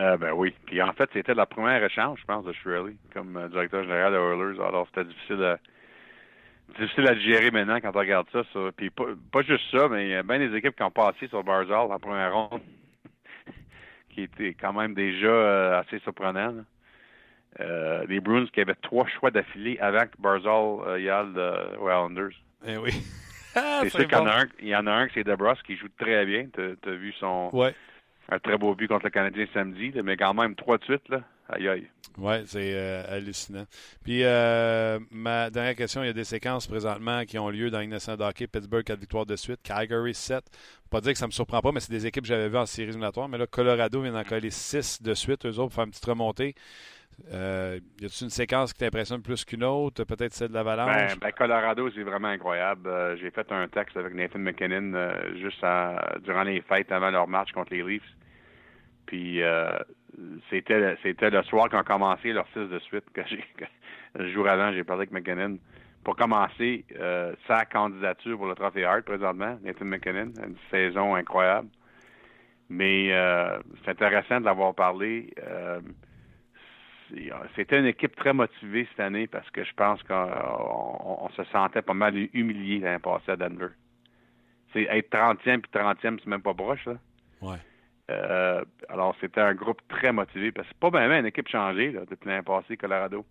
[0.00, 0.54] Euh, ben oui.
[0.66, 4.18] Puis en fait, c'était la première échange, je pense, de Shirley comme directeur général de
[4.18, 4.60] Oilers.
[4.60, 5.58] Alors c'était difficile à,
[6.78, 8.42] difficile à gérer maintenant quand on regarde ça.
[8.76, 11.44] Puis pas, juste ça, mais il y a bien des équipes qui ont passé sur
[11.44, 12.62] Barzell en première ronde
[14.10, 16.54] qui était quand même déjà euh, assez surprenant.
[17.58, 22.32] Euh, les Bruins qui avaient trois choix d'affilée avec Barzal euh, Yal de Islanders.
[22.66, 22.92] Eh oui.
[23.52, 25.76] c'est sûr qu'il y, en a un, il y en a un, c'est DeBrus qui
[25.76, 26.46] joue très bien.
[26.54, 27.50] Tu as, vu son
[28.30, 31.08] un très beau but contre le Canadien samedi, mais quand même trois de suite.
[31.08, 31.22] Là.
[31.48, 31.88] Aïe aïe.
[32.18, 33.64] Oui, c'est euh, hallucinant.
[34.04, 37.80] Puis, euh, ma dernière question, il y a des séquences présentement qui ont lieu dans
[37.80, 38.46] l'Innocent Hockey.
[38.46, 39.60] Pittsburgh, 4 victoires de suite.
[39.62, 40.44] Calgary, 7.
[40.90, 42.66] Pas dire que ça me surprend pas, mais c'est des équipes que j'avais vues en
[42.66, 43.28] série éliminatoire.
[43.28, 46.04] Mais là, Colorado vient d'en coller 6 de suite, eux autres, pour faire une petite
[46.04, 46.54] remontée.
[47.32, 50.04] Euh, y a-t-il une séquence qui t'impressionne plus qu'une autre?
[50.04, 50.94] Peut-être celle de l'Avalanche?
[50.94, 52.88] Ben, ben, Colorado, c'est vraiment incroyable.
[53.20, 55.64] J'ai fait un texte avec Nathan McKinnon juste
[56.24, 58.02] durant les fêtes avant leur match contre les Leafs.
[59.06, 59.40] Puis
[60.50, 63.04] c'était c'était le soir qu'on commencé leur six de suite.
[63.12, 63.44] Que j'ai,
[64.14, 65.58] le jour avant, j'ai parlé avec McKinnon
[66.04, 70.32] pour commencer euh, sa candidature pour le Trophée Hart présentement, Nathan McKinnon.
[70.42, 71.68] Une saison incroyable.
[72.68, 75.32] Mais euh, c'est intéressant de l'avoir parlé.
[77.12, 81.82] Euh, c'était une équipe très motivée cette année parce que je pense qu'on se sentait
[81.82, 83.68] pas mal humilié l'année passée à Denver.
[84.72, 86.94] C'est être 30e puis 30e, c'est même pas proche, là.
[87.42, 87.56] Ouais.
[88.10, 91.92] Euh, alors, c'était un groupe très motivé parce que c'est pas même une équipe changée
[91.92, 93.24] là, depuis l'année passée, Colorado,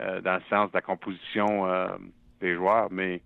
[0.00, 1.88] euh, dans le sens de la composition euh,
[2.40, 3.20] des joueurs, mais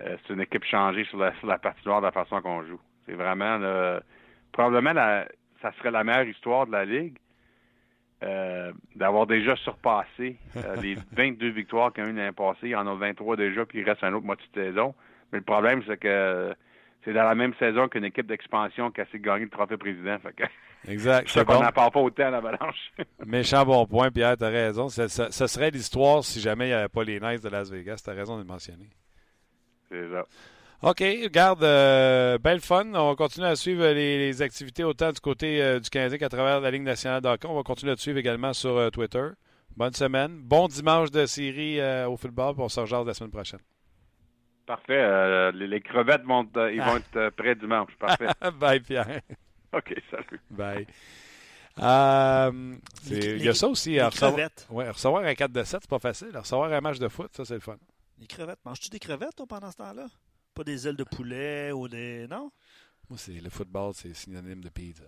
[0.00, 2.80] c'est une équipe changée sur la, sur la patinoire de la façon qu'on joue.
[3.06, 3.60] C'est vraiment
[4.50, 5.28] probablement la,
[5.62, 7.16] ça serait la meilleure histoire de la Ligue
[8.94, 10.36] d'avoir déjà surpassé
[10.82, 12.60] les 22 victoires qu'ils ont eu l'année passée.
[12.64, 14.94] Il y en a 23 déjà, puis il reste un autre moitié de saison.
[15.32, 16.54] Mais le problème, c'est que
[17.04, 20.18] c'est dans la même saison qu'une équipe d'expansion qui a assez gagné le trophée président.
[20.18, 20.44] Fait que,
[20.90, 21.28] exact.
[21.32, 22.92] C'est qu'on n'en parle pas autant à l'avalanche.
[23.26, 24.88] Méchant bon point, Pierre, t'as raison.
[24.88, 25.06] Ce
[25.46, 28.02] serait l'histoire si jamais il n'y avait pas les Knights de Las Vegas.
[28.04, 28.88] T'as raison de le mentionner.
[29.90, 30.24] C'est ça.
[30.86, 32.84] OK, regarde, euh, belle fun.
[32.94, 36.60] On va continuer à suivre les, activités autant du côté euh, du Canadien qu'à travers
[36.60, 37.48] la Ligue nationale d'hockey.
[37.48, 39.28] On va continuer à te suivre également sur euh, Twitter.
[39.76, 40.42] Bonne semaine.
[40.42, 42.54] Bon dimanche de série au football.
[42.58, 43.60] On se rejoint la semaine prochaine.
[44.66, 44.98] Parfait.
[44.98, 47.90] Euh, les, crevettes vont, euh, ils vont être euh, prêts dimanche.
[47.98, 48.28] Parfait.
[48.58, 49.20] Bye, Pierre.
[49.72, 50.40] OK, salut.
[50.50, 50.86] Bye.
[53.10, 53.98] il y a ça aussi.
[53.98, 56.36] À recevoir, ouais, recevoir un 4 de 7, c'est pas facile.
[56.36, 57.76] recevoir un match de foot, ça, c'est le fun.
[58.18, 58.60] Les crevettes.
[58.64, 60.06] Manges-tu des crevettes toi, pendant ce temps-là?
[60.54, 62.26] Pas des ailes de poulet ou des.
[62.28, 62.50] Non?
[63.08, 65.04] Moi, c'est le football, c'est synonyme de pizza.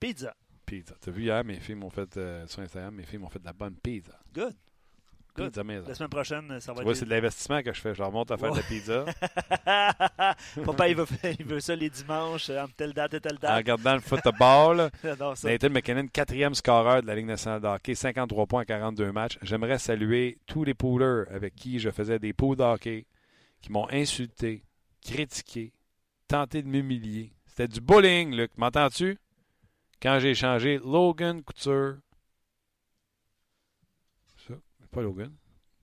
[0.00, 0.34] Pizza.
[0.64, 0.94] Pizza.
[1.00, 3.52] T'as vu hier, mes filles m'ont fait sur Instagram, mes filles m'ont fait de la
[3.52, 4.18] bonne pizza.
[4.32, 4.54] Good.
[5.38, 7.94] La semaine prochaine, ça va tu vois, c'est de l'investissement que je fais.
[7.94, 9.04] Je leur monte à faire de la pizza.
[10.64, 11.06] Papa, il veut,
[11.38, 13.50] il veut, ça les dimanches, entre telle date et telle date.
[13.50, 14.90] En regardant le football,
[15.44, 19.38] Nathan McKinnon, quatrième scoreur de la Ligue nationale de hockey, 53 points en 42 matchs.
[19.42, 23.06] J'aimerais saluer tous les poolers avec qui je faisais des pools de hockey,
[23.60, 24.64] qui m'ont insulté,
[25.06, 25.72] critiqué,
[26.28, 27.32] tenté de m'humilier.
[27.46, 28.50] C'était du bullying, Luc.
[28.56, 29.18] M'entends-tu?
[30.02, 31.98] Quand j'ai échangé Logan Couture
[34.96, 35.30] pas Logan.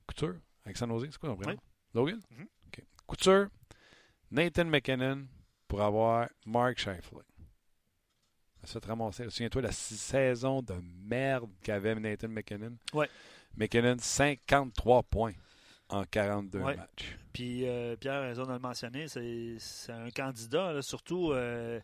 [0.08, 0.36] Couture,
[0.66, 1.60] avec San Jose, c'est quoi ton prénom?
[1.94, 2.20] Logan?
[2.32, 2.84] Mm-hmm.
[3.06, 3.48] Couture,
[4.32, 5.28] Nathan McKinnon
[5.68, 7.22] pour avoir Mark Scheifele.
[8.64, 9.30] Ça te ramasser.
[9.30, 12.78] Souviens-toi la saison de merde qu'avait Nathan McKinnon?
[12.94, 13.06] Oui.
[13.56, 15.34] McKinnon, 53 points
[15.90, 17.18] en 42 matchs.
[17.34, 21.80] Puis euh, Pierre a raison de le mentionner, c'est un candidat, surtout euh,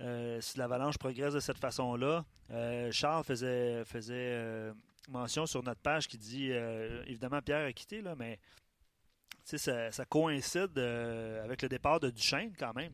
[0.00, 2.24] euh, si l'Avalanche progresse de cette façon-là.
[2.92, 3.84] Charles faisait,
[5.08, 8.38] mention sur notre page qui dit euh, évidemment Pierre a quitté, là, mais
[9.44, 12.92] ça, ça coïncide euh, avec le départ de Duchesne quand même.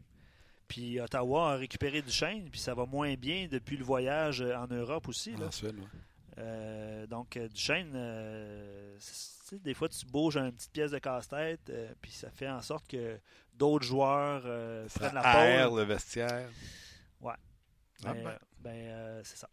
[0.68, 5.08] Puis Ottawa a récupéré Duchesne, puis ça va moins bien depuis le voyage en Europe
[5.08, 5.34] aussi.
[6.38, 7.92] Euh, donc Duchesne,
[9.52, 13.18] des fois tu bouges une petite pièce de casse-tête, puis ça fait en sorte que
[13.52, 14.42] d'autres joueurs
[14.94, 15.78] prennent la pole.
[15.78, 16.48] le vestiaire.
[17.20, 17.34] Ouais.
[18.04, 19.48] Ah, ben, ben c'est ça.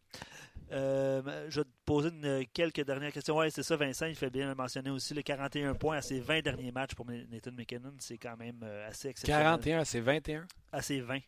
[0.72, 2.10] Euh, je vais te poser
[2.54, 3.38] quelques dernières questions.
[3.38, 5.14] Oui, c'est ça, Vincent, il fait bien le mentionner aussi.
[5.14, 8.88] Le 41 points à ses 20 derniers matchs pour Nathan McKinnon, c'est quand même euh,
[8.88, 9.44] assez exceptionnel.
[9.44, 11.20] 41 à ses 21 À ses 20.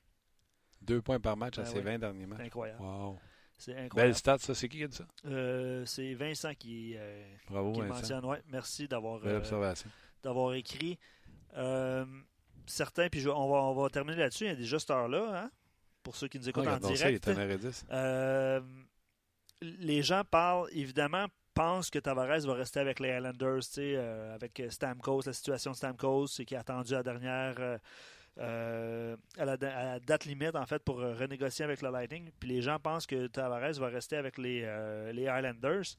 [0.82, 2.46] Deux points par match à ben ses 20 derniers matchs.
[2.46, 2.82] incroyable.
[2.82, 3.20] Wow.
[3.58, 3.96] C'est incroyable.
[4.10, 4.54] Belle stat, ça.
[4.56, 5.06] C'est qui qui a dit ça?
[5.26, 7.94] Euh, c'est Vincent qui, euh, Bravo, qui Vincent.
[7.94, 8.26] mentionne.
[8.26, 9.42] Ouais, merci d'avoir euh,
[10.24, 10.98] d'avoir écrit.
[12.66, 14.46] Certains, puis je- on, va, on va terminer là-dessus.
[14.46, 15.52] Il y a déjà cette heure-là, hein,
[16.02, 17.28] pour ceux qui nous écoutent en ça, direct.
[17.28, 17.84] est 1h10.
[17.92, 18.62] Euh,
[19.62, 24.62] les gens parlent, évidemment, pensent que Tavares va rester avec les Islanders, tu sais, avec
[24.70, 27.80] Stamkos, la situation de Stamkos, c'est qui a attendu la dernière,
[28.40, 32.32] euh, à, la, date limite, en fait, pour euh, renégocier avec le Lightning.
[32.40, 35.98] Puis les gens pensent que Tavares va rester avec les, euh, Islanders.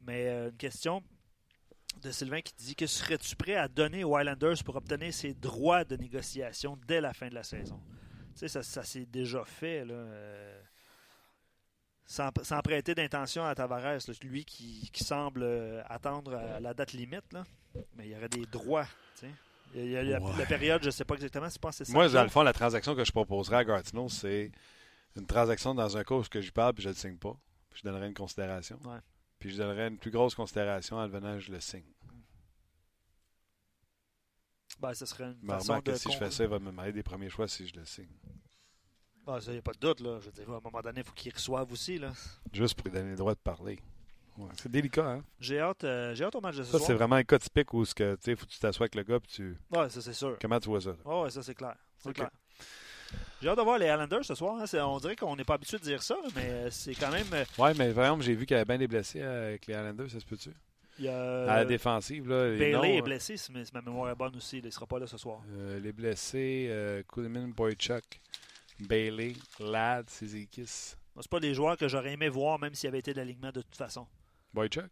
[0.00, 1.02] Mais une question
[2.02, 5.84] de Sylvain qui dit que serais-tu prêt à donner aux Islanders pour obtenir ses droits
[5.84, 7.80] de négociation dès la fin de la saison?
[8.34, 9.84] Tu sais, ça, s'est déjà fait,
[12.06, 12.30] sans,
[12.62, 15.44] prêter d'intention à Tavares, lui qui, semble
[15.86, 17.36] attendre la date limite,
[17.96, 18.86] mais il y aurait des droits.
[19.74, 20.32] Il y a, la, Ouais.
[20.38, 22.42] la période, je ne sais pas exactement, c'est pas c'est Moi, cinq dans le fond,
[22.42, 24.50] la transaction que je proposerais à Gatineau, c'est
[25.16, 27.36] une transaction dans un cas où que je parle puis je ne le signe pas.
[27.70, 28.78] Puis je donnerais une considération.
[28.84, 28.98] Ouais.
[29.38, 31.84] Puis je donnerais une plus grosse considération en le venant, je le signe.
[34.80, 35.94] Ben, ce serait une Mais façon de...
[35.94, 38.08] si je fais ça, il va me marier des premiers choix si je le signe.
[39.26, 40.00] Ben, ça, il n'y a pas de doute.
[40.00, 40.18] Là.
[40.20, 41.98] Je veux dire, à un moment donné, il faut qu'ils reçoivent aussi.
[41.98, 42.12] Là.
[42.52, 43.78] Juste pour lui donner le droit de parler.
[44.38, 45.24] Ouais, C'est délicat, hein?
[45.40, 46.86] J'ai hâte, euh, j'ai hâte au match de ce Ça, soir.
[46.86, 49.30] c'est vraiment un cas typique où que, faut que tu t'assoies avec le gars puis
[49.32, 49.56] tu.
[49.70, 50.36] Ouais, ça, c'est sûr.
[50.40, 50.92] Comment tu vois ça?
[51.04, 51.74] Ouais, ouais, ça, c'est clair.
[51.98, 52.30] C'est clair.
[53.42, 54.60] J'ai hâte de voir les Islanders ce soir.
[54.60, 54.78] hein.
[54.84, 57.26] On dirait qu'on n'est pas habitué de dire ça, mais c'est quand même...
[57.32, 59.74] euh, Ouais, mais vraiment, j'ai vu qu'il y avait bien des blessés euh, avec les
[59.74, 60.50] Islanders, ça se peut-tu?
[60.98, 62.50] Il y a, à la défensive, là.
[62.50, 64.58] Bailey noms, est euh, blessé, si ma mémoire est bonne aussi.
[64.58, 65.40] Il ne sera pas là ce soir.
[65.52, 68.20] euh, les blessés, euh, Kuzmin, Boychuk,
[68.80, 70.94] Bailey, Ladd, Sizikis.
[71.20, 73.60] C'est pas des joueurs que j'aurais aimé voir, même s'il avait été de l'alignement de
[73.62, 74.06] toute façon.
[74.58, 74.90] Boychuk?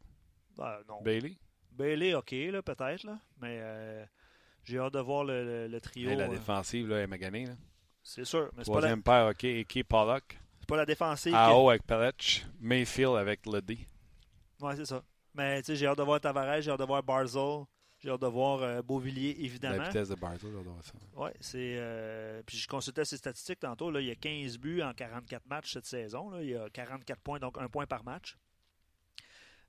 [0.57, 1.03] Ben, non.
[1.03, 1.37] Bailey?
[1.73, 4.05] Bailey, OK, là, peut-être, là, mais euh,
[4.65, 6.09] j'ai hâte de voir le, le- le trio.
[6.17, 7.55] La euh, défensive, là, est maganée, là.
[8.03, 9.45] c'est sûr, mais c'est pas, la, Troisième paire, OK.
[9.45, 10.39] Eke Pollock.
[10.61, 11.35] c'est pas la défensive.
[11.35, 12.47] Haut avec Pelech.
[12.61, 13.87] Mayfield avec Luddy.
[14.61, 15.03] Ouais, c'est ça.
[15.35, 17.65] Mais tu sais, j'ai hâte de voir Tavares, j'ai hâte de voir Barzell,
[17.99, 19.77] j'ai hâte de voir euh, Beauvillier, évidemment.
[19.77, 20.93] La vitesse de Bartle, j'adore ça.
[21.15, 21.75] Ouais, c'est.
[21.79, 23.91] euh, Puis je consultais ses statistiques tantôt.
[23.91, 26.31] Là, il y a 15 buts en 44 matchs cette saison.
[26.31, 26.43] Là.
[26.43, 28.39] Il y a 44 points, donc un point par match.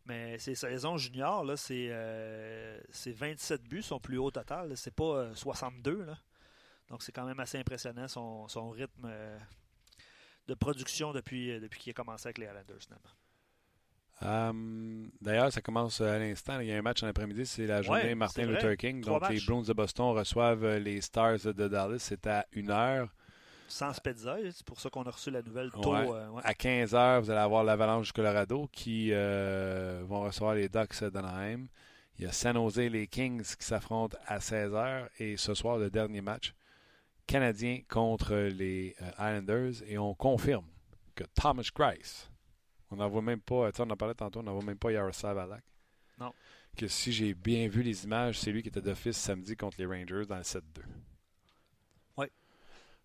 [0.08, 4.76] Mais ces saisons juniors, là, c'est euh, c'est 27 buts, son plus haut total.
[4.78, 6.06] C'est pas euh, 62.
[6.06, 6.18] Là.
[6.90, 9.38] Donc c'est quand même assez impressionnant son, son rythme euh,
[10.48, 13.10] de production depuis, euh, depuis qu'il a commencé avec les Islanders, finalement.
[14.24, 16.60] Euh, D'ailleurs, ça commence à l'instant.
[16.60, 17.46] Il y a un match en après-midi.
[17.46, 18.46] C'est la journée Ouais, Martin.
[18.46, 19.02] Luther King.
[19.02, 19.40] Trois Donc, les.
[19.46, 22.00] Bruins de Boston reçoivent euh, les Stars de Dallas.
[22.00, 23.10] C'est à 1h.
[23.68, 25.94] Sans Spezza, c'est pour ça qu'on a reçu la nouvelle tôt.
[25.94, 26.08] Ouais.
[26.10, 26.42] euh, ouais.
[26.46, 31.68] À 15h, vous allez avoir l'Avalanche du Colorado qui euh, vont recevoir les Ducks d'Anaheim.
[32.18, 35.08] Il y a San Jose et les Kings qui s'affrontent à 16h.
[35.20, 36.54] Et ce soir, le dernier match,
[37.28, 39.84] Canadien contre les euh, Islanders.
[39.88, 40.66] Et on confirme
[41.14, 42.32] que Thomas Grice,
[42.90, 45.38] on n'en voit même pas, on en parlait tantôt, on n'en voit même pas Yaroslav
[45.38, 45.64] Alak.
[46.20, 46.34] Non.
[46.76, 49.86] Que si j'ai bien vu les images, c'est lui qui était d'office samedi contre les
[49.86, 50.62] Rangers dans le 7-2.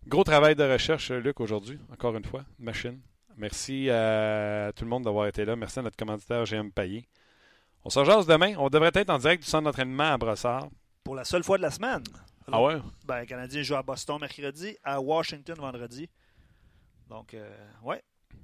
[0.07, 2.45] Gros travail de recherche, Luc, aujourd'hui, encore une fois.
[2.59, 3.01] Machine.
[3.37, 5.57] Merci à tout le monde d'avoir été là.
[5.57, 7.05] Merci à notre commanditaire GM Payet.
[7.85, 8.55] On se rejase demain.
[8.59, 10.69] On devrait être en direct du centre d'entraînement à Brossard.
[11.05, 12.03] Pour la seule fois de la semaine.
[12.51, 12.77] Ah ouais?
[13.07, 16.09] Ben, le Canadien joue à Boston mercredi, à Washington vendredi.
[17.09, 17.49] Donc, euh,
[17.83, 18.03] ouais,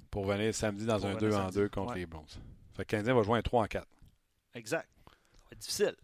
[0.09, 1.57] Pour venir samedi dans Pour un venir 2 en samedi.
[1.57, 1.99] 2 contre Ouais.
[1.99, 2.25] les Browns.
[2.29, 2.37] Fait
[2.77, 3.87] que le Canadien va jouer un 3 en 4.
[4.55, 4.87] exact.
[5.05, 5.95] Ça va être difficile.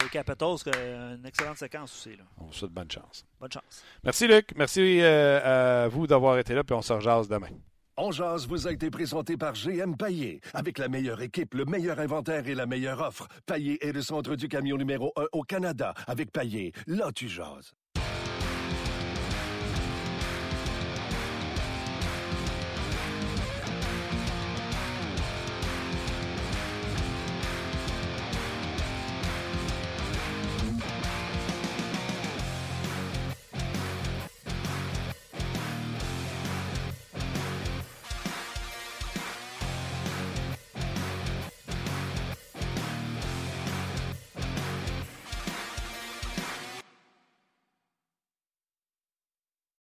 [0.00, 2.16] Les Capitals, euh, une excellente séquence aussi.
[2.16, 2.24] Là.
[2.38, 3.24] On vous souhaite bonne chance.
[3.40, 3.82] Bonne chance.
[4.04, 4.52] Merci Luc.
[4.56, 6.62] Merci euh, à vous d'avoir été là.
[6.62, 7.48] Puis on se rejase demain.
[8.00, 10.40] On jase vous a été présenté par GM Paillé.
[10.54, 13.26] Avec la meilleure équipe, le meilleur inventaire et la meilleure offre.
[13.44, 15.94] Paillé est le centre du camion numéro 1 au Canada.
[16.06, 17.74] Avec Paillé, là tu jases.